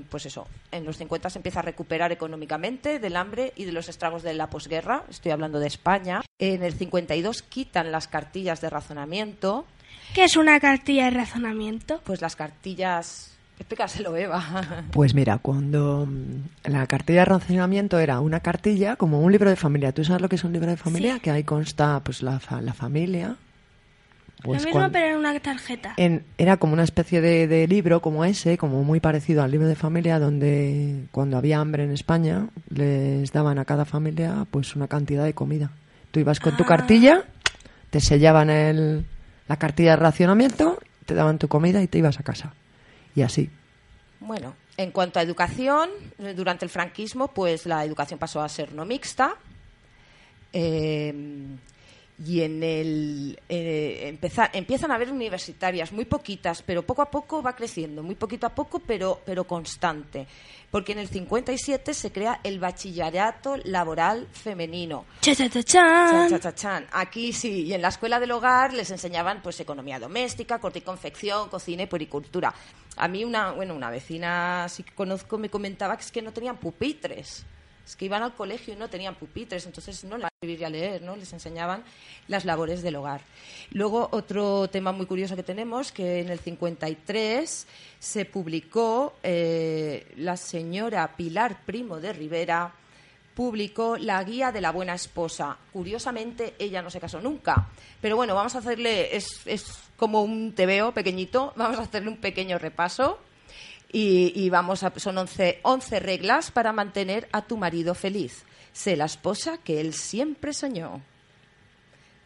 pues 0.09 0.25
eso, 0.25 0.47
en 0.71 0.85
los 0.85 0.97
50 0.97 1.29
se 1.29 1.39
empieza 1.39 1.59
a 1.59 1.63
recuperar 1.63 2.11
económicamente 2.11 2.99
del 2.99 3.15
hambre 3.17 3.51
y 3.55 3.65
de 3.65 3.71
los 3.71 3.89
estragos 3.89 4.23
de 4.23 4.33
la 4.33 4.47
posguerra, 4.49 5.03
estoy 5.09 5.31
hablando 5.31 5.59
de 5.59 5.67
España. 5.67 6.21
En 6.39 6.63
el 6.63 6.73
52 6.73 7.41
quitan 7.43 7.91
las 7.91 8.07
cartillas 8.07 8.61
de 8.61 8.69
razonamiento. 8.69 9.65
¿Qué 10.13 10.23
es 10.23 10.37
una 10.37 10.59
cartilla 10.59 11.05
de 11.05 11.11
razonamiento? 11.11 12.01
Pues 12.03 12.21
las 12.21 12.35
cartillas... 12.35 13.35
Explícaselo, 13.59 14.15
Eva. 14.15 14.85
Pues 14.91 15.13
mira, 15.13 15.37
cuando 15.39 16.05
mm, 16.05 16.69
la 16.71 16.87
cartilla 16.87 17.19
de 17.19 17.25
razonamiento 17.25 17.99
era 17.99 18.21
una 18.21 18.39
cartilla 18.39 18.95
como 18.95 19.19
un 19.19 19.31
libro 19.33 19.49
de 19.49 19.57
familia. 19.57 19.91
¿Tú 19.91 20.05
sabes 20.05 20.21
lo 20.21 20.29
que 20.29 20.37
es 20.37 20.43
un 20.45 20.53
libro 20.53 20.69
de 20.71 20.77
familia? 20.77 21.19
Que 21.19 21.29
ahí 21.31 21.43
consta 21.43 21.99
pues 22.01 22.23
la, 22.23 22.39
fa- 22.39 22.61
la 22.61 22.73
familia. 22.73 23.35
Pues 24.41 24.61
Lo 24.61 24.67
mismo, 24.67 24.79
cuan- 24.81 24.91
pero 24.93 25.07
en 25.07 25.17
una 25.17 25.37
tarjeta. 25.39 25.93
en- 25.97 26.23
era 26.37 26.55
como 26.57 26.71
una 26.73 26.83
especie 26.83 27.19
de, 27.19 27.47
de 27.47 27.67
libro 27.67 28.01
como 28.01 28.23
ese, 28.23 28.57
como 28.57 28.83
muy 28.83 28.99
parecido 29.01 29.43
al 29.43 29.51
libro 29.51 29.67
de 29.67 29.75
familia, 29.75 30.17
donde 30.17 31.03
cuando 31.11 31.37
había 31.37 31.59
hambre 31.59 31.83
en 31.83 31.91
España 31.91 32.47
les 32.69 33.31
daban 33.33 33.59
a 33.59 33.65
cada 33.65 33.83
familia 33.85 34.45
pues 34.49 34.75
una 34.77 34.87
cantidad 34.87 35.25
de 35.25 35.33
comida. 35.33 35.71
Tú 36.11 36.19
ibas 36.21 36.39
con 36.39 36.55
tu 36.55 36.63
Ah. 36.63 36.67
cartilla, 36.67 37.23
te 37.89 37.99
sellaban 37.99 38.49
el, 38.49 39.05
la 39.49 39.57
cartilla 39.57 39.91
de 39.91 39.95
racionamiento, 39.97 40.79
te 41.05 41.15
daban 41.15 41.37
tu 41.37 41.47
comida 41.49 41.81
y 41.83 41.87
te 41.87 41.97
ibas 41.97 42.19
a 42.19 42.23
casa. 42.23 42.53
Y 43.15 43.23
así. 43.23 43.49
Bueno, 44.21 44.55
en 44.77 44.91
cuanto 44.91 45.19
a 45.19 45.21
educación, 45.21 45.89
durante 46.37 46.63
el 46.63 46.71
franquismo, 46.71 47.27
pues 47.29 47.65
la 47.65 47.83
educación 47.83 48.19
pasó 48.19 48.41
a 48.41 48.47
ser 48.47 48.73
no 48.73 48.85
mixta. 48.85 49.33
Eh, 50.53 51.13
y 52.25 52.41
en 52.41 52.61
el 52.63 53.39
eh, 53.47 54.09
empeza- 54.13 54.49
empiezan 54.53 54.91
a 54.91 54.95
haber 54.95 55.11
universitarias, 55.11 55.91
muy 55.91 56.05
poquitas, 56.05 56.61
pero 56.61 56.81
poco 56.83 57.01
a 57.01 57.09
poco 57.09 57.41
va 57.41 57.55
creciendo, 57.55 58.03
muy 58.03 58.15
poquito 58.15 58.45
a 58.47 58.49
poco, 58.49 58.79
pero, 58.79 59.21
pero 59.25 59.45
constante. 59.45 60.27
Porque 60.69 60.91
en 60.91 60.99
el 60.99 61.07
57 61.07 61.93
se 61.95 62.11
crea 62.11 62.41
el 62.43 62.59
bachillerato 62.59 63.57
laboral 63.63 64.27
femenino. 64.31 65.05
Cha, 65.21 65.33
cha, 65.33 65.49
cha, 65.49 65.63
Chan, 65.63 66.29
cha, 66.29 66.39
cha, 66.39 66.55
chan. 66.55 66.87
Aquí 66.91 67.33
sí, 67.33 67.63
y 67.63 67.73
en 67.73 67.81
la 67.81 67.87
escuela 67.87 68.19
del 68.19 68.31
hogar 68.31 68.73
les 68.73 68.91
enseñaban 68.91 69.41
pues 69.41 69.59
economía 69.59 69.97
doméstica, 69.99 70.59
corte 70.59 70.79
y 70.79 70.81
confección, 70.83 71.49
cocina 71.49 71.83
y 71.83 71.87
puericultura. 71.87 72.53
A 72.97 73.07
mí 73.07 73.23
una, 73.23 73.51
bueno, 73.53 73.73
una 73.73 73.89
vecina 73.89 74.67
sí 74.69 74.83
que 74.83 74.91
conozco 74.93 75.37
me 75.37 75.49
comentaba 75.49 75.95
que 75.97 76.03
es 76.03 76.11
que 76.11 76.21
no 76.21 76.33
tenían 76.33 76.57
pupitres. 76.57 77.45
Que 77.95 78.05
iban 78.05 78.23
al 78.23 78.33
colegio 78.33 78.73
y 78.73 78.77
no 78.77 78.89
tenían 78.89 79.15
pupitres, 79.15 79.65
entonces 79.65 80.03
no 80.03 80.17
les 80.17 80.29
a 80.63 80.69
leer, 80.69 81.01
¿no? 81.01 81.15
Les 81.15 81.33
enseñaban 81.33 81.83
las 82.27 82.45
labores 82.45 82.81
del 82.81 82.95
hogar. 82.95 83.21
Luego, 83.71 84.07
otro 84.11 84.69
tema 84.69 84.91
muy 84.91 85.05
curioso 85.05 85.35
que 85.35 85.43
tenemos, 85.43 85.91
que 85.91 86.21
en 86.21 86.29
el 86.29 86.39
53 86.39 87.67
se 87.99 88.25
publicó 88.25 89.15
eh, 89.21 90.11
la 90.15 90.37
señora 90.37 91.15
Pilar 91.17 91.65
Primo 91.65 91.99
de 91.99 92.13
Rivera, 92.13 92.73
publicó 93.35 93.97
la 93.97 94.23
guía 94.23 94.51
de 94.51 94.61
la 94.61 94.71
buena 94.71 94.95
esposa. 94.95 95.57
Curiosamente, 95.71 96.55
ella 96.57 96.81
no 96.81 96.89
se 96.89 96.99
casó 96.99 97.21
nunca. 97.21 97.67
Pero 98.01 98.15
bueno, 98.15 98.35
vamos 98.35 98.55
a 98.55 98.59
hacerle, 98.59 99.15
es, 99.15 99.41
es 99.45 99.65
como 99.97 100.23
un 100.23 100.53
tebeo 100.53 100.93
pequeñito, 100.93 101.53
vamos 101.57 101.79
a 101.79 101.83
hacerle 101.83 102.09
un 102.09 102.17
pequeño 102.17 102.57
repaso. 102.57 103.19
Y, 103.91 104.31
y 104.35 104.49
vamos 104.49 104.83
a, 104.83 104.93
son 104.97 105.17
11, 105.17 105.59
11 105.63 105.99
reglas 105.99 106.51
para 106.51 106.71
mantener 106.73 107.27
a 107.31 107.41
tu 107.41 107.57
marido 107.57 107.95
feliz. 107.95 108.43
Sé 108.71 108.95
la 108.95 109.05
esposa 109.05 109.57
que 109.57 109.81
él 109.81 109.93
siempre 109.93 110.53
soñó. 110.53 111.01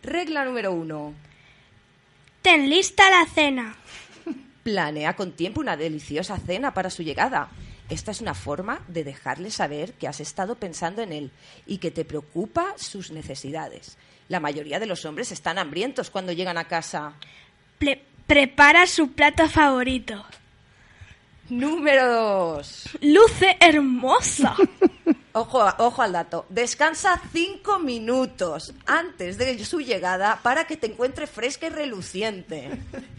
Regla 0.04 0.44
número 0.44 0.74
uno. 0.74 1.14
Ten 2.42 2.70
lista 2.70 3.10
la 3.10 3.26
cena. 3.26 3.76
Planea 4.64 5.16
con 5.16 5.32
tiempo 5.32 5.62
una 5.62 5.78
deliciosa 5.78 6.38
cena 6.38 6.74
para 6.74 6.90
su 6.90 7.02
llegada. 7.02 7.50
Esta 7.90 8.12
es 8.12 8.22
una 8.22 8.34
forma 8.34 8.84
de 8.88 9.04
dejarle 9.04 9.50
saber 9.52 9.94
que 9.94 10.08
has 10.08 10.20
estado 10.20 10.56
pensando 10.56 11.02
en 11.02 11.14
él 11.14 11.32
y 11.66 11.78
que 11.78 11.92
te 11.92 12.06
preocupa 12.06 12.74
sus 12.78 13.12
necesidades. 13.12 13.98
La 14.28 14.40
mayoría 14.40 14.80
de 14.80 14.86
los 14.86 15.06
hombres 15.06 15.32
están 15.32 15.58
hambrientos 15.58 16.10
cuando 16.10 16.32
llegan 16.32 16.58
a 16.58 16.68
casa. 16.68 17.14
Prepara 18.28 18.88
su 18.88 19.12
plato 19.12 19.48
favorito. 19.48 20.26
Número 21.50 22.12
dos. 22.12 22.90
Luce 23.02 23.58
hermosa. 23.60 24.56
Ojo, 25.36 25.66
ojo 25.80 26.02
al 26.04 26.12
dato. 26.14 26.46
Descansa 26.50 27.20
cinco 27.32 27.80
minutos 27.80 28.72
antes 28.86 29.40
de 29.40 29.66
su 29.66 29.82
llegada 29.82 30.40
para 30.44 30.68
que 30.68 30.78
te 30.78 30.86
encuentre 30.86 31.26
fresca 31.26 31.66
y 31.66 31.70
reluciente. 31.70 32.70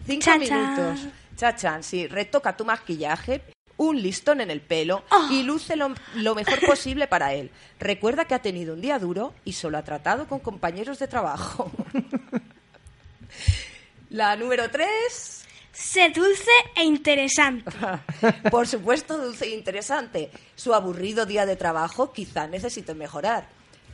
Cinco 0.07 0.23
Cha, 0.23 0.39
cha. 0.39 0.55
minutos. 0.57 1.07
Chachan, 1.35 1.83
sí. 1.83 2.07
Retoca 2.07 2.55
tu 2.55 2.63
maquillaje, 2.63 3.41
un 3.75 4.01
listón 4.01 4.39
en 4.39 4.49
el 4.49 4.61
pelo 4.61 5.03
y 5.29 5.43
luce 5.43 5.75
lo, 5.75 5.93
lo 6.15 6.35
mejor 6.35 6.65
posible 6.65 7.07
para 7.07 7.33
él. 7.33 7.51
Recuerda 7.79 8.23
que 8.23 8.33
ha 8.33 8.41
tenido 8.41 8.75
un 8.75 8.81
día 8.81 8.97
duro 8.97 9.33
y 9.43 9.51
solo 9.51 9.77
ha 9.77 9.83
tratado 9.83 10.25
con 10.25 10.39
compañeros 10.39 10.99
de 10.99 11.09
trabajo. 11.09 11.69
La 14.09 14.37
número 14.37 14.71
tres. 14.71 15.44
Sé 15.75 16.09
dulce 16.09 16.51
e 16.73 16.85
interesante. 16.85 17.69
Por 18.49 18.65
supuesto, 18.65 19.17
dulce 19.17 19.45
e 19.45 19.53
interesante. 19.53 20.31
Su 20.55 20.73
aburrido 20.73 21.25
día 21.25 21.45
de 21.45 21.57
trabajo 21.57 22.13
quizá 22.13 22.47
necesite 22.47 22.93
mejorar. 22.95 23.49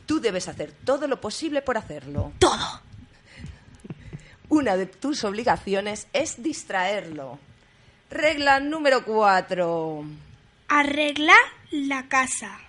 Tú 0.06 0.20
debes 0.20 0.46
hacer 0.46 0.72
todo 0.84 1.08
lo 1.08 1.20
posible 1.20 1.60
por 1.60 1.76
hacerlo. 1.76 2.32
Todo. 2.38 2.82
Una 4.48 4.76
de 4.76 4.86
tus 4.86 5.24
obligaciones 5.24 6.06
es 6.12 6.40
distraerlo. 6.40 7.40
Regla 8.10 8.60
número 8.60 9.04
cuatro. 9.04 10.04
Arregla 10.68 11.34
la 11.72 12.06
casa. 12.06 12.60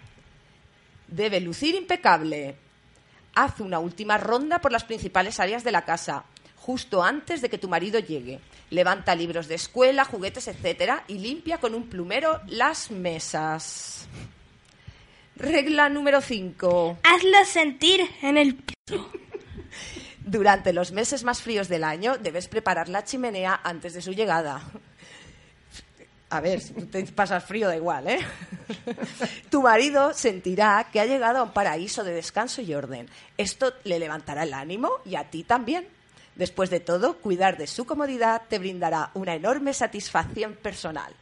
Debe 1.07 1.39
lucir 1.39 1.75
impecable. 1.75 2.55
Haz 3.35 3.59
una 3.59 3.77
última 3.77 4.17
ronda 4.17 4.59
por 4.59 4.71
las 4.71 4.85
principales 4.85 5.39
áreas 5.39 5.63
de 5.63 5.71
la 5.71 5.85
casa, 5.85 6.23
justo 6.55 7.03
antes 7.03 7.41
de 7.41 7.49
que 7.49 7.57
tu 7.59 7.67
marido 7.69 7.99
llegue. 7.99 8.39
Levanta 8.73 9.13
libros 9.13 9.47
de 9.47 9.53
escuela, 9.53 10.03
juguetes, 10.03 10.47
etcétera, 10.47 11.03
y 11.07 11.19
limpia 11.19 11.59
con 11.59 11.75
un 11.75 11.87
plumero 11.87 12.41
las 12.47 12.89
mesas. 12.89 14.07
Regla 15.35 15.89
número 15.89 16.21
5. 16.21 16.97
Hazlo 17.03 17.45
sentir 17.45 18.01
en 18.23 18.35
el 18.35 18.55
piso. 18.55 19.11
Durante 20.25 20.73
los 20.73 20.91
meses 20.91 21.23
más 21.23 21.43
fríos 21.43 21.67
del 21.67 21.83
año 21.83 22.17
debes 22.17 22.47
preparar 22.47 22.89
la 22.89 23.03
chimenea 23.03 23.61
antes 23.63 23.93
de 23.93 24.01
su 24.01 24.11
llegada. 24.11 24.63
A 26.31 26.41
ver, 26.41 26.59
si 26.59 26.73
te 26.73 27.05
pasas 27.05 27.43
frío 27.43 27.67
da 27.67 27.75
igual, 27.75 28.07
¿eh? 28.07 28.19
Tu 29.51 29.61
marido 29.61 30.15
sentirá 30.15 30.89
que 30.91 30.99
ha 30.99 31.05
llegado 31.05 31.37
a 31.37 31.43
un 31.43 31.53
paraíso 31.53 32.03
de 32.03 32.13
descanso 32.13 32.63
y 32.63 32.73
orden. 32.73 33.07
Esto 33.37 33.71
le 33.83 33.99
levantará 33.99 34.41
el 34.41 34.53
ánimo 34.55 34.93
y 35.05 35.13
a 35.13 35.29
ti 35.29 35.43
también. 35.43 35.87
Después 36.35 36.69
de 36.69 36.79
todo, 36.79 37.17
cuidar 37.17 37.57
de 37.57 37.67
su 37.67 37.85
comodidad 37.85 38.43
te 38.49 38.59
brindará 38.59 39.11
una 39.13 39.35
enorme 39.35 39.73
satisfacción 39.73 40.53
personal. 40.55 41.13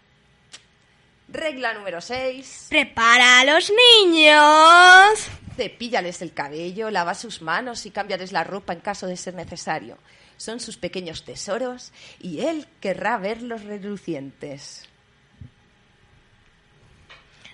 Regla 1.27 1.73
número 1.73 2.01
6. 2.01 2.67
Prepara 2.69 3.39
a 3.39 3.45
los 3.45 3.71
niños. 4.05 5.27
Cepíllales 5.55 6.21
el 6.21 6.33
cabello, 6.33 6.91
lava 6.91 7.13
sus 7.13 7.41
manos 7.41 7.85
y 7.85 7.91
cámbiales 7.91 8.31
la 8.31 8.43
ropa 8.43 8.73
en 8.73 8.79
caso 8.79 9.07
de 9.07 9.17
ser 9.17 9.33
necesario. 9.33 9.97
Son 10.37 10.59
sus 10.59 10.77
pequeños 10.77 11.23
tesoros 11.23 11.91
y 12.19 12.41
él 12.41 12.67
querrá 12.79 13.17
verlos 13.17 13.63
relucientes. 13.63 14.87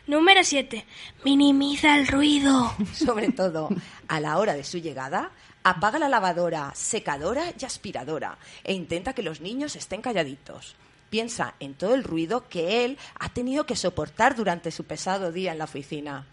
Número 0.07 0.41
7. 0.43 0.85
Minimiza 1.25 1.97
el 1.97 2.07
ruido. 2.07 2.73
Sobre 2.93 3.31
todo, 3.31 3.69
a 4.07 4.19
la 4.21 4.37
hora 4.37 4.53
de 4.53 4.63
su 4.63 4.77
llegada, 4.77 5.31
apaga 5.69 5.99
la 5.99 6.07
lavadora, 6.07 6.71
secadora 6.75 7.53
y 7.59 7.65
aspiradora 7.65 8.37
e 8.63 8.71
intenta 8.73 9.11
que 9.11 9.21
los 9.21 9.41
niños 9.41 9.75
estén 9.75 10.01
calladitos. 10.01 10.75
Piensa 11.09 11.55
en 11.59 11.73
todo 11.73 11.93
el 11.93 12.05
ruido 12.05 12.47
que 12.47 12.85
él 12.85 12.97
ha 13.19 13.27
tenido 13.33 13.65
que 13.65 13.75
soportar 13.75 14.37
durante 14.37 14.71
su 14.71 14.85
pesado 14.85 15.33
día 15.33 15.51
en 15.51 15.57
la 15.57 15.65
oficina. 15.65 16.25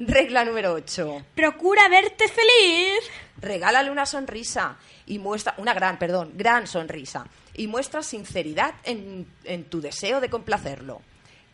Regla 0.00 0.44
número 0.44 0.72
8. 0.72 1.26
Procura 1.36 1.88
verte 1.88 2.26
feliz. 2.26 2.98
Regálale 3.40 3.92
una 3.92 4.06
sonrisa 4.06 4.76
y 5.06 5.20
muestra, 5.20 5.54
una 5.58 5.72
gran, 5.72 5.96
perdón, 5.96 6.32
gran 6.34 6.66
sonrisa 6.66 7.26
y 7.54 7.68
muestra 7.68 8.02
sinceridad 8.02 8.74
en, 8.82 9.26
en 9.44 9.64
tu 9.64 9.80
deseo 9.80 10.20
de 10.20 10.30
complacerlo. 10.30 11.00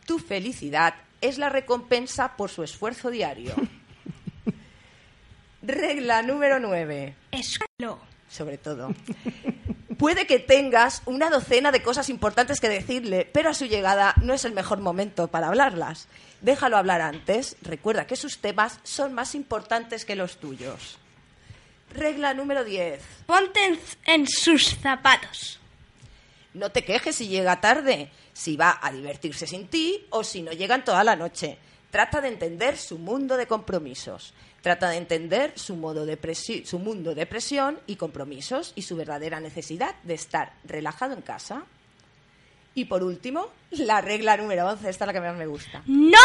Tu 0.07 0.17
felicidad 0.17 0.95
es 1.21 1.37
la 1.37 1.49
recompensa 1.49 2.35
por 2.35 2.49
su 2.49 2.63
esfuerzo 2.63 3.11
diario. 3.11 3.53
Regla 5.65 6.21
número 6.21 6.59
9. 6.59 7.15
Escalo. 7.31 7.99
Sobre 8.29 8.57
todo. 8.59 8.93
Puede 9.97 10.27
que 10.27 10.39
tengas 10.39 11.01
una 11.05 11.29
docena 11.29 11.71
de 11.71 11.81
cosas 11.81 12.09
importantes 12.09 12.59
que 12.59 12.69
decirle, 12.69 13.27
pero 13.31 13.49
a 13.49 13.53
su 13.53 13.65
llegada 13.65 14.13
no 14.21 14.33
es 14.33 14.45
el 14.45 14.53
mejor 14.53 14.79
momento 14.79 15.27
para 15.27 15.47
hablarlas. 15.47 16.07
Déjalo 16.41 16.77
hablar 16.77 17.01
antes. 17.01 17.55
Recuerda 17.61 18.05
que 18.05 18.15
sus 18.15 18.39
temas 18.39 18.79
son 18.83 19.13
más 19.13 19.33
importantes 19.33 20.05
que 20.05 20.15
los 20.15 20.37
tuyos. 20.37 20.99
Regla 21.93 22.33
número 22.35 22.63
10. 22.63 23.01
Ponte 23.25 23.65
en, 23.65 23.79
en 24.05 24.27
sus 24.27 24.75
zapatos. 24.75 25.59
No 26.53 26.69
te 26.71 26.83
quejes 26.85 27.15
si 27.15 27.27
llega 27.27 27.59
tarde, 27.59 28.11
si 28.33 28.55
va 28.55 28.79
a 28.81 28.91
divertirse 28.91 29.47
sin 29.47 29.67
ti 29.67 30.05
o 30.11 30.23
si 30.23 30.41
no 30.43 30.51
llegan 30.51 30.83
toda 30.83 31.03
la 31.03 31.15
noche. 31.15 31.57
Trata 31.89 32.21
de 32.21 32.27
entender 32.27 32.77
su 32.77 32.99
mundo 32.99 33.37
de 33.37 33.47
compromisos. 33.47 34.33
Trata 34.65 34.89
de 34.89 34.97
entender 34.97 35.53
su, 35.53 35.75
modo 35.75 36.07
de 36.07 36.17
su 36.65 36.79
mundo 36.79 37.13
de 37.13 37.27
presión 37.27 37.79
y 37.85 37.97
compromisos 37.97 38.73
y 38.75 38.81
su 38.81 38.95
verdadera 38.95 39.39
necesidad 39.39 39.93
de 40.01 40.15
estar 40.15 40.53
relajado 40.63 41.13
en 41.13 41.21
casa. 41.21 41.65
Y 42.73 42.85
por 42.85 43.03
último, 43.03 43.49
la 43.69 44.01
regla 44.01 44.37
número 44.37 44.67
11, 44.67 44.89
esta 44.89 45.05
es 45.05 45.07
la 45.07 45.13
que 45.13 45.21
más 45.21 45.37
me 45.37 45.45
gusta. 45.45 45.83
No 45.85 46.17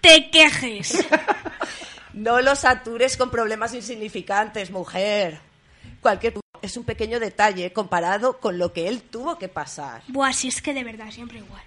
te 0.00 0.30
quejes. 0.30 1.04
No 2.12 2.40
los 2.40 2.60
satures 2.60 3.16
con 3.16 3.30
problemas 3.30 3.74
insignificantes, 3.74 4.70
mujer. 4.70 5.40
Cualquier 6.00 6.34
es 6.62 6.76
un 6.76 6.84
pequeño 6.84 7.18
detalle 7.18 7.72
comparado 7.72 8.38
con 8.38 8.58
lo 8.58 8.72
que 8.72 8.86
él 8.86 9.02
tuvo 9.02 9.38
que 9.38 9.48
pasar. 9.48 10.02
Buah, 10.06 10.32
si 10.32 10.48
es 10.48 10.62
que 10.62 10.72
de 10.72 10.84
verdad, 10.84 11.10
siempre 11.10 11.38
igual. 11.38 11.62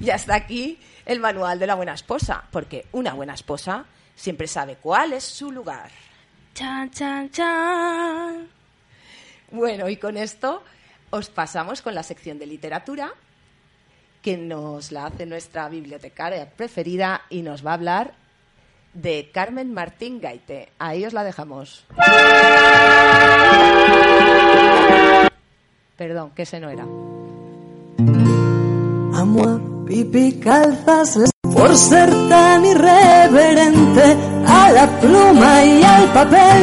Y 0.00 0.10
hasta 0.10 0.34
aquí 0.34 0.78
el 1.04 1.20
manual 1.20 1.58
de 1.58 1.66
la 1.66 1.74
buena 1.74 1.92
esposa, 1.92 2.44
porque 2.50 2.86
una 2.92 3.12
buena 3.12 3.34
esposa 3.34 3.86
siempre 4.18 4.46
sabe 4.48 4.76
cuál 4.76 5.12
es 5.12 5.24
su 5.24 5.50
lugar. 5.50 5.90
Chan, 6.52 6.90
chan, 6.90 7.30
chan. 7.30 8.48
Bueno, 9.52 9.88
y 9.88 9.96
con 9.96 10.16
esto 10.16 10.62
os 11.10 11.30
pasamos 11.30 11.80
con 11.80 11.94
la 11.94 12.02
sección 12.02 12.38
de 12.38 12.46
literatura, 12.46 13.12
que 14.20 14.36
nos 14.36 14.92
la 14.92 15.06
hace 15.06 15.24
nuestra 15.24 15.68
bibliotecaria 15.68 16.50
preferida 16.50 17.22
y 17.30 17.42
nos 17.42 17.64
va 17.64 17.70
a 17.70 17.74
hablar 17.74 18.14
de 18.92 19.30
Carmen 19.32 19.72
Martín 19.72 20.20
Gaite. 20.20 20.72
Ahí 20.78 21.06
os 21.06 21.12
la 21.12 21.22
dejamos. 21.22 21.86
Perdón, 25.96 26.32
que 26.34 26.42
ese 26.42 26.60
no 26.60 26.68
era. 26.68 26.82
Amor, 29.18 29.84
pipi, 29.86 30.38
calzas, 30.40 31.30
por 31.58 31.76
ser 31.76 32.08
tan 32.28 32.64
irreverente 32.64 34.16
a 34.46 34.70
la 34.70 34.86
pluma 35.00 35.64
y 35.64 35.82
al 35.82 36.04
papel, 36.14 36.60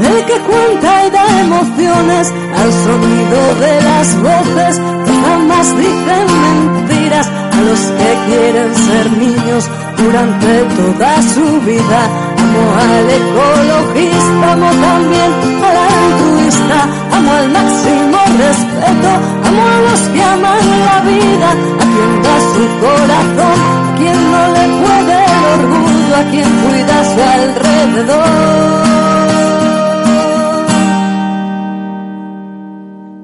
del 0.00 0.24
que 0.24 0.38
cuenta 0.48 1.06
y 1.06 1.10
da 1.10 1.40
emociones, 1.40 2.32
al 2.60 2.72
sonido 2.86 3.40
de 3.60 3.74
las 3.82 4.22
voces 4.22 4.80
que 5.04 5.12
jamás 5.26 5.76
dicen 5.76 6.26
mentiras, 6.44 7.26
a 7.28 7.60
los 7.60 7.80
que 7.98 8.10
quieren 8.26 8.74
ser 8.74 9.10
niños 9.18 9.68
durante 9.98 10.62
toda 10.78 11.22
su 11.22 11.46
vida. 11.68 12.00
Amo 12.42 12.64
al 12.80 13.10
ecologista, 13.20 14.52
amo 14.52 14.70
también 14.86 15.30
al 15.68 15.76
altruista, 15.92 16.78
amo 17.16 17.32
al 17.32 17.48
máximo 17.50 18.18
respeto, 18.46 19.10
amo 19.48 19.62
a 19.62 19.90
los 19.90 20.00
que 20.08 20.22
aman 20.22 20.64
la 20.88 21.00
vida, 21.10 21.50
a 21.50 21.84
quien 21.92 22.22
da 22.22 22.36
su 22.52 22.64
corazón, 22.80 23.87
quien 23.98 24.30
no 24.30 24.42
le 24.52 24.64
puede 24.82 25.24
el 25.24 25.44
orgullo, 25.60 26.16
a 26.16 26.24
quien 26.30 26.48
cuida 26.62 26.96
su 27.04 27.20
alrededor 27.38 28.28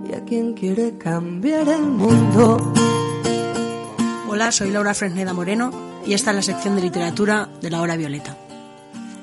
y 0.08 0.14
a 0.14 0.24
quien 0.24 0.54
quiere 0.54 0.98
cambiar 0.98 1.68
el 1.68 1.82
mundo. 1.82 2.72
Hola, 4.28 4.50
soy 4.52 4.70
Laura 4.70 4.94
Fresneda 4.94 5.32
Moreno 5.32 5.70
y 6.04 6.14
esta 6.14 6.30
es 6.30 6.36
la 6.36 6.42
sección 6.42 6.76
de 6.76 6.82
literatura 6.82 7.48
de 7.62 7.70
la 7.70 7.80
hora 7.80 7.96
violeta. 7.96 8.36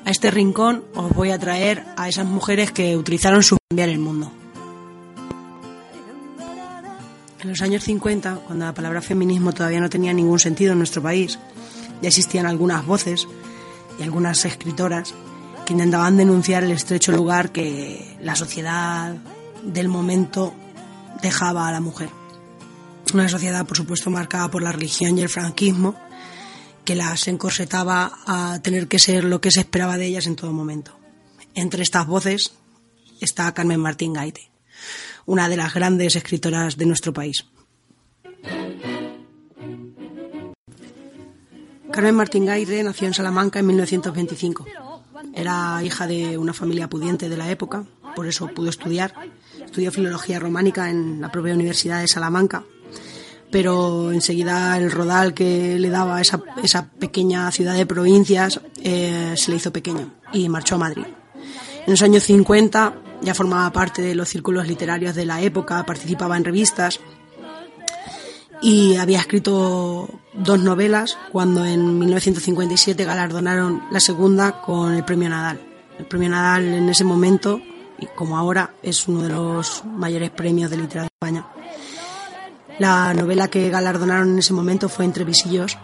A 0.04 0.10
este 0.10 0.30
rincón 0.30 0.84
os 0.94 1.12
voy 1.12 1.30
a 1.30 1.38
traer 1.38 1.84
a 1.96 2.08
esas 2.08 2.26
mujeres 2.26 2.72
que 2.72 2.96
utilizaron 2.96 3.42
su 3.42 3.56
cambiar 3.68 3.90
el 3.90 3.98
mundo. 3.98 4.32
En 7.42 7.48
los 7.48 7.60
años 7.60 7.82
50, 7.82 8.36
cuando 8.46 8.66
la 8.66 8.72
palabra 8.72 9.02
feminismo 9.02 9.52
todavía 9.52 9.80
no 9.80 9.90
tenía 9.90 10.12
ningún 10.12 10.38
sentido 10.38 10.72
en 10.72 10.78
nuestro 10.78 11.02
país, 11.02 11.40
ya 12.00 12.08
existían 12.08 12.46
algunas 12.46 12.86
voces 12.86 13.26
y 13.98 14.04
algunas 14.04 14.44
escritoras 14.44 15.12
que 15.66 15.72
intentaban 15.72 16.16
denunciar 16.16 16.62
el 16.62 16.70
estrecho 16.70 17.10
lugar 17.10 17.50
que 17.50 18.16
la 18.20 18.36
sociedad 18.36 19.16
del 19.64 19.88
momento 19.88 20.54
dejaba 21.20 21.66
a 21.66 21.72
la 21.72 21.80
mujer. 21.80 22.10
Una 23.12 23.28
sociedad, 23.28 23.66
por 23.66 23.76
supuesto, 23.76 24.08
marcada 24.08 24.48
por 24.48 24.62
la 24.62 24.70
religión 24.70 25.18
y 25.18 25.22
el 25.22 25.28
franquismo, 25.28 25.96
que 26.84 26.94
las 26.94 27.26
encorsetaba 27.26 28.20
a 28.24 28.60
tener 28.62 28.86
que 28.86 29.00
ser 29.00 29.24
lo 29.24 29.40
que 29.40 29.50
se 29.50 29.60
esperaba 29.60 29.98
de 29.98 30.06
ellas 30.06 30.28
en 30.28 30.36
todo 30.36 30.52
momento. 30.52 30.96
Entre 31.56 31.82
estas 31.82 32.06
voces 32.06 32.52
está 33.20 33.52
Carmen 33.52 33.80
Martín 33.80 34.12
Gaite, 34.12 34.51
una 35.26 35.48
de 35.48 35.56
las 35.56 35.74
grandes 35.74 36.16
escritoras 36.16 36.76
de 36.76 36.86
nuestro 36.86 37.12
país. 37.12 37.44
Carmen 41.90 42.14
Martín 42.14 42.46
Gaite 42.46 42.82
nació 42.82 43.06
en 43.06 43.14
Salamanca 43.14 43.58
en 43.58 43.66
1925. 43.66 44.66
Era 45.34 45.82
hija 45.84 46.06
de 46.06 46.38
una 46.38 46.52
familia 46.52 46.88
pudiente 46.88 47.28
de 47.28 47.36
la 47.36 47.50
época, 47.50 47.84
por 48.16 48.26
eso 48.26 48.48
pudo 48.48 48.70
estudiar. 48.70 49.14
Estudió 49.62 49.92
filología 49.92 50.38
románica 50.38 50.90
en 50.90 51.20
la 51.20 51.30
propia 51.30 51.54
Universidad 51.54 52.00
de 52.00 52.08
Salamanca 52.08 52.64
pero 53.52 54.10
enseguida 54.12 54.78
el 54.78 54.90
rodal 54.90 55.34
que 55.34 55.78
le 55.78 55.90
daba 55.90 56.22
esa, 56.22 56.40
esa 56.62 56.88
pequeña 56.88 57.50
ciudad 57.52 57.74
de 57.74 57.84
provincias 57.84 58.58
eh, 58.82 59.34
se 59.36 59.50
le 59.50 59.58
hizo 59.58 59.70
pequeño 59.70 60.14
y 60.32 60.48
marchó 60.48 60.76
a 60.76 60.78
Madrid. 60.78 61.04
En 61.86 61.90
los 61.90 62.00
años 62.00 62.24
50 62.24 62.94
ya 63.22 63.34
formaba 63.34 63.72
parte 63.72 64.02
de 64.02 64.14
los 64.14 64.28
círculos 64.28 64.66
literarios 64.66 65.14
de 65.14 65.24
la 65.24 65.40
época, 65.40 65.84
participaba 65.84 66.36
en 66.36 66.44
revistas 66.44 67.00
y 68.60 68.96
había 68.96 69.18
escrito 69.18 70.08
dos 70.34 70.60
novelas 70.60 71.18
cuando 71.32 71.64
en 71.64 71.98
1957 71.98 73.04
galardonaron 73.04 73.82
la 73.90 74.00
segunda 74.00 74.62
con 74.62 74.94
el 74.94 75.04
premio 75.04 75.28
Nadal. 75.28 75.60
El 75.98 76.06
premio 76.06 76.30
Nadal 76.30 76.64
en 76.74 76.88
ese 76.88 77.04
momento, 77.04 77.60
y 77.98 78.06
como 78.06 78.38
ahora, 78.38 78.74
es 78.82 79.08
uno 79.08 79.22
de 79.22 79.30
los 79.30 79.84
mayores 79.84 80.30
premios 80.30 80.70
de 80.70 80.76
literatura 80.76 81.02
de 81.02 81.06
España. 81.06 81.46
La 82.78 83.12
novela 83.14 83.48
que 83.48 83.68
galardonaron 83.68 84.30
en 84.30 84.38
ese 84.38 84.54
momento 84.54 84.88
fue 84.88 85.04
Entre 85.04 85.24
visillos 85.24 85.76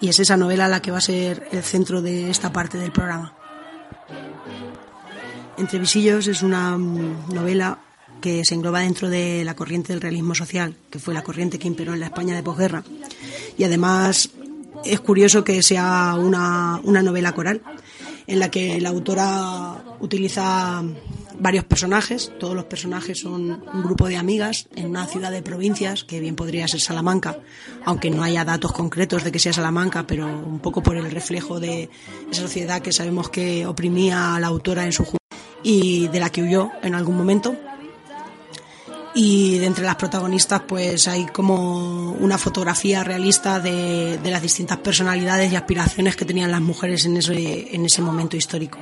y 0.00 0.08
es 0.08 0.20
esa 0.20 0.36
novela 0.36 0.68
la 0.68 0.80
que 0.80 0.90
va 0.90 0.98
a 0.98 1.02
ser 1.02 1.48
el 1.50 1.62
centro 1.62 2.02
de 2.02 2.30
esta 2.30 2.52
parte 2.52 2.78
del 2.78 2.92
programa. 2.92 3.35
Entre 5.58 5.78
visillos 5.78 6.26
es 6.26 6.42
una 6.42 6.76
mm, 6.76 7.34
novela 7.34 7.78
que 8.20 8.44
se 8.44 8.54
engloba 8.54 8.80
dentro 8.80 9.08
de 9.08 9.44
la 9.44 9.54
corriente 9.54 9.92
del 9.92 10.02
realismo 10.02 10.34
social, 10.34 10.74
que 10.90 10.98
fue 10.98 11.14
la 11.14 11.22
corriente 11.22 11.58
que 11.58 11.68
imperó 11.68 11.94
en 11.94 12.00
la 12.00 12.06
España 12.06 12.34
de 12.34 12.42
posguerra. 12.42 12.84
Y 13.56 13.64
además 13.64 14.30
es 14.84 15.00
curioso 15.00 15.44
que 15.44 15.62
sea 15.62 16.14
una, 16.18 16.80
una 16.84 17.02
novela 17.02 17.32
coral, 17.32 17.62
en 18.26 18.38
la 18.38 18.50
que 18.50 18.80
la 18.80 18.90
autora 18.90 19.84
utiliza 20.00 20.82
varios 21.38 21.64
personajes. 21.64 22.32
Todos 22.38 22.54
los 22.54 22.64
personajes 22.64 23.20
son 23.20 23.62
un 23.72 23.82
grupo 23.82 24.08
de 24.08 24.16
amigas 24.16 24.68
en 24.74 24.86
una 24.86 25.06
ciudad 25.06 25.30
de 25.30 25.42
provincias, 25.42 26.04
que 26.04 26.20
bien 26.20 26.36
podría 26.36 26.68
ser 26.68 26.80
Salamanca, 26.80 27.38
aunque 27.84 28.10
no 28.10 28.22
haya 28.22 28.44
datos 28.44 28.72
concretos 28.72 29.24
de 29.24 29.32
que 29.32 29.38
sea 29.38 29.52
Salamanca, 29.52 30.06
pero 30.06 30.26
un 30.26 30.58
poco 30.58 30.82
por 30.82 30.96
el 30.96 31.10
reflejo 31.10 31.60
de 31.60 31.88
esa 32.30 32.42
sociedad 32.42 32.82
que 32.82 32.92
sabemos 32.92 33.30
que 33.30 33.66
oprimía 33.66 34.34
a 34.34 34.40
la 34.40 34.48
autora 34.48 34.84
en 34.84 34.92
su 34.92 35.04
juventud 35.04 35.25
y 35.68 36.06
de 36.06 36.20
la 36.20 36.30
que 36.30 36.42
huyó 36.42 36.70
en 36.80 36.94
algún 36.94 37.16
momento. 37.16 37.56
Y 39.16 39.58
de 39.58 39.66
entre 39.66 39.84
las 39.84 39.96
protagonistas, 39.96 40.62
pues 40.68 41.08
hay 41.08 41.26
como 41.26 42.12
una 42.12 42.38
fotografía 42.38 43.02
realista 43.02 43.58
de, 43.58 44.18
de 44.18 44.30
las 44.30 44.42
distintas 44.42 44.78
personalidades 44.78 45.50
y 45.50 45.56
aspiraciones 45.56 46.14
que 46.14 46.24
tenían 46.24 46.52
las 46.52 46.60
mujeres 46.60 47.04
en 47.06 47.16
ese, 47.16 47.74
en 47.74 47.84
ese 47.84 48.00
momento 48.00 48.36
histórico 48.36 48.78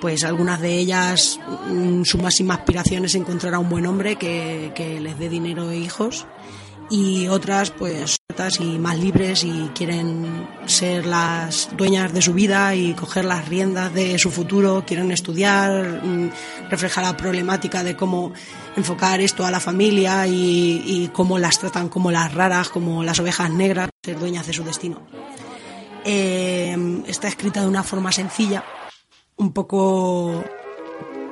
pues 0.00 0.24
algunas 0.24 0.60
de 0.60 0.78
ellas 0.78 1.38
mm, 1.70 2.02
su 2.02 2.18
máxima 2.18 2.54
aspiración 2.54 3.04
es 3.04 3.14
encontrar 3.14 3.54
a 3.54 3.60
un 3.60 3.68
buen 3.68 3.86
hombre 3.86 4.16
que, 4.16 4.72
que 4.74 4.98
les 4.98 5.16
dé 5.16 5.28
dinero 5.28 5.70
e 5.70 5.78
hijos 5.78 6.26
y 6.90 7.28
otras 7.28 7.70
pues 7.70 8.16
y 8.60 8.78
más 8.78 8.98
libres 8.98 9.44
y 9.44 9.70
quieren 9.74 10.48
ser 10.66 11.06
las 11.06 11.68
dueñas 11.76 12.12
de 12.12 12.22
su 12.22 12.32
vida 12.32 12.74
y 12.74 12.94
coger 12.94 13.24
las 13.24 13.48
riendas 13.48 13.92
de 13.92 14.18
su 14.18 14.30
futuro, 14.30 14.84
quieren 14.86 15.10
estudiar, 15.12 16.00
mm, 16.02 16.30
reflejar 16.70 17.04
la 17.04 17.16
problemática 17.16 17.82
de 17.82 17.94
cómo 17.96 18.32
enfocar 18.76 19.20
esto 19.20 19.44
a 19.44 19.50
la 19.50 19.60
familia 19.60 20.26
y, 20.26 21.10
cómo 21.12 21.38
las 21.38 21.58
tratan 21.58 21.88
como 21.88 22.10
las 22.10 22.32
raras, 22.32 22.68
como 22.68 23.04
las 23.04 23.20
ovejas 23.20 23.50
negras, 23.50 23.90
ser 24.02 24.18
dueñas 24.18 24.46
de 24.46 24.52
su 24.52 24.64
destino. 24.64 25.02
Eh, 26.04 27.02
está 27.06 27.28
escrita 27.28 27.60
de 27.60 27.66
una 27.66 27.82
forma 27.82 28.10
sencilla, 28.10 28.64
un 29.36 29.52
poco 29.52 30.42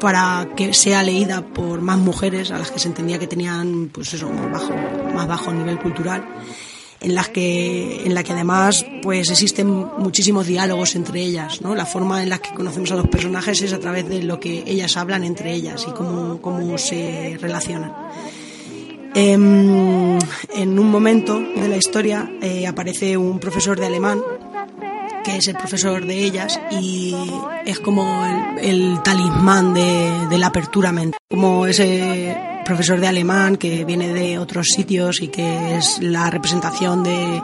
para 0.01 0.49
que 0.57 0.73
sea 0.73 1.03
leída 1.03 1.43
por 1.43 1.81
más 1.83 1.99
mujeres 1.99 2.51
a 2.51 2.59
las 2.59 2.71
que 2.71 2.79
se 2.79 2.89
entendía 2.89 3.19
que 3.19 3.27
tenían 3.27 3.91
pues 3.93 4.15
eso 4.15 4.31
más 4.31 4.51
bajo 4.51 4.75
más 5.15 5.29
bajo 5.29 5.53
nivel 5.53 5.79
cultural 5.79 6.25
en 7.01 7.15
las 7.15 7.29
que 7.29 8.05
en 8.05 8.15
la 8.15 8.23
que 8.23 8.33
además 8.33 8.85
pues 9.03 9.31
existen 9.31 9.69
muchísimos 9.99 10.47
diálogos 10.47 10.95
entre 10.95 11.23
ellas 11.23 11.63
no 11.63 11.75
la 11.75 11.87
forma 11.87 12.23
en 12.23 12.29
la 12.29 12.39
que 12.39 12.53
conocemos 12.53 12.91
a 12.93 12.97
los 12.97 13.09
personajes 13.09 13.63
es 13.63 13.73
a 13.73 13.79
través 13.79 14.09
de 14.09 14.23
lo 14.23 14.39
que 14.39 14.65
ellas 14.67 14.97
hablan 14.97 15.25
entre 15.25 15.53
ellas 15.53 15.87
y 15.89 15.93
cómo, 15.93 16.41
cómo 16.41 16.79
se 16.79 17.39
relacionan. 17.41 17.93
Em, 19.15 20.19
en 20.55 20.79
un 20.79 20.91
momento 20.91 21.41
de 21.41 21.69
la 21.69 21.77
historia 21.77 22.31
eh, 22.41 22.67
aparece 22.67 23.17
un 23.17 23.41
profesor 23.41 23.79
de 23.79 23.87
alemán 23.87 24.23
que 25.25 25.37
es 25.37 25.49
el 25.49 25.57
profesor 25.57 26.07
de 26.07 26.25
ellas 26.25 26.61
y 26.71 27.15
es 27.67 27.81
como 27.81 28.25
el, 28.25 28.69
el 28.71 29.03
talismán 29.03 29.75
de, 29.75 30.29
de, 30.31 30.39
la 30.39 30.47
apertura 30.47 30.93
mental, 30.93 31.19
como 31.29 31.67
ese 31.67 32.60
profesor 32.71 33.01
de 33.01 33.09
alemán 33.09 33.57
que 33.57 33.85
viene 33.85 34.13
de 34.13 34.39
otros 34.39 34.69
sitios 34.69 35.21
y 35.23 35.27
que 35.27 35.77
es 35.77 35.99
la 36.01 36.31
representación 36.31 37.03
de, 37.03 37.43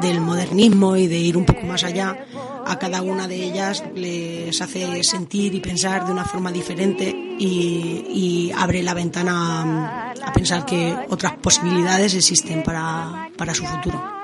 del 0.00 0.22
modernismo 0.22 0.96
y 0.96 1.08
de 1.08 1.18
ir 1.18 1.36
un 1.36 1.44
poco 1.44 1.66
más 1.66 1.84
allá. 1.84 2.24
A 2.64 2.78
cada 2.78 3.02
una 3.02 3.28
de 3.28 3.36
ellas 3.36 3.84
les 3.94 4.62
hace 4.62 5.04
sentir 5.04 5.54
y 5.54 5.60
pensar 5.60 6.06
de 6.06 6.12
una 6.12 6.24
forma 6.24 6.50
diferente 6.50 7.14
y, 7.38 8.50
abre 8.56 8.82
la 8.82 8.94
ventana 8.94 10.14
a 10.24 10.32
pensar 10.32 10.64
que 10.64 10.96
otras 11.10 11.34
posibilidades 11.34 12.14
existen 12.14 12.62
para, 12.62 13.28
para 13.36 13.52
su 13.52 13.66
futuro. 13.66 14.21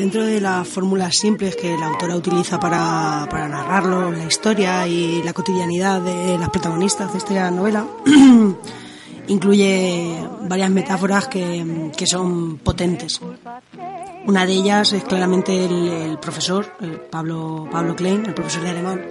Dentro 0.00 0.24
de 0.24 0.40
las 0.40 0.66
fórmulas 0.66 1.14
simples 1.14 1.56
que 1.56 1.76
la 1.76 1.88
autora 1.88 2.16
utiliza 2.16 2.58
para, 2.58 3.26
para, 3.30 3.46
narrarlo, 3.48 4.10
la 4.10 4.24
historia 4.24 4.88
y 4.88 5.22
la 5.22 5.34
cotidianidad 5.34 6.00
de 6.00 6.38
las 6.38 6.48
protagonistas 6.48 7.12
de 7.12 7.18
esta 7.18 7.50
novela, 7.50 7.86
incluye 9.28 10.16
varias 10.48 10.70
metáforas 10.70 11.28
que, 11.28 11.92
son 12.06 12.56
potentes. 12.56 13.20
Una 14.26 14.46
de 14.46 14.52
ellas 14.54 14.90
es 14.94 15.04
claramente 15.04 15.66
el, 15.66 15.88
el 15.88 16.18
profesor, 16.18 16.76
el 16.80 16.92
Pablo, 16.92 17.68
Pablo 17.70 17.94
Klein, 17.94 18.24
el 18.24 18.32
profesor 18.32 18.62
de 18.62 18.70
alemán, 18.70 19.02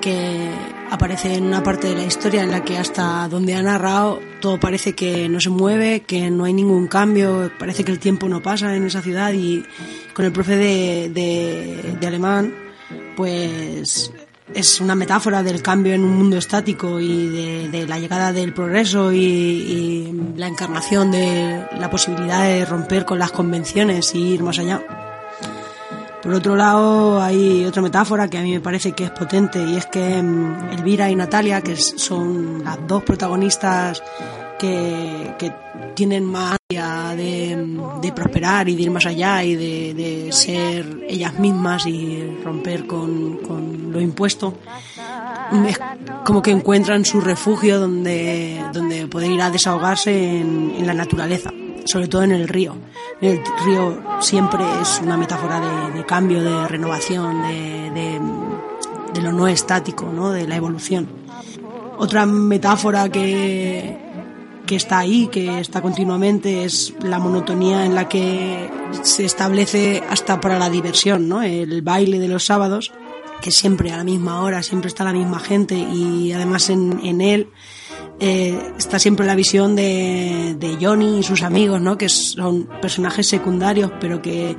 que 0.00 0.50
aparece 0.90 1.34
en 1.34 1.44
una 1.44 1.62
parte 1.62 1.88
de 1.88 1.94
la 1.94 2.04
historia 2.04 2.42
en 2.42 2.50
la 2.50 2.64
que 2.64 2.78
hasta 2.78 3.28
donde 3.28 3.54
ha 3.54 3.62
narrado 3.62 4.20
todo 4.40 4.58
parece 4.58 4.94
que 4.94 5.28
no 5.28 5.40
se 5.40 5.50
mueve, 5.50 6.00
que 6.00 6.30
no 6.30 6.44
hay 6.44 6.52
ningún 6.52 6.86
cambio, 6.86 7.50
parece 7.58 7.84
que 7.84 7.92
el 7.92 7.98
tiempo 7.98 8.28
no 8.28 8.42
pasa 8.42 8.74
en 8.74 8.86
esa 8.86 9.02
ciudad 9.02 9.32
y 9.32 9.64
con 10.14 10.24
el 10.24 10.32
profe 10.32 10.56
de, 10.56 11.10
de, 11.10 11.96
de 12.00 12.06
alemán 12.06 12.54
pues 13.16 14.12
es 14.54 14.80
una 14.80 14.94
metáfora 14.94 15.42
del 15.42 15.62
cambio 15.62 15.92
en 15.92 16.04
un 16.04 16.16
mundo 16.16 16.38
estático 16.38 17.00
y 17.00 17.28
de, 17.28 17.68
de 17.68 17.86
la 17.86 17.98
llegada 17.98 18.32
del 18.32 18.54
progreso 18.54 19.12
y, 19.12 19.18
y 19.18 20.32
la 20.36 20.46
encarnación 20.46 21.10
de 21.10 21.66
la 21.78 21.90
posibilidad 21.90 22.44
de 22.44 22.64
romper 22.64 23.04
con 23.04 23.18
las 23.18 23.32
convenciones 23.32 24.14
y 24.14 24.34
ir 24.34 24.42
más 24.42 24.58
allá. 24.58 25.07
Por 26.28 26.36
otro 26.36 26.56
lado, 26.56 27.22
hay 27.22 27.64
otra 27.64 27.80
metáfora 27.80 28.28
que 28.28 28.36
a 28.36 28.42
mí 28.42 28.52
me 28.52 28.60
parece 28.60 28.92
que 28.92 29.04
es 29.04 29.10
potente 29.10 29.64
y 29.64 29.78
es 29.78 29.86
que 29.86 30.22
mm, 30.22 30.72
Elvira 30.72 31.10
y 31.10 31.16
Natalia, 31.16 31.62
que 31.62 31.74
son 31.74 32.62
las 32.62 32.86
dos 32.86 33.02
protagonistas 33.02 34.02
que, 34.58 35.34
tienen 35.94 36.26
más 36.26 36.58
ansia 36.68 37.16
de, 37.16 37.78
de 38.02 38.12
prosperar 38.12 38.68
y 38.68 38.76
de 38.76 38.82
ir 38.82 38.90
más 38.90 39.06
allá 39.06 39.42
y 39.42 39.56
de, 39.56 40.28
ser 40.30 41.06
ellas 41.08 41.38
mismas 41.38 41.86
y 41.86 42.22
romper 42.44 42.86
con, 42.86 43.90
lo 43.90 43.98
impuesto, 43.98 44.52
es 45.66 45.80
como 46.26 46.42
que 46.42 46.50
encuentran 46.50 47.06
su 47.06 47.22
refugio 47.22 47.80
donde, 47.80 48.62
donde 48.74 49.06
poder 49.06 49.30
ir 49.30 49.40
a 49.40 49.50
desahogarse 49.50 50.40
en 50.40 50.86
la 50.86 50.92
naturaleza, 50.92 51.50
sobre 51.88 52.06
todo 52.06 52.22
en 52.22 52.32
el 52.32 52.48
río. 52.48 52.76
El 53.20 53.40
río 53.64 54.02
siempre 54.20 54.62
es 54.82 55.00
una 55.02 55.16
metáfora 55.16 55.90
de, 55.90 56.04
cambio, 56.04 56.42
de 56.42 56.68
renovación, 56.68 57.42
de 59.14 59.20
lo 59.22 59.32
no 59.32 59.48
estático, 59.48 60.10
¿no? 60.12 60.30
de 60.30 60.46
la 60.46 60.56
evolución. 60.56 61.08
Otra 61.96 62.26
metáfora 62.26 63.08
que, 63.08 63.96
que 64.66 64.76
está 64.76 64.98
ahí, 64.98 65.28
que 65.28 65.58
está 65.58 65.80
continuamente, 65.80 66.64
es 66.64 66.94
la 67.02 67.18
monotonía 67.18 67.86
en 67.86 67.94
la 67.94 68.08
que 68.08 68.70
se 69.02 69.24
establece 69.24 70.02
hasta 70.08 70.40
para 70.40 70.58
la 70.58 70.70
diversión, 70.70 71.28
¿no? 71.28 71.42
El 71.42 71.82
baile 71.82 72.18
de 72.20 72.28
los 72.28 72.44
sábados, 72.44 72.92
que 73.40 73.50
siempre 73.50 73.90
a 73.90 73.96
la 73.96 74.04
misma 74.04 74.42
hora, 74.42 74.62
siempre 74.62 74.88
está 74.88 75.04
la 75.04 75.12
misma 75.12 75.40
gente 75.40 75.74
y 75.74 76.32
además 76.32 76.70
en, 76.70 77.00
en 77.02 77.20
él 77.20 77.48
eh, 78.20 78.72
está 78.76 78.98
siempre 78.98 79.26
la 79.26 79.34
visión 79.34 79.76
de, 79.76 80.56
de 80.58 80.76
Johnny 80.80 81.20
y 81.20 81.22
sus 81.22 81.42
amigos, 81.42 81.80
¿no? 81.80 81.96
Que 81.96 82.08
son 82.08 82.68
personajes 82.80 83.26
secundarios, 83.26 83.92
pero 84.00 84.20
que 84.20 84.56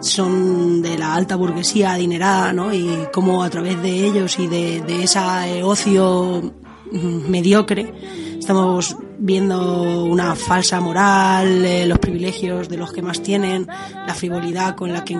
son 0.00 0.82
de 0.82 0.98
la 0.98 1.14
alta 1.14 1.36
burguesía 1.36 1.92
adinerada, 1.92 2.52
¿no? 2.52 2.72
Y 2.72 2.88
cómo 3.12 3.42
a 3.42 3.50
través 3.50 3.80
de 3.82 4.06
ellos 4.06 4.38
y 4.38 4.46
de, 4.46 4.80
de 4.82 5.04
ese 5.04 5.62
ocio 5.62 6.54
mm, 6.92 7.30
mediocre 7.30 7.92
estamos 8.38 8.96
viendo 9.18 10.04
una 10.04 10.34
falsa 10.34 10.80
moral, 10.80 11.64
eh, 11.64 11.86
los 11.86 11.98
privilegios 11.98 12.68
de 12.68 12.76
los 12.76 12.92
que 12.92 13.02
más 13.02 13.22
tienen, 13.22 13.66
la 13.66 14.14
frivolidad 14.14 14.74
con 14.74 14.92
la 14.92 15.04
que... 15.04 15.18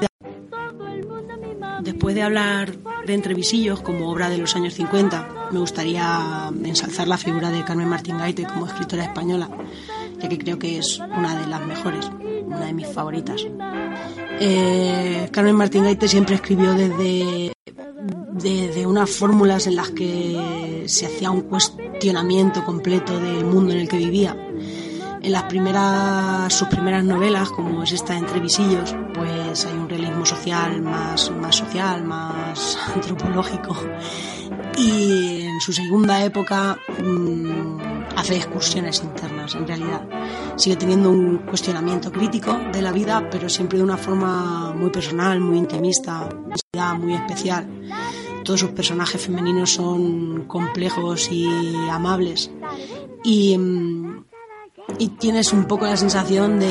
Después 1.83 2.15
de 2.15 2.23
hablar 2.23 2.75
de 3.07 3.15
entrevisillos 3.15 3.81
como 3.83 4.11
obra 4.11 4.29
de 4.31 4.39
los 4.39 4.55
años 4.57 4.75
50, 4.75 5.38
me 5.51 5.59
gustaría 5.59 6.51
ensalzar 6.65 7.09
la 7.09 7.17
figura 7.17 7.51
de 7.51 7.65
Carmen 7.65 7.89
Martín 7.89 8.19
Gaite 8.19 8.45
como 8.45 8.67
escritora 8.67 9.05
española, 9.05 9.49
ya 10.19 10.29
que 10.29 10.39
creo 10.39 10.59
que 10.59 10.79
es 10.79 10.99
una 10.99 11.39
de 11.39 11.47
las 11.47 11.65
mejores, 11.67 12.11
una 12.47 12.67
de 12.67 12.73
mis 12.73 12.87
favoritas. 12.89 13.47
Eh, 14.41 15.29
Carmen 15.33 15.57
Martín 15.57 15.85
Gaite 15.85 16.09
siempre 16.09 16.37
escribió 16.37 16.75
desde, 16.75 17.53
desde 18.33 18.87
unas 18.87 19.11
fórmulas 19.11 19.67
en 19.67 19.77
las 19.77 19.91
que 19.91 20.85
se 20.87 21.07
hacía 21.07 21.31
un 21.31 21.43
cuestionamiento 21.43 22.65
completo 22.65 23.19
del 23.19 23.45
mundo 23.45 23.73
en 23.73 23.81
el 23.81 23.89
que 23.89 23.99
vivía. 23.99 24.37
En 25.21 25.33
las 25.33 25.45
primeras, 25.45 26.53
sus 26.55 26.69
primeras 26.69 27.05
novelas, 27.05 27.51
como 27.51 27.83
es 27.83 27.93
esta 27.93 28.17
Entre 28.17 28.39
Visillos, 28.39 28.95
pues 29.15 29.67
hay 29.67 29.75
un 29.75 29.89
realismo 29.89 30.25
social 30.25 30.81
más, 30.81 31.31
más 31.33 31.57
social, 31.57 32.05
más 32.05 32.79
antropológico. 32.95 33.77
Y 34.79 35.43
en 35.43 35.61
su 35.61 35.73
segunda 35.73 36.25
época 36.25 36.79
mm, 37.03 37.79
hace 38.17 38.37
excursiones 38.37 39.03
internas, 39.03 39.55
en 39.57 39.67
realidad. 39.67 40.09
Sigue 40.57 40.77
teniendo 40.77 41.11
un 41.11 41.39
cuestionamiento 41.39 42.13
crítico 42.13 42.57
de 42.73 42.81
la 42.81 42.93
vida, 42.93 43.29
pero 43.29 43.49
siempre 43.49 43.79
de 43.79 43.85
una 43.85 43.97
forma 43.97 44.73
muy 44.75 44.91
personal, 44.91 45.41
muy 45.41 45.59
intimista, 45.59 46.29
muy 46.97 47.15
especial. 47.15 47.67
Todos 48.45 48.61
sus 48.61 48.71
personajes 48.71 49.21
femeninos 49.21 49.71
son 49.71 50.45
complejos 50.47 51.29
y 51.33 51.47
amables. 51.91 52.51
Y, 53.25 53.59
mm, 53.59 54.25
y 54.99 55.09
tienes 55.09 55.53
un 55.53 55.65
poco 55.67 55.87
la 55.87 55.97
sensación 55.97 56.61
de, 56.61 56.69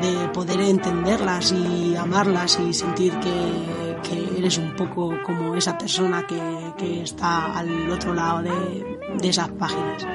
de 0.00 0.28
poder 0.32 0.60
entenderlas 0.60 1.52
y 1.52 1.96
amarlas 1.96 2.58
y 2.60 2.72
sentir 2.72 3.12
que, 3.18 3.89
que 4.02 4.38
eres 4.38 4.58
un 4.58 4.74
poco 4.76 5.14
como 5.24 5.54
esa 5.54 5.76
persona 5.78 6.26
que, 6.26 6.40
que 6.78 7.02
está 7.02 7.56
al 7.58 7.90
otro 7.90 8.14
lado 8.14 8.42
de, 8.42 8.98
de 9.20 9.28
esas 9.28 9.48
páginas. 9.50 10.06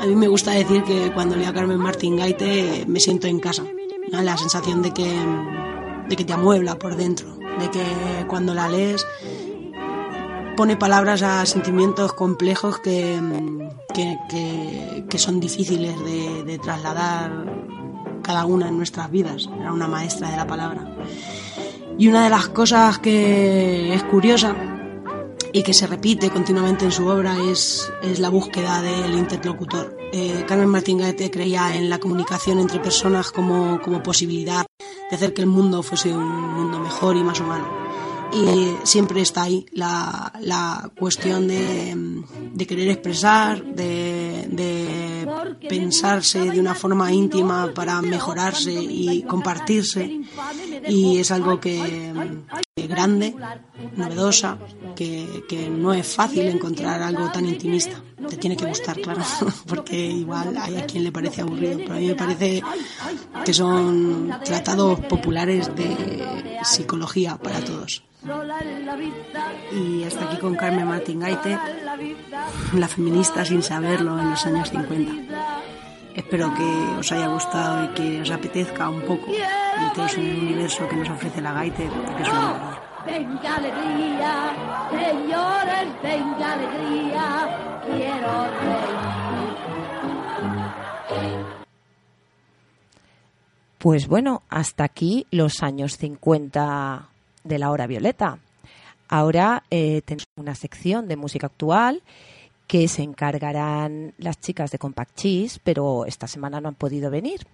A 0.00 0.06
mí 0.06 0.14
me 0.16 0.28
gusta 0.28 0.50
decir 0.52 0.82
que 0.84 1.12
cuando 1.12 1.36
leo 1.36 1.48
a 1.48 1.52
Carmen 1.54 1.78
Martín 1.78 2.16
Gaite 2.16 2.84
me 2.86 3.00
siento 3.00 3.26
en 3.26 3.40
casa. 3.40 3.62
¿no? 4.12 4.22
La 4.22 4.36
sensación 4.36 4.82
de 4.82 4.92
que, 4.92 5.10
de 6.08 6.16
que 6.16 6.24
te 6.24 6.32
amuebla 6.32 6.76
por 6.76 6.94
dentro, 6.96 7.36
de 7.58 7.70
que 7.70 8.26
cuando 8.28 8.52
la 8.54 8.68
lees 8.68 9.06
pone 10.56 10.76
palabras 10.76 11.22
a 11.22 11.44
sentimientos 11.46 12.12
complejos 12.12 12.78
que, 12.78 13.18
que, 13.94 14.16
que- 15.08 15.18
son 15.18 15.38
difíciles 15.40 15.96
de, 16.04 16.42
de 16.44 16.58
trasladar 16.58 17.46
cada 18.22 18.44
una 18.46 18.68
en 18.68 18.76
nuestras 18.76 19.10
vidas. 19.10 19.48
Era 19.60 19.72
una 19.72 19.86
maestra 19.88 20.28
de 20.30 20.36
la 20.36 20.46
palabra. 20.46 20.92
Y 21.98 22.08
una 22.08 22.24
de 22.24 22.30
las 22.30 22.48
cosas 22.48 22.98
que 22.98 23.94
es 23.94 24.02
curiosa 24.04 24.56
y 25.52 25.62
que 25.62 25.72
se 25.72 25.86
repite 25.86 26.30
continuamente 26.30 26.84
en 26.84 26.90
su 26.90 27.06
obra 27.06 27.36
es, 27.48 27.92
es 28.02 28.18
la 28.18 28.28
búsqueda 28.28 28.82
del 28.82 29.14
interlocutor. 29.14 29.96
Eh, 30.12 30.44
Carmen 30.48 30.68
Martín 30.68 30.98
Gaete 30.98 31.30
creía 31.30 31.76
en 31.76 31.88
la 31.88 31.98
comunicación 31.98 32.58
entre 32.58 32.80
personas 32.80 33.30
como, 33.30 33.80
como 33.80 34.02
posibilidad 34.02 34.66
de 35.10 35.16
hacer 35.16 35.32
que 35.32 35.42
el 35.42 35.46
mundo 35.46 35.84
fuese 35.84 36.12
un 36.12 36.54
mundo 36.54 36.80
mejor 36.80 37.16
y 37.16 37.22
más 37.22 37.38
humano. 37.38 37.83
Y 38.34 38.74
siempre 38.84 39.20
está 39.20 39.44
ahí 39.44 39.64
la, 39.72 40.32
la 40.40 40.90
cuestión 40.98 41.46
de, 41.46 42.22
de 42.52 42.66
querer 42.66 42.88
expresar, 42.88 43.64
de, 43.64 44.46
de 44.50 45.28
pensarse 45.68 46.50
de 46.50 46.60
una 46.60 46.74
forma 46.74 47.12
íntima 47.12 47.72
para 47.72 48.00
mejorarse 48.02 48.72
y 48.72 49.22
compartirse. 49.22 50.20
Y 50.88 51.18
es 51.18 51.30
algo 51.30 51.60
que, 51.60 52.12
que 52.74 52.86
grande, 52.86 53.34
novedosa, 53.96 54.58
que, 54.96 55.44
que 55.48 55.68
no 55.68 55.92
es 55.92 56.06
fácil 56.06 56.46
encontrar 56.48 57.02
algo 57.02 57.30
tan 57.30 57.46
intimista. 57.46 58.02
Te 58.28 58.36
tiene 58.36 58.56
que 58.56 58.66
gustar, 58.66 59.00
claro, 59.00 59.22
porque 59.66 59.96
igual 59.96 60.56
hay 60.56 60.76
a 60.76 60.86
quien 60.86 61.04
le 61.04 61.12
parece 61.12 61.42
aburrido, 61.42 61.78
pero 61.78 61.94
a 61.94 61.98
mí 61.98 62.06
me 62.06 62.14
parece 62.14 62.62
que 63.44 63.52
son 63.52 64.32
tratados 64.44 65.00
populares 65.00 65.74
de 65.74 66.58
psicología 66.64 67.36
para 67.36 67.62
todos. 67.62 68.02
Y 69.72 70.04
hasta 70.04 70.24
aquí 70.24 70.38
con 70.38 70.54
Carmen 70.54 70.86
Martín 70.86 71.20
Gaite, 71.20 71.58
la 72.74 72.88
feminista 72.88 73.44
sin 73.44 73.62
saberlo 73.62 74.18
en 74.18 74.30
los 74.30 74.46
años 74.46 74.70
50. 74.70 75.12
Espero 76.14 76.54
que 76.54 76.64
os 76.98 77.12
haya 77.12 77.26
gustado 77.26 77.84
y 77.84 77.88
que 77.88 78.22
os 78.22 78.30
apetezca 78.30 78.88
un 78.88 79.02
poco 79.02 79.26
meteros 79.80 80.16
en 80.16 80.26
el 80.26 80.38
universo 80.38 80.88
que 80.88 80.96
nos 80.96 81.10
ofrece 81.10 81.40
la 81.40 81.52
Gaite, 81.52 81.90
porque 82.06 82.22
es 82.22 82.28
una 82.28 82.40
maravilla. 82.40 82.80
Venga 83.04 83.56
alegría, 83.56 84.52
señores, 84.90 85.88
venga 86.02 86.52
alegría, 86.52 87.80
quiero 87.84 88.44
reír. 88.60 89.04
Pues 93.78 94.08
bueno, 94.08 94.42
hasta 94.48 94.84
aquí 94.84 95.26
los 95.30 95.62
años 95.62 95.98
50 95.98 97.10
de 97.44 97.58
la 97.58 97.70
hora 97.70 97.86
violeta. 97.86 98.38
Ahora 99.08 99.62
eh, 99.70 100.02
tenemos 100.04 100.26
una 100.36 100.54
sección 100.54 101.06
de 101.06 101.16
música 101.16 101.46
actual 101.46 102.02
que 102.66 102.88
se 102.88 103.02
encargarán 103.02 104.14
las 104.18 104.40
chicas 104.40 104.70
de 104.70 104.78
Compact 104.78 105.14
Cheese, 105.14 105.60
pero 105.62 106.06
esta 106.06 106.26
semana 106.26 106.60
no 106.60 106.68
han 106.68 106.74
podido 106.74 107.10
venir. 107.10 107.46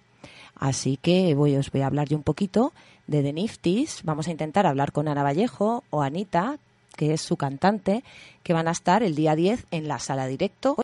Así 0.55 0.97
que 0.97 1.35
voy, 1.35 1.55
os 1.55 1.71
voy 1.71 1.81
a 1.81 1.87
hablar 1.87 2.07
yo 2.07 2.17
un 2.17 2.23
poquito 2.23 2.73
de 3.07 3.21
The 3.21 3.33
Nifties. 3.33 4.03
Vamos 4.03 4.27
a 4.27 4.31
intentar 4.31 4.65
hablar 4.65 4.91
con 4.91 5.07
Ana 5.07 5.23
Vallejo 5.23 5.83
o 5.89 6.01
Anita, 6.01 6.57
que 6.95 7.13
es 7.13 7.21
su 7.21 7.35
cantante, 7.35 8.03
que 8.43 8.53
van 8.53 8.67
a 8.67 8.71
estar 8.71 9.03
el 9.03 9.15
día 9.15 9.35
10 9.35 9.65
en 9.71 9.87
la 9.87 9.99
sala 9.99 10.27
directo. 10.27 10.77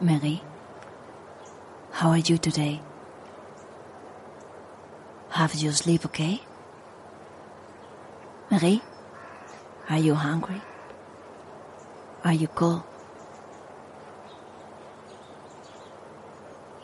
Mary, 0.00 0.40
how 2.00 2.10
are 2.12 2.22
you 2.22 2.36
today? 2.36 2.80
Have 5.32 5.54
you 5.54 5.72
sleep 5.72 6.04
okay? 6.04 6.42
Marie, 8.50 8.82
are 9.88 9.96
you 9.96 10.14
hungry? 10.14 10.60
Are 12.22 12.34
you 12.34 12.48
cold? 12.48 12.82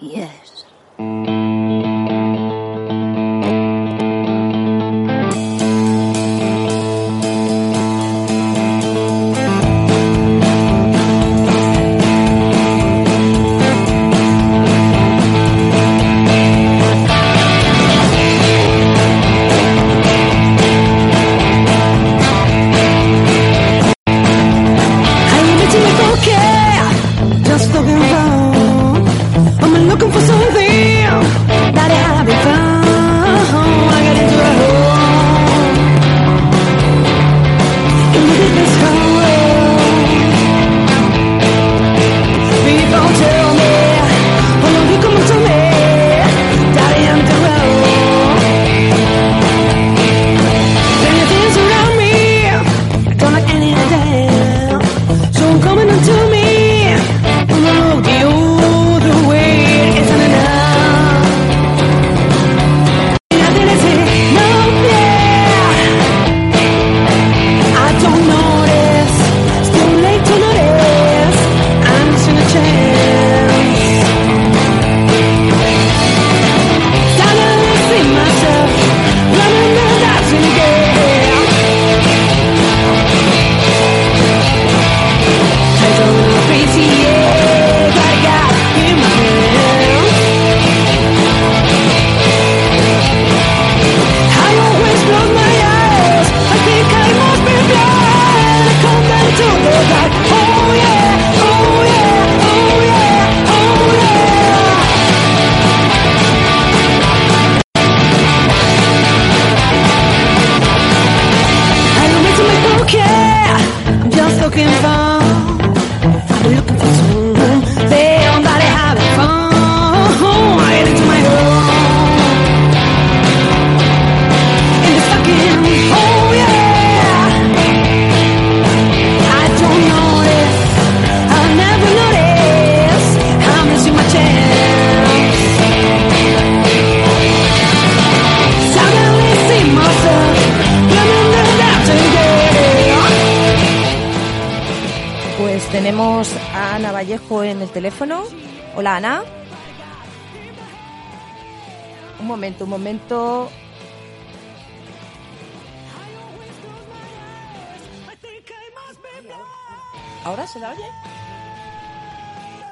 Yes. 0.00 0.64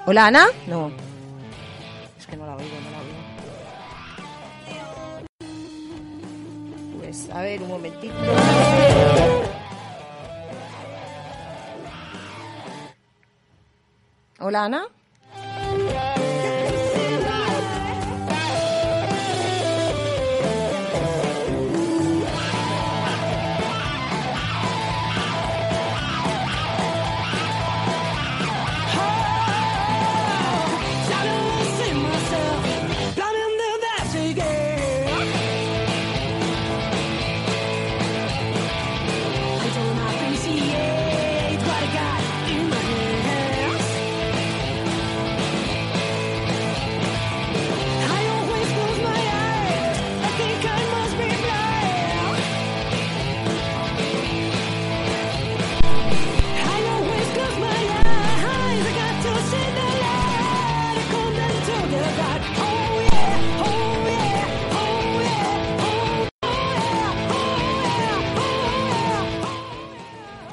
Hola, 0.07 0.27
Ana. 0.27 0.47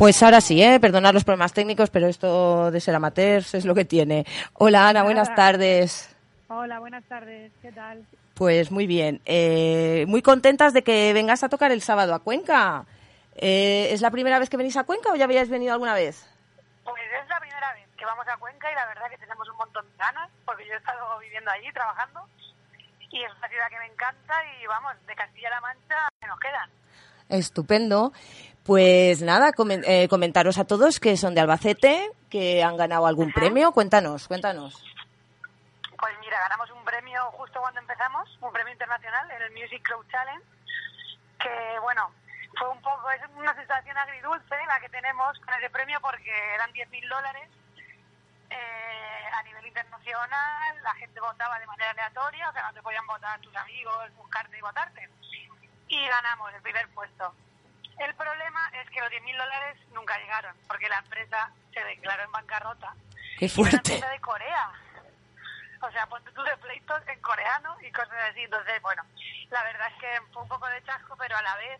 Pues 0.03 0.21
ahora 0.21 0.41
sí, 0.41 0.61
¿eh? 0.61 0.81
Perdonad 0.81 1.13
los 1.13 1.23
problemas 1.23 1.53
técnicos, 1.53 1.89
pero 1.89 2.07
esto 2.07 2.71
de 2.71 2.81
ser 2.81 2.93
amateurs 2.93 3.53
es 3.53 3.63
lo 3.63 3.73
que 3.73 3.85
tiene. 3.85 4.25
Hola, 4.51 4.89
Ana, 4.89 5.01
buenas 5.03 5.33
tardes. 5.33 6.13
Hola, 6.49 6.79
buenas 6.79 7.05
tardes. 7.05 7.53
¿Qué 7.61 7.71
tal? 7.71 8.05
Pues 8.33 8.69
muy 8.69 8.85
bien. 8.85 9.21
Eh, 9.23 10.03
muy 10.09 10.21
contentas 10.21 10.73
de 10.73 10.83
que 10.83 11.13
vengas 11.13 11.45
a 11.45 11.47
tocar 11.47 11.71
el 11.71 11.81
sábado 11.81 12.13
a 12.13 12.19
Cuenca. 12.19 12.83
Eh, 13.37 13.87
¿Es 13.91 14.01
la 14.01 14.11
primera 14.11 14.39
vez 14.39 14.49
que 14.49 14.57
venís 14.57 14.75
a 14.75 14.83
Cuenca 14.83 15.09
o 15.09 15.15
ya 15.15 15.23
habíais 15.23 15.47
venido 15.47 15.71
alguna 15.71 15.93
vez? 15.93 16.27
Pues 16.83 17.01
es 17.23 17.29
la 17.29 17.39
primera 17.39 17.73
vez 17.73 17.87
que 17.97 18.03
vamos 18.03 18.27
a 18.27 18.35
Cuenca 18.35 18.69
y 18.69 18.75
la 18.75 18.85
verdad 18.87 19.09
que 19.09 19.17
tenemos 19.19 19.47
un 19.47 19.55
montón 19.55 19.85
de 19.85 19.97
ganas 19.97 20.29
porque 20.43 20.67
yo 20.67 20.73
he 20.73 20.77
estado 20.79 21.17
viviendo 21.19 21.49
allí 21.49 21.71
trabajando 21.71 22.27
y 23.09 23.23
es 23.23 23.31
una 23.37 23.47
ciudad 23.47 23.69
que 23.69 23.79
me 23.79 23.85
encanta 23.85 24.33
y 24.61 24.67
vamos, 24.67 24.95
de 25.07 25.15
Castilla-La 25.15 25.61
Mancha 25.61 25.95
que 26.19 26.27
nos 26.27 26.39
quedan. 26.41 26.69
Estupendo. 27.29 28.11
Pues 28.65 29.21
nada, 29.21 29.51
comen- 29.51 29.83
eh, 29.85 30.07
comentaros 30.07 30.57
a 30.57 30.63
todos 30.65 30.99
que 30.99 31.17
son 31.17 31.35
de 31.35 31.41
Albacete, 31.41 32.09
que 32.29 32.63
han 32.63 32.77
ganado 32.77 33.05
algún 33.05 33.31
premio. 33.33 33.71
Cuéntanos, 33.73 34.27
cuéntanos. 34.27 34.81
Pues 35.99 36.13
mira, 36.21 36.39
ganamos 36.39 36.69
un 36.71 36.83
premio 36.85 37.21
justo 37.31 37.59
cuando 37.59 37.79
empezamos, 37.81 38.29
un 38.41 38.51
premio 38.53 38.71
internacional 38.73 39.29
en 39.31 39.41
el 39.41 39.51
Music 39.51 39.81
Cloud 39.83 40.05
Challenge, 40.09 40.43
que 41.39 41.79
bueno, 41.81 42.11
fue 42.57 42.69
un 42.69 42.81
poco, 42.81 43.09
es 43.11 43.21
una 43.35 43.53
sensación 43.55 43.97
agridulce 43.97 44.55
la 44.67 44.79
que 44.79 44.89
tenemos 44.89 45.37
con 45.39 45.53
ese 45.55 45.69
premio 45.69 45.99
porque 46.01 46.31
eran 46.55 46.71
10.000 46.71 47.07
dólares 47.09 47.49
eh, 48.49 49.25
a 49.33 49.43
nivel 49.43 49.65
internacional, 49.65 50.75
la 50.83 50.93
gente 50.95 51.19
votaba 51.19 51.59
de 51.59 51.65
manera 51.67 51.91
aleatoria, 51.91 52.49
o 52.49 52.53
sea, 52.53 52.63
no 52.67 52.73
te 52.73 52.81
podían 52.81 53.07
votar 53.07 53.39
tus 53.41 53.55
amigos, 53.55 54.13
buscarte 54.15 54.57
y 54.57 54.61
votarte. 54.61 55.09
Y 55.87 56.05
ganamos 56.07 56.53
el 56.53 56.61
primer 56.61 56.87
puesto. 56.89 57.33
El 57.99 58.13
problema 58.15 58.71
es 58.81 58.89
que 58.89 58.99
los 58.99 59.09
10.000 59.09 59.37
dólares 59.37 59.77
nunca 59.93 60.17
llegaron, 60.17 60.55
porque 60.67 60.89
la 60.89 60.99
empresa 60.99 61.51
se 61.73 61.83
declaró 61.83 62.23
en 62.23 62.31
bancarrota. 62.31 62.93
Qué 63.37 63.49
fuerte. 63.49 63.75
una 63.75 63.95
empresa 63.95 64.09
de 64.09 64.21
Corea. 64.21 64.71
O 65.81 65.91
sea, 65.91 66.07
ponte 66.07 66.31
tú 66.31 66.41
de 66.43 66.55
pleitos 66.57 67.01
en 67.07 67.19
coreano 67.19 67.75
y 67.81 67.91
cosas 67.91 68.17
así. 68.29 68.41
Entonces, 68.41 68.81
bueno, 68.81 69.03
la 69.49 69.63
verdad 69.63 69.87
es 69.89 69.99
que 69.99 70.21
fue 70.31 70.41
un 70.43 70.47
poco 70.47 70.67
de 70.67 70.81
chasco, 70.83 71.15
pero 71.17 71.35
a 71.35 71.41
la 71.41 71.55
vez 71.57 71.79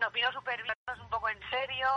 nos 0.00 0.12
vino 0.12 0.32
súper 0.32 0.62
bien, 0.62 0.74
un 1.00 1.10
poco 1.10 1.28
en 1.28 1.38
serio. 1.50 1.88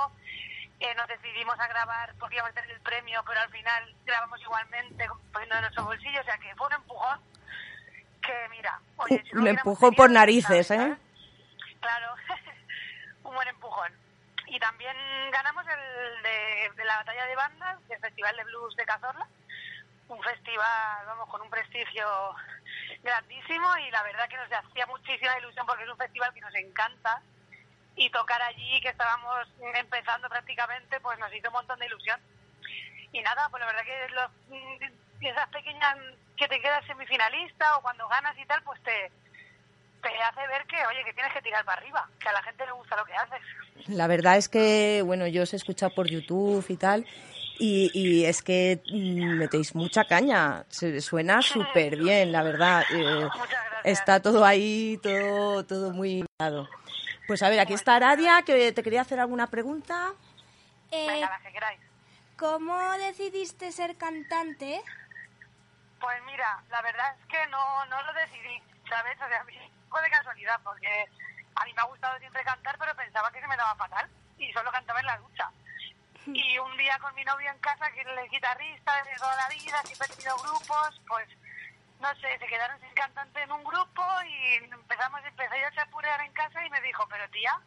Eh, 0.80 0.93
nos 0.95 1.08
decidimos 1.08 1.58
a 1.60 1.68
grabar 1.68 2.14
porque 2.20 2.36
íbamos 2.36 2.51
a 2.51 2.55
tener 2.55 2.72
el 2.72 2.82
premio, 2.82 3.24
pero 3.26 3.39
al 3.39 3.49
final 3.49 3.95
grabamos 4.05 4.39
igualmente 4.41 5.08
poniendo 5.32 5.55
de 5.55 5.62
nuestro 5.62 5.86
bolsillo. 5.86 6.22
O 6.22 6.24
sea, 6.24 6.38
que 6.38 6.53
fue 6.55 6.68
un 6.68 6.74
empujón 6.74 7.20
que, 8.22 8.34
mira, 8.49 8.80
oye, 8.97 9.24
si 9.24 9.32
empujón 9.47 9.95
por 9.95 10.12
narices, 10.12 10.70
¿eh? 10.72 10.97
Claro, 11.80 12.16
buen 13.38 13.48
empujón. 13.50 13.94
Y 14.48 14.60
también 14.60 14.96
ganamos 15.32 15.64
el 15.68 16.24
de, 16.76 16.86
la 16.86 16.98
batalla 16.98 17.26
de 17.28 17.36
bandas 17.36 17.88
del 17.88 18.00
Festival 18.00 18.36
de 18.36 18.44
Blues 18.46 18.76
de 18.76 18.86
Cazorla, 18.86 19.28
un 20.08 20.24
festival, 20.24 21.06
vamos, 21.06 21.30
con 21.30 21.42
un 21.42 21.50
prestigio 21.50 22.08
grandísimo 23.04 23.78
y 23.78 23.92
la 23.92 24.02
verdad 24.02 24.28
que 24.28 24.38
nos 24.38 24.52
hacía 24.52 24.88
muchísima 24.88 25.38
ilusión 25.38 25.68
porque 25.68 25.84
es 25.84 25.90
un 25.90 25.98
festival 25.98 26.34
que 26.34 26.42
nos 26.42 26.56
encanta 26.56 27.22
y 27.96 28.10
tocar 28.10 28.42
allí, 28.42 28.82
que 28.82 28.90
estábamos 28.90 29.48
empezando 29.76 30.30
prácticamente, 30.30 31.00
pues 31.00 31.20
nos 31.20 31.32
hizo 31.34 31.50
un 31.50 31.54
montón 31.54 31.78
de 31.78 31.86
ilusión. 31.86 32.20
Y 33.12 33.22
nada, 33.22 33.50
pues 33.50 33.62
la 33.62 33.68
verdad 33.68 33.84
que 33.84 34.10
los, 34.10 34.32
mm, 34.48 35.26
esas 35.26 35.50
pequeñas 35.50 35.96
que 36.38 36.48
te 36.48 36.60
quedas 36.60 36.86
semifinalista 36.86 37.78
o 37.78 37.82
cuando 37.82 38.08
ganas 38.08 38.36
y 38.38 38.46
tal, 38.46 38.64
pues 38.64 38.82
te, 38.82 39.12
te 40.10 40.22
hace 40.24 40.47
ver 40.47 40.66
que, 40.66 40.76
oye, 40.86 41.03
que 41.03 41.14
tienes 41.14 41.34
que 41.34 41.41
tirar 41.41 41.64
para 41.66 41.82
arriba, 41.82 42.08
que 42.20 42.30
a 42.30 42.34
la 42.34 42.43
gente 42.43 42.66
le 42.66 42.72
gusta 42.72 42.95
lo 42.95 43.05
que 43.05 43.14
haces. 43.14 43.41
La 43.88 44.08
verdad 44.08 44.38
es 44.38 44.49
que, 44.49 45.01
bueno, 45.05 45.28
yo 45.28 45.43
os 45.43 45.53
he 45.53 45.55
escuchado 45.55 45.93
por 45.93 46.08
YouTube 46.08 46.66
y 46.70 46.78
tal, 46.78 47.05
y, 47.60 47.91
y 47.93 48.26
es 48.26 48.41
que 48.41 48.82
mm, 48.91 49.38
metéis 49.38 49.76
mucha 49.76 50.05
caña. 50.05 50.66
Se 50.70 51.01
suena 51.01 51.41
súper 51.41 51.97
bien, 51.97 52.32
la 52.32 52.43
verdad. 52.43 52.84
Eh, 52.91 53.28
está 53.84 54.22
todo 54.22 54.45
ahí, 54.45 54.99
todo, 55.01 55.66
todo 55.66 55.91
muy 55.91 56.26
dado. 56.39 56.68
Pues 57.28 57.43
a 57.43 57.49
ver, 57.49 57.60
aquí 57.60 57.74
está 57.74 57.95
Aradia, 57.95 58.43
que 58.43 58.72
te 58.72 58.84
quería 58.84 59.01
hacer 59.01 59.20
alguna 59.20 59.47
pregunta. 59.47 60.14
Eh, 60.91 61.08
Venga, 61.08 61.30
las 61.30 61.41
que 61.41 61.51
queráis. 61.51 61.80
¿Cómo 62.38 62.80
decidiste 62.93 63.72
ser 63.72 63.97
cantante? 63.97 64.82
Pues 65.99 66.24
mira, 66.26 66.64
la 66.70 66.82
verdad 66.82 67.16
es 67.20 67.26
que 67.28 67.47
no, 67.47 67.86
no 67.88 68.01
lo 68.03 68.14
decidí, 68.14 68.62
¿sabes? 68.88 69.16
O 69.16 69.28
sea, 69.28 69.41
a 69.41 69.43
mí 69.43 69.55
de 70.02 70.10
casualidad, 70.10 70.60
porque 70.64 71.06
a 71.56 71.66
mí 71.66 71.74
me 71.74 71.82
ha 71.82 71.86
gustado 71.86 72.20
siempre 72.20 72.44
cantar, 72.44 72.78
pero 72.78 72.96
pensaba 72.96 73.32
que 73.32 73.42
se 73.42 73.48
me 73.48 73.58
daba 73.58 73.76
fatal 73.76 74.10
y 74.38 74.52
solo 74.54 74.72
cantaba 74.72 75.00
en 75.00 75.06
la 75.06 75.18
ducha. 75.18 75.50
Y 76.26 76.60
un 76.60 76.76
día 76.78 77.00
con 77.00 77.16
mi 77.16 77.24
novio 77.24 77.50
en 77.50 77.60
casa, 77.60 77.90
que 77.92 78.02
él 78.02 78.20
es 78.20 78.30
guitarrista 78.30 79.04
de 79.04 79.16
toda 79.16 79.36
la 79.36 79.48
vida, 79.48 79.82
siempre 79.84 80.08
he 80.12 80.16
tenido 80.16 80.38
grupos, 80.38 81.02
pues 81.08 81.28
no 82.00 82.14
sé, 82.16 82.38
se 82.38 82.48
quedaron 82.48 82.80
sin 82.82 82.94
cantante 82.94 83.42
en 83.42 83.52
un 83.52 83.64
grupo 83.64 84.04
y 84.28 84.56
empezamos, 84.56 85.22
empecé 85.26 85.60
yo 85.60 85.68
a 85.68 85.72
chapurear 85.72 86.22
en 86.22 86.34
casa 86.34 86.64
y 86.66 86.70
me 86.70 86.82
dijo, 86.82 87.08
pero 87.10 87.28
tía, 87.30 87.60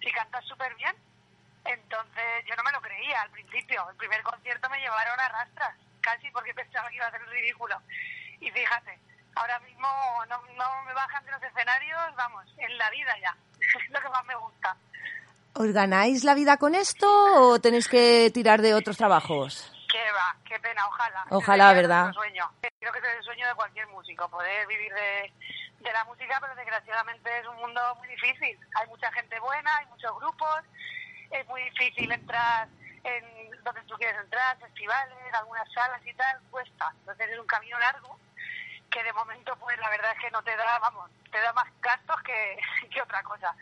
si 0.00 0.12
cantas 0.12 0.44
súper 0.44 0.74
bien. 0.76 0.94
Entonces 1.64 2.44
yo 2.46 2.54
no 2.56 2.62
me 2.62 2.72
lo 2.72 2.80
creía 2.80 3.22
al 3.22 3.30
principio. 3.30 3.88
El 3.90 3.96
primer 3.96 4.22
concierto 4.22 4.68
me 4.70 4.80
llevaron 4.80 5.18
a 5.18 5.28
rastras, 5.28 5.74
casi 6.00 6.30
porque 6.30 6.54
pensaba 6.60 6.88
que 6.88 6.96
iba 6.96 7.06
a 7.06 7.08
hacer 7.08 7.22
un 7.22 7.30
ridículo. 7.30 7.80
Y 8.40 8.50
fíjate, 8.50 8.98
ahora 9.34 9.58
mismo 9.60 9.88
no, 10.28 10.36
no 10.56 10.84
me 10.84 10.94
bajan 10.94 11.24
de 11.24 11.30
los 11.32 11.42
escenarios, 11.42 12.16
vamos, 12.16 12.44
en 12.58 12.78
la 12.78 12.90
vida 12.90 13.14
ya. 13.20 13.36
Es 13.60 13.90
lo 13.90 14.00
que 14.00 14.08
más 14.08 14.24
me 14.24 14.34
gusta. 14.36 14.76
¿Os 15.54 15.72
ganáis 15.72 16.24
la 16.24 16.34
vida 16.34 16.56
con 16.56 16.74
esto 16.74 17.06
o 17.08 17.60
tenéis 17.60 17.88
que 17.88 18.30
tirar 18.32 18.60
de 18.62 18.74
otros 18.74 18.96
trabajos? 18.96 19.72
Qué 19.90 20.12
va, 20.12 20.36
qué 20.44 20.58
pena, 20.60 20.86
ojalá. 20.86 21.24
Ojalá, 21.30 21.72
¿verdad? 21.72 22.12
sueño. 22.12 22.50
Creo 22.78 22.92
que 22.92 22.98
es 22.98 23.04
el 23.18 23.24
sueño 23.24 23.48
de 23.48 23.54
cualquier 23.54 23.86
músico, 23.88 24.28
poder 24.28 24.66
vivir 24.68 24.92
de, 24.94 25.32
de 25.80 25.92
la 25.92 26.04
música, 26.04 26.38
pero 26.40 26.54
desgraciadamente 26.54 27.38
es 27.40 27.46
un 27.46 27.56
mundo 27.56 27.80
muy 27.96 28.08
difícil. 28.08 28.58
Hay 28.76 28.86
mucha 28.88 29.10
gente 29.12 29.38
buena, 29.40 29.76
hay 29.76 29.86
muchos 29.86 30.16
grupos, 30.16 30.60
es 31.30 31.46
muy 31.48 31.62
difícil 31.64 32.12
entrar 32.12 32.68
en 33.02 33.50
donde 33.64 33.82
tú 33.82 33.96
quieres 33.96 34.20
entrar, 34.22 34.56
festivales, 34.58 35.34
algunas 35.34 35.70
salas 35.72 36.00
y 36.06 36.14
tal, 36.14 36.40
cuesta. 36.50 36.92
Entonces 37.00 37.28
es 37.30 37.38
un 37.38 37.46
camino 37.46 37.78
largo 37.78 38.18
que 38.90 39.02
de 39.04 39.12
momento 39.12 39.56
pues 39.56 39.78
la 39.78 39.88
verdad 39.88 40.12
es 40.12 40.20
que 40.20 40.30
no 40.30 40.42
te 40.42 40.56
da, 40.56 40.78
vamos, 40.80 41.10
te 41.30 41.40
da 41.40 41.52
más 41.52 41.68
gastos 41.80 42.20
que, 42.22 42.58
que 42.92 43.02
otra 43.02 43.22
cosa. 43.22 43.54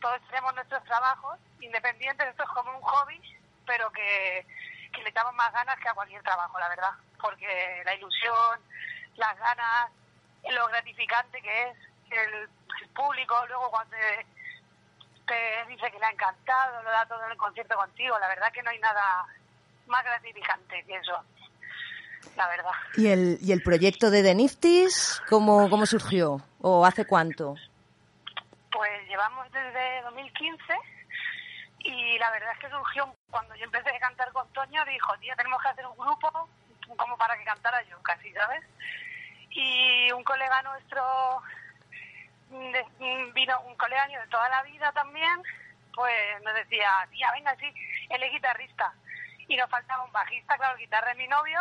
Todos 0.00 0.20
tenemos 0.28 0.54
nuestros 0.54 0.82
trabajos 0.84 1.38
independientes, 1.60 2.28
esto 2.28 2.42
es 2.42 2.48
como 2.50 2.76
un 2.76 2.82
hobby, 2.82 3.20
pero 3.66 3.90
que, 3.92 4.46
que 4.92 5.02
le 5.02 5.10
echamos 5.10 5.34
más 5.34 5.52
ganas 5.52 5.78
que 5.78 5.88
a 5.88 5.94
cualquier 5.94 6.22
trabajo, 6.22 6.58
la 6.58 6.68
verdad, 6.68 6.92
porque 7.20 7.82
la 7.84 7.94
ilusión, 7.94 8.60
las 9.16 9.38
ganas, 9.38 9.90
lo 10.50 10.66
gratificante 10.68 11.42
que 11.42 11.68
es 11.68 11.76
el, 12.10 12.48
el 12.82 12.88
público, 12.94 13.46
luego 13.46 13.70
cuando 13.70 13.94
te, 13.94 14.26
te 15.26 15.66
dice 15.66 15.90
que 15.90 15.98
le 15.98 16.06
ha 16.06 16.10
encantado, 16.10 16.82
lo 16.82 16.90
da 16.90 17.04
todo 17.06 17.24
en 17.26 17.32
el 17.32 17.36
concierto 17.36 17.76
contigo, 17.76 18.18
la 18.18 18.28
verdad 18.28 18.50
que 18.52 18.62
no 18.62 18.70
hay 18.70 18.78
nada 18.78 19.26
más 19.86 20.02
gratificante 20.04 20.82
que 20.84 20.96
eso, 20.96 21.22
la 22.36 22.48
verdad. 22.48 22.70
¿Y 22.96 23.08
el, 23.08 23.38
y 23.40 23.52
el 23.52 23.62
proyecto 23.62 24.10
de 24.10 24.22
The 24.22 24.34
Nifties, 24.34 25.22
cómo, 25.28 25.68
cómo 25.70 25.86
surgió? 25.86 26.40
¿O 26.60 26.84
hace 26.86 27.06
cuánto? 27.06 27.54
Pues 28.70 29.08
llevamos 29.08 29.50
desde 29.52 30.02
2015 30.02 30.62
y 31.80 32.18
la 32.18 32.30
verdad 32.30 32.52
es 32.52 32.58
que 32.58 32.70
surgió 32.70 33.14
cuando 33.30 33.54
yo 33.56 33.64
empecé 33.64 33.90
a 33.90 33.98
cantar 34.00 34.32
con 34.32 34.46
Toño, 34.52 34.84
dijo, 34.84 35.16
tía, 35.18 35.34
tenemos 35.36 35.60
que 35.62 35.68
hacer 35.68 35.86
un 35.86 35.96
grupo 35.96 36.48
como 36.96 37.16
para 37.16 37.36
que 37.38 37.44
cantara 37.44 37.82
yo 37.84 38.00
casi, 38.02 38.32
¿sabes? 38.32 38.62
Y 39.50 40.10
un 40.12 40.22
colega 40.24 40.62
nuestro, 40.62 41.42
de- 42.50 43.30
vino 43.32 43.60
un 43.62 43.74
colega 43.76 44.06
mío 44.08 44.20
de 44.20 44.26
toda 44.28 44.48
la 44.48 44.62
vida 44.62 44.92
también, 44.92 45.42
pues 45.94 46.14
nos 46.42 46.54
decía, 46.54 46.88
tía, 47.10 47.30
venga, 47.32 47.54
sí, 47.56 47.72
él 48.08 48.22
es 48.22 48.32
guitarrista. 48.32 48.92
Y 49.48 49.56
nos 49.56 49.68
faltaba 49.70 50.04
un 50.04 50.12
bajista, 50.12 50.56
claro, 50.56 50.76
guitarra 50.78 51.12
es 51.12 51.16
mi 51.18 51.26
novio, 51.28 51.60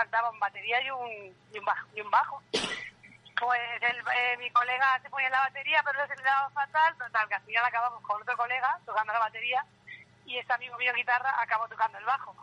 faltaba 0.00 0.30
un 0.30 0.40
batería 0.40 0.80
y 0.82 0.90
un, 0.90 1.36
y 1.52 1.58
un, 1.58 1.64
bajo, 1.64 1.86
y 1.94 2.00
un 2.00 2.10
bajo. 2.10 2.42
Pues 3.38 3.82
el, 3.82 3.96
eh, 3.98 4.36
mi 4.38 4.50
colega 4.50 4.98
se 5.02 5.10
ponía 5.10 5.28
la 5.28 5.40
batería, 5.40 5.82
pero 5.84 6.06
se 6.06 6.16
le 6.16 6.22
daba 6.22 6.48
fatal. 6.50 6.96
Total, 6.96 7.28
que 7.28 7.34
al 7.34 7.42
final 7.42 7.64
acabamos 7.64 8.02
con 8.02 8.22
otro 8.22 8.36
colega 8.36 8.78
tocando 8.86 9.12
la 9.12 9.18
batería 9.18 9.64
y 10.24 10.38
este 10.38 10.52
amigo 10.52 10.76
mío 10.78 10.94
guitarra 10.94 11.34
acabó 11.40 11.68
tocando 11.68 11.98
el 11.98 12.04
bajo. 12.04 12.34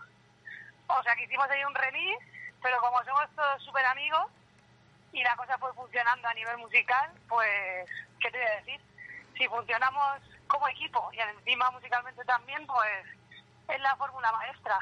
O 0.88 1.04
sea 1.04 1.16
que 1.16 1.24
hicimos 1.24 1.50
ahí 1.50 1.64
un 1.64 1.74
release, 1.74 2.26
pero 2.62 2.80
como 2.80 3.04
somos 3.04 3.28
todos 3.36 3.64
súper 3.64 3.86
amigos 3.86 4.28
y 5.14 5.24
la 5.24 5.36
cosa 5.36 5.58
fue 5.58 5.74
funcionando 5.74 6.28
a 6.28 6.34
nivel 6.34 6.58
musical, 6.58 7.10
pues, 7.28 7.90
¿qué 8.20 8.30
te 8.30 8.38
voy 8.38 8.48
a 8.48 8.56
decir? 8.58 8.82
Si 9.36 9.48
funcionamos 9.48 10.22
como 10.48 10.68
equipo 10.68 11.10
y 11.12 11.20
encima 11.20 11.72
musicalmente 11.72 12.24
también, 12.26 12.66
pues 12.68 13.06
es 13.68 13.80
la 13.82 13.96
fórmula 13.96 14.32
maestra. 14.32 14.80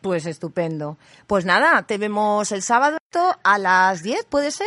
Pues 0.00 0.26
estupendo. 0.26 0.96
Pues 1.26 1.44
nada, 1.44 1.82
te 1.82 1.98
vemos 1.98 2.52
el 2.52 2.62
sábado 2.62 2.98
a 3.44 3.58
las 3.58 4.02
10, 4.02 4.24
¿puede 4.26 4.50
ser? 4.50 4.66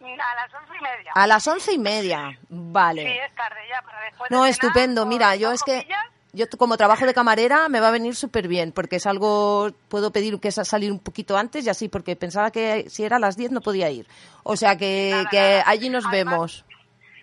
A 0.00 0.34
las 0.34 0.54
once 0.54 0.72
y 0.78 0.82
media. 0.82 1.12
A 1.14 1.26
las 1.26 1.46
once 1.46 1.72
y 1.72 1.78
media. 1.78 2.38
Vale. 2.48 3.02
Sí, 3.02 3.18
es 3.18 3.34
tarde 3.34 3.60
ya, 3.68 3.82
para 3.82 4.00
después 4.04 4.30
de 4.30 4.36
No, 4.36 4.46
estupendo. 4.46 5.02
o 5.02 5.06
Mira, 5.06 5.36
yo 5.36 5.52
es 5.52 5.62
que 5.62 5.86
yo 6.34 6.46
como 6.58 6.78
trabajo 6.78 7.04
de 7.04 7.12
camarera 7.12 7.68
me 7.68 7.78
va 7.80 7.88
a 7.88 7.92
venir 7.92 8.16
súper 8.16 8.48
bien 8.48 8.72
porque 8.72 8.96
es 8.96 9.06
algo 9.06 9.70
puedo 9.88 10.10
pedir 10.12 10.40
que 10.40 10.50
sa- 10.50 10.64
salir 10.64 10.90
un 10.90 10.98
poquito 10.98 11.36
antes 11.36 11.66
y 11.66 11.68
así 11.68 11.88
porque 11.90 12.16
pensaba 12.16 12.50
que 12.50 12.88
si 12.88 13.04
era 13.04 13.16
a 13.16 13.20
las 13.20 13.36
10 13.36 13.52
no 13.52 13.60
podía 13.60 13.90
ir. 13.90 14.08
O 14.42 14.56
sea 14.56 14.76
que, 14.76 15.24
que 15.30 15.62
allí 15.66 15.90
nos 15.90 16.10
vemos. 16.10 16.64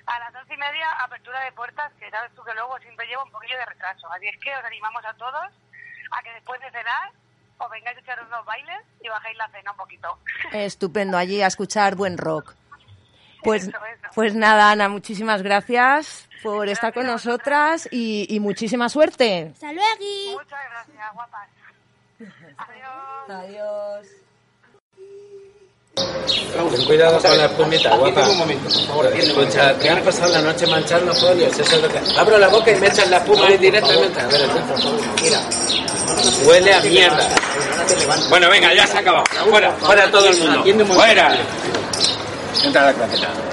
A 0.06 0.20
las 0.20 0.36
once 0.42 0.54
y 0.54 0.58
media, 0.58 0.90
apertura 1.04 1.44
de 1.44 1.52
puertas, 1.54 1.92
que 2.00 2.10
sabes 2.12 2.32
tú 2.36 2.44
que 2.44 2.54
luego 2.54 2.78
siempre 2.80 3.08
lleva 3.08 3.24
un 3.24 3.32
poquillo 3.32 3.58
de 3.58 3.66
retraso. 3.66 4.08
Así 4.12 4.28
es 4.28 4.40
que 4.40 4.56
os 4.56 4.64
animamos 4.64 5.04
a 5.06 5.14
todos 5.16 5.48
a 6.12 6.22
que 6.24 6.32
después 6.34 6.60
de 6.62 6.72
cenar 6.72 7.12
os 7.58 7.70
vengáis 7.70 7.98
a 7.98 8.00
echar 8.00 8.24
unos 8.26 8.46
bailes 8.46 8.82
y 9.02 9.10
bajéis 9.10 9.38
la 9.38 9.50
cena 9.50 9.72
un 9.72 9.78
poquito. 9.78 10.18
Estupendo 10.52 11.18
allí 11.18 11.42
a 11.42 11.48
escuchar 11.48 11.96
buen 11.96 12.18
rock. 12.18 12.56
Pues, 13.42 13.70
pues 14.16 14.36
nada, 14.36 14.72
Ana, 14.72 14.90
muchísimas 14.90 15.42
gracias 15.42 16.28
por 16.44 16.68
estar 16.68 16.94
con 16.94 17.06
nosotras 17.06 17.88
y, 17.90 18.28
y 18.30 18.40
muchísima 18.42 18.90
suerte. 18.90 19.52
¡Hasta 19.54 19.72
luego! 19.72 20.40
Muchas 20.42 20.60
gracias, 20.70 21.14
guapas. 21.14 21.50
Adiós. 22.58 23.30
Adiós. 23.30 24.29
Ten 26.72 26.86
cuidado 26.86 27.20
con 27.20 27.38
la 27.38 27.46
espumita, 27.46 27.96
guapa. 27.96 28.28
Escucha, 29.16 29.74
te 29.78 29.90
han 29.90 30.02
pasado 30.02 30.34
la 30.34 30.42
noche 30.42 30.68
manchando 30.68 31.14
folios. 31.16 31.58
Eso 31.58 31.76
es 31.76 31.82
lo 31.82 31.90
que... 31.90 32.00
Abro 32.18 32.38
la 32.38 32.48
boca 32.48 32.72
y 32.72 32.76
me 32.76 32.88
echan 32.88 33.10
la 33.10 33.18
espuma 33.18 33.48
ahí 33.48 33.58
directamente. 33.58 34.20
A 34.20 34.28
ver, 34.28 34.48
mira. 35.22 35.40
Huele 36.46 36.74
a 36.74 36.82
mierda. 36.82 37.30
Bueno, 38.30 38.50
venga, 38.50 38.74
ya 38.74 38.86
se 38.86 38.98
ha 38.98 39.00
acabado. 39.00 39.24
Fuera, 39.50 39.72
fuera 39.74 40.12
todo 40.12 40.28
el 40.28 40.38
mundo. 40.38 40.94
Fuera. 40.94 41.38
Entra 42.64 42.82
a 42.82 42.86
la 42.88 42.94
claqueta. 42.94 43.49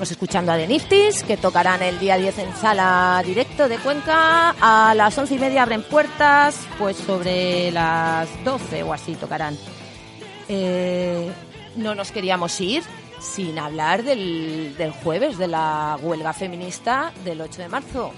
Estamos 0.00 0.12
escuchando 0.12 0.52
a 0.52 0.56
The 0.56 0.66
Nifties, 0.66 1.22
que 1.24 1.36
tocarán 1.36 1.82
el 1.82 1.98
día 1.98 2.16
10 2.16 2.38
en 2.38 2.56
sala 2.56 3.22
directo 3.22 3.68
de 3.68 3.76
Cuenca. 3.76 4.54
A 4.58 4.94
las 4.94 5.18
once 5.18 5.34
y 5.34 5.38
media 5.38 5.62
abren 5.62 5.82
puertas, 5.82 6.58
pues 6.78 6.96
sobre 6.96 7.70
las 7.70 8.26
12 8.42 8.82
o 8.82 8.94
así 8.94 9.14
tocarán. 9.16 9.58
Eh, 10.48 11.30
no 11.76 11.94
nos 11.94 12.12
queríamos 12.12 12.58
ir 12.62 12.82
sin 13.20 13.58
hablar 13.58 14.02
del, 14.02 14.74
del 14.78 14.92
jueves, 14.92 15.36
de 15.36 15.48
la 15.48 15.98
huelga 16.00 16.32
feminista 16.32 17.12
del 17.22 17.42
8 17.42 17.60
de 17.60 17.68
marzo. 17.68 18.12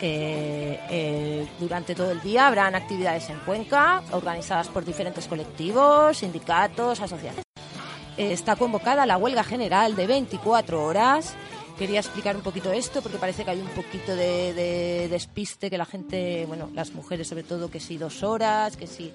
Eh, 0.00 1.48
durante 1.58 1.96
todo 1.96 2.12
el 2.12 2.20
día 2.20 2.46
habrán 2.46 2.76
actividades 2.76 3.28
en 3.28 3.40
Cuenca 3.40 4.04
organizadas 4.12 4.68
por 4.68 4.84
diferentes 4.84 5.26
colectivos, 5.26 6.18
sindicatos, 6.18 7.00
asociaciones. 7.00 7.51
Eh, 8.16 8.32
está 8.32 8.56
convocada 8.56 9.06
la 9.06 9.16
huelga 9.16 9.44
general 9.44 9.96
de 9.96 10.06
24 10.06 10.84
horas. 10.84 11.34
Quería 11.78 12.00
explicar 12.00 12.36
un 12.36 12.42
poquito 12.42 12.70
esto 12.72 13.00
porque 13.02 13.18
parece 13.18 13.44
que 13.44 13.50
hay 13.50 13.60
un 13.60 13.68
poquito 13.68 14.14
de, 14.14 14.52
de 14.52 15.08
despiste, 15.08 15.70
que 15.70 15.78
la 15.78 15.86
gente, 15.86 16.44
bueno, 16.46 16.70
las 16.74 16.92
mujeres 16.92 17.28
sobre 17.28 17.42
todo, 17.42 17.70
que 17.70 17.80
sí 17.80 17.96
dos 17.96 18.22
horas, 18.22 18.76
que 18.76 18.86
sí 18.86 19.12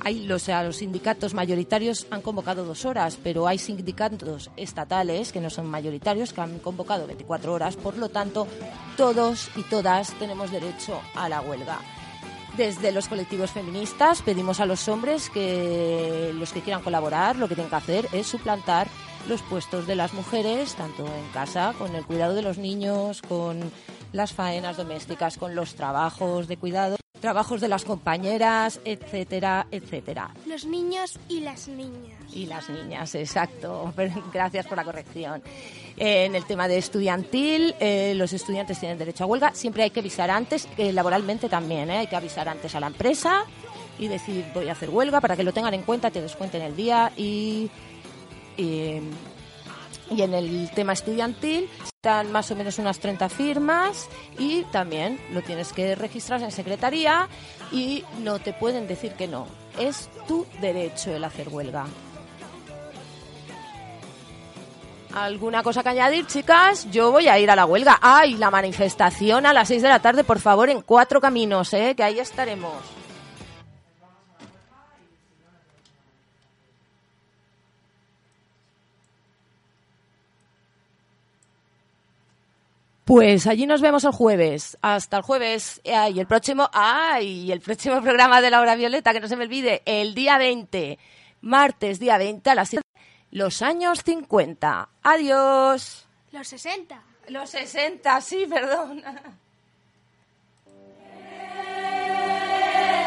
hay 0.00 0.30
o 0.30 0.38
sea, 0.38 0.62
los 0.62 0.76
sindicatos 0.76 1.34
mayoritarios 1.34 2.06
han 2.10 2.22
convocado 2.22 2.64
dos 2.64 2.84
horas, 2.84 3.18
pero 3.22 3.46
hay 3.46 3.58
sindicatos 3.58 4.50
estatales 4.56 5.32
que 5.32 5.40
no 5.40 5.50
son 5.50 5.66
mayoritarios 5.66 6.32
que 6.32 6.40
han 6.40 6.58
convocado 6.58 7.06
24 7.06 7.52
horas. 7.52 7.76
Por 7.76 7.96
lo 7.96 8.08
tanto, 8.08 8.46
todos 8.96 9.48
y 9.56 9.62
todas 9.62 10.12
tenemos 10.18 10.50
derecho 10.50 11.00
a 11.14 11.28
la 11.28 11.40
huelga. 11.40 11.80
Desde 12.56 12.90
los 12.90 13.08
colectivos 13.08 13.50
feministas. 13.50 14.22
Pedimos 14.22 14.60
a 14.60 14.66
los 14.66 14.88
hombres 14.88 15.28
que 15.28 16.32
los 16.34 16.52
que 16.52 16.62
quieran 16.62 16.82
colaborar 16.82 17.36
lo 17.36 17.48
que 17.48 17.54
tienen 17.54 17.68
que 17.68 17.76
hacer 17.76 18.08
es 18.12 18.26
suplantar 18.26 18.88
los 19.28 19.42
puestos 19.42 19.86
de 19.86 19.94
las 19.94 20.14
mujeres, 20.14 20.74
tanto 20.74 21.04
en 21.04 21.28
casa, 21.34 21.74
con 21.76 21.94
el 21.94 22.04
cuidado 22.06 22.34
de 22.34 22.42
los 22.42 22.56
niños, 22.56 23.20
con 23.20 23.60
las 24.12 24.32
faenas 24.32 24.76
domésticas, 24.76 25.36
con 25.36 25.54
los 25.54 25.74
trabajos 25.74 26.48
de 26.48 26.56
cuidado, 26.56 26.96
trabajos 27.20 27.60
de 27.60 27.68
las 27.68 27.84
compañeras, 27.84 28.80
etcétera, 28.84 29.66
etcétera. 29.70 30.30
Los 30.46 30.64
niños 30.64 31.18
y 31.28 31.40
las 31.40 31.68
niñas. 31.68 32.16
Y 32.32 32.46
las 32.46 32.68
niñas, 32.68 33.14
exacto. 33.14 33.92
Gracias 34.32 34.66
por 34.66 34.76
la 34.76 34.84
corrección. 34.84 35.42
En 35.96 36.34
el 36.34 36.44
tema 36.44 36.68
de 36.68 36.78
estudiantil, 36.78 37.74
eh, 37.80 38.12
los 38.16 38.32
estudiantes 38.32 38.78
tienen 38.78 38.98
derecho 38.98 39.24
a 39.24 39.26
huelga. 39.26 39.54
Siempre 39.54 39.82
hay 39.82 39.90
que 39.90 40.00
avisar 40.00 40.30
antes, 40.30 40.68
eh, 40.76 40.92
laboralmente 40.92 41.48
también, 41.48 41.90
¿eh? 41.90 41.98
hay 41.98 42.06
que 42.06 42.16
avisar 42.16 42.48
antes 42.48 42.74
a 42.74 42.80
la 42.80 42.88
empresa 42.88 43.44
y 43.98 44.08
decir 44.08 44.44
voy 44.52 44.68
a 44.68 44.72
hacer 44.72 44.90
huelga 44.90 45.20
para 45.20 45.36
que 45.36 45.42
lo 45.42 45.52
tengan 45.52 45.72
en 45.72 45.82
cuenta, 45.82 46.10
te 46.10 46.20
descuenten 46.20 46.60
el 46.60 46.76
día 46.76 47.12
y, 47.16 47.70
y, 48.58 49.00
y 50.10 50.22
en 50.22 50.34
el 50.34 50.70
tema 50.74 50.92
estudiantil 50.92 51.68
más 52.30 52.50
o 52.50 52.56
menos 52.56 52.78
unas 52.78 52.98
30 52.98 53.28
firmas 53.28 54.08
y 54.38 54.62
también 54.64 55.18
lo 55.32 55.42
tienes 55.42 55.72
que 55.72 55.94
registrar 55.94 56.42
en 56.42 56.52
secretaría 56.52 57.28
y 57.72 58.04
no 58.22 58.38
te 58.38 58.52
pueden 58.52 58.86
decir 58.86 59.12
que 59.12 59.28
no. 59.28 59.46
Es 59.78 60.08
tu 60.26 60.46
derecho 60.60 61.14
el 61.14 61.24
hacer 61.24 61.48
huelga. 61.48 61.86
¿Alguna 65.14 65.62
cosa 65.62 65.82
que 65.82 65.88
añadir, 65.88 66.26
chicas? 66.26 66.90
Yo 66.90 67.10
voy 67.10 67.26
a 67.28 67.38
ir 67.38 67.50
a 67.50 67.56
la 67.56 67.64
huelga. 67.64 67.98
¡Ay! 68.02 68.34
La 68.34 68.50
manifestación 68.50 69.46
a 69.46 69.54
las 69.54 69.68
6 69.68 69.80
de 69.82 69.88
la 69.88 70.00
tarde, 70.00 70.24
por 70.24 70.40
favor, 70.40 70.68
en 70.68 70.82
cuatro 70.82 71.20
caminos, 71.22 71.72
¿eh? 71.72 71.94
Que 71.96 72.02
ahí 72.02 72.18
estaremos. 72.18 72.74
Pues 83.06 83.46
allí 83.46 83.66
nos 83.66 83.80
vemos 83.82 84.02
el 84.02 84.10
jueves. 84.10 84.76
Hasta 84.82 85.18
el 85.18 85.22
jueves. 85.22 85.80
Ay, 85.84 86.18
el 86.18 86.26
próximo, 86.26 86.68
ay, 86.72 87.52
el 87.52 87.60
próximo 87.60 88.02
programa 88.02 88.40
de 88.40 88.50
la 88.50 88.60
hora 88.60 88.74
violeta, 88.74 89.12
que 89.12 89.20
no 89.20 89.28
se 89.28 89.36
me 89.36 89.44
olvide, 89.44 89.80
el 89.84 90.12
día 90.12 90.38
20. 90.38 90.98
Martes, 91.42 92.00
día 92.00 92.18
20 92.18 92.50
a 92.50 92.56
las 92.56 92.68
7. 92.70 92.82
Los 93.30 93.62
años 93.62 94.02
50. 94.04 94.88
Adiós. 95.04 96.08
Los 96.32 96.48
60. 96.48 97.00
Los 97.28 97.48
60, 97.50 98.20
sí, 98.22 98.44
perdón. 98.50 99.04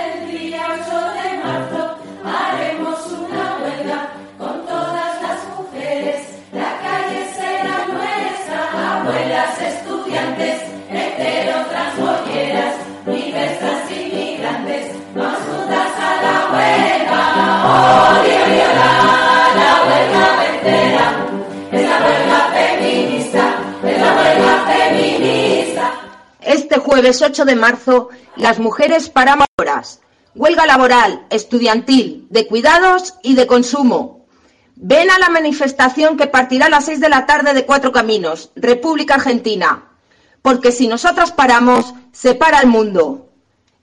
El 0.08 0.32
día 0.32 0.80
8 0.82 1.10
de 1.12 1.44
marzo 1.44 1.79
Este 26.42 26.78
jueves 26.78 27.22
8 27.22 27.46
de 27.46 27.56
marzo, 27.56 28.10
las 28.36 28.60
mujeres 28.60 29.10
paramos 29.10 29.48
horas. 29.60 30.02
Huelga 30.36 30.66
laboral, 30.66 31.26
estudiantil, 31.30 32.28
de 32.30 32.48
cuidados 32.48 33.16
y 33.24 33.36
de 33.36 33.48
consumo. 33.48 34.26
Ven 34.76 35.12
a 35.12 35.20
la 35.20 35.30
manifestación 35.30 36.18
que 36.18 36.28
partirá 36.28 36.68
a 36.68 36.70
las 36.70 36.86
6 36.86 37.00
de 37.00 37.10
la 37.10 37.26
tarde 37.26 37.54
de 37.54 37.66
Cuatro 37.66 37.92
Caminos, 37.92 38.52
República 38.56 39.16
Argentina. 39.16 39.90
Porque 40.42 40.72
si 40.72 40.88
nosotras 40.88 41.32
paramos, 41.32 41.94
se 42.12 42.36
para 42.36 42.60
el 42.60 42.68
mundo. 42.68 43.30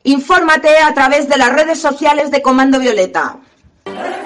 Infórmate 0.03 0.79
a 0.79 0.95
través 0.95 1.29
de 1.29 1.37
las 1.37 1.53
redes 1.53 1.81
sociales 1.81 2.31
de 2.31 2.43
Comando 2.43 2.79
Violeta. 2.79 3.41
Thank 3.87 4.17
you. 4.21 4.26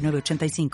906985. 0.00 0.70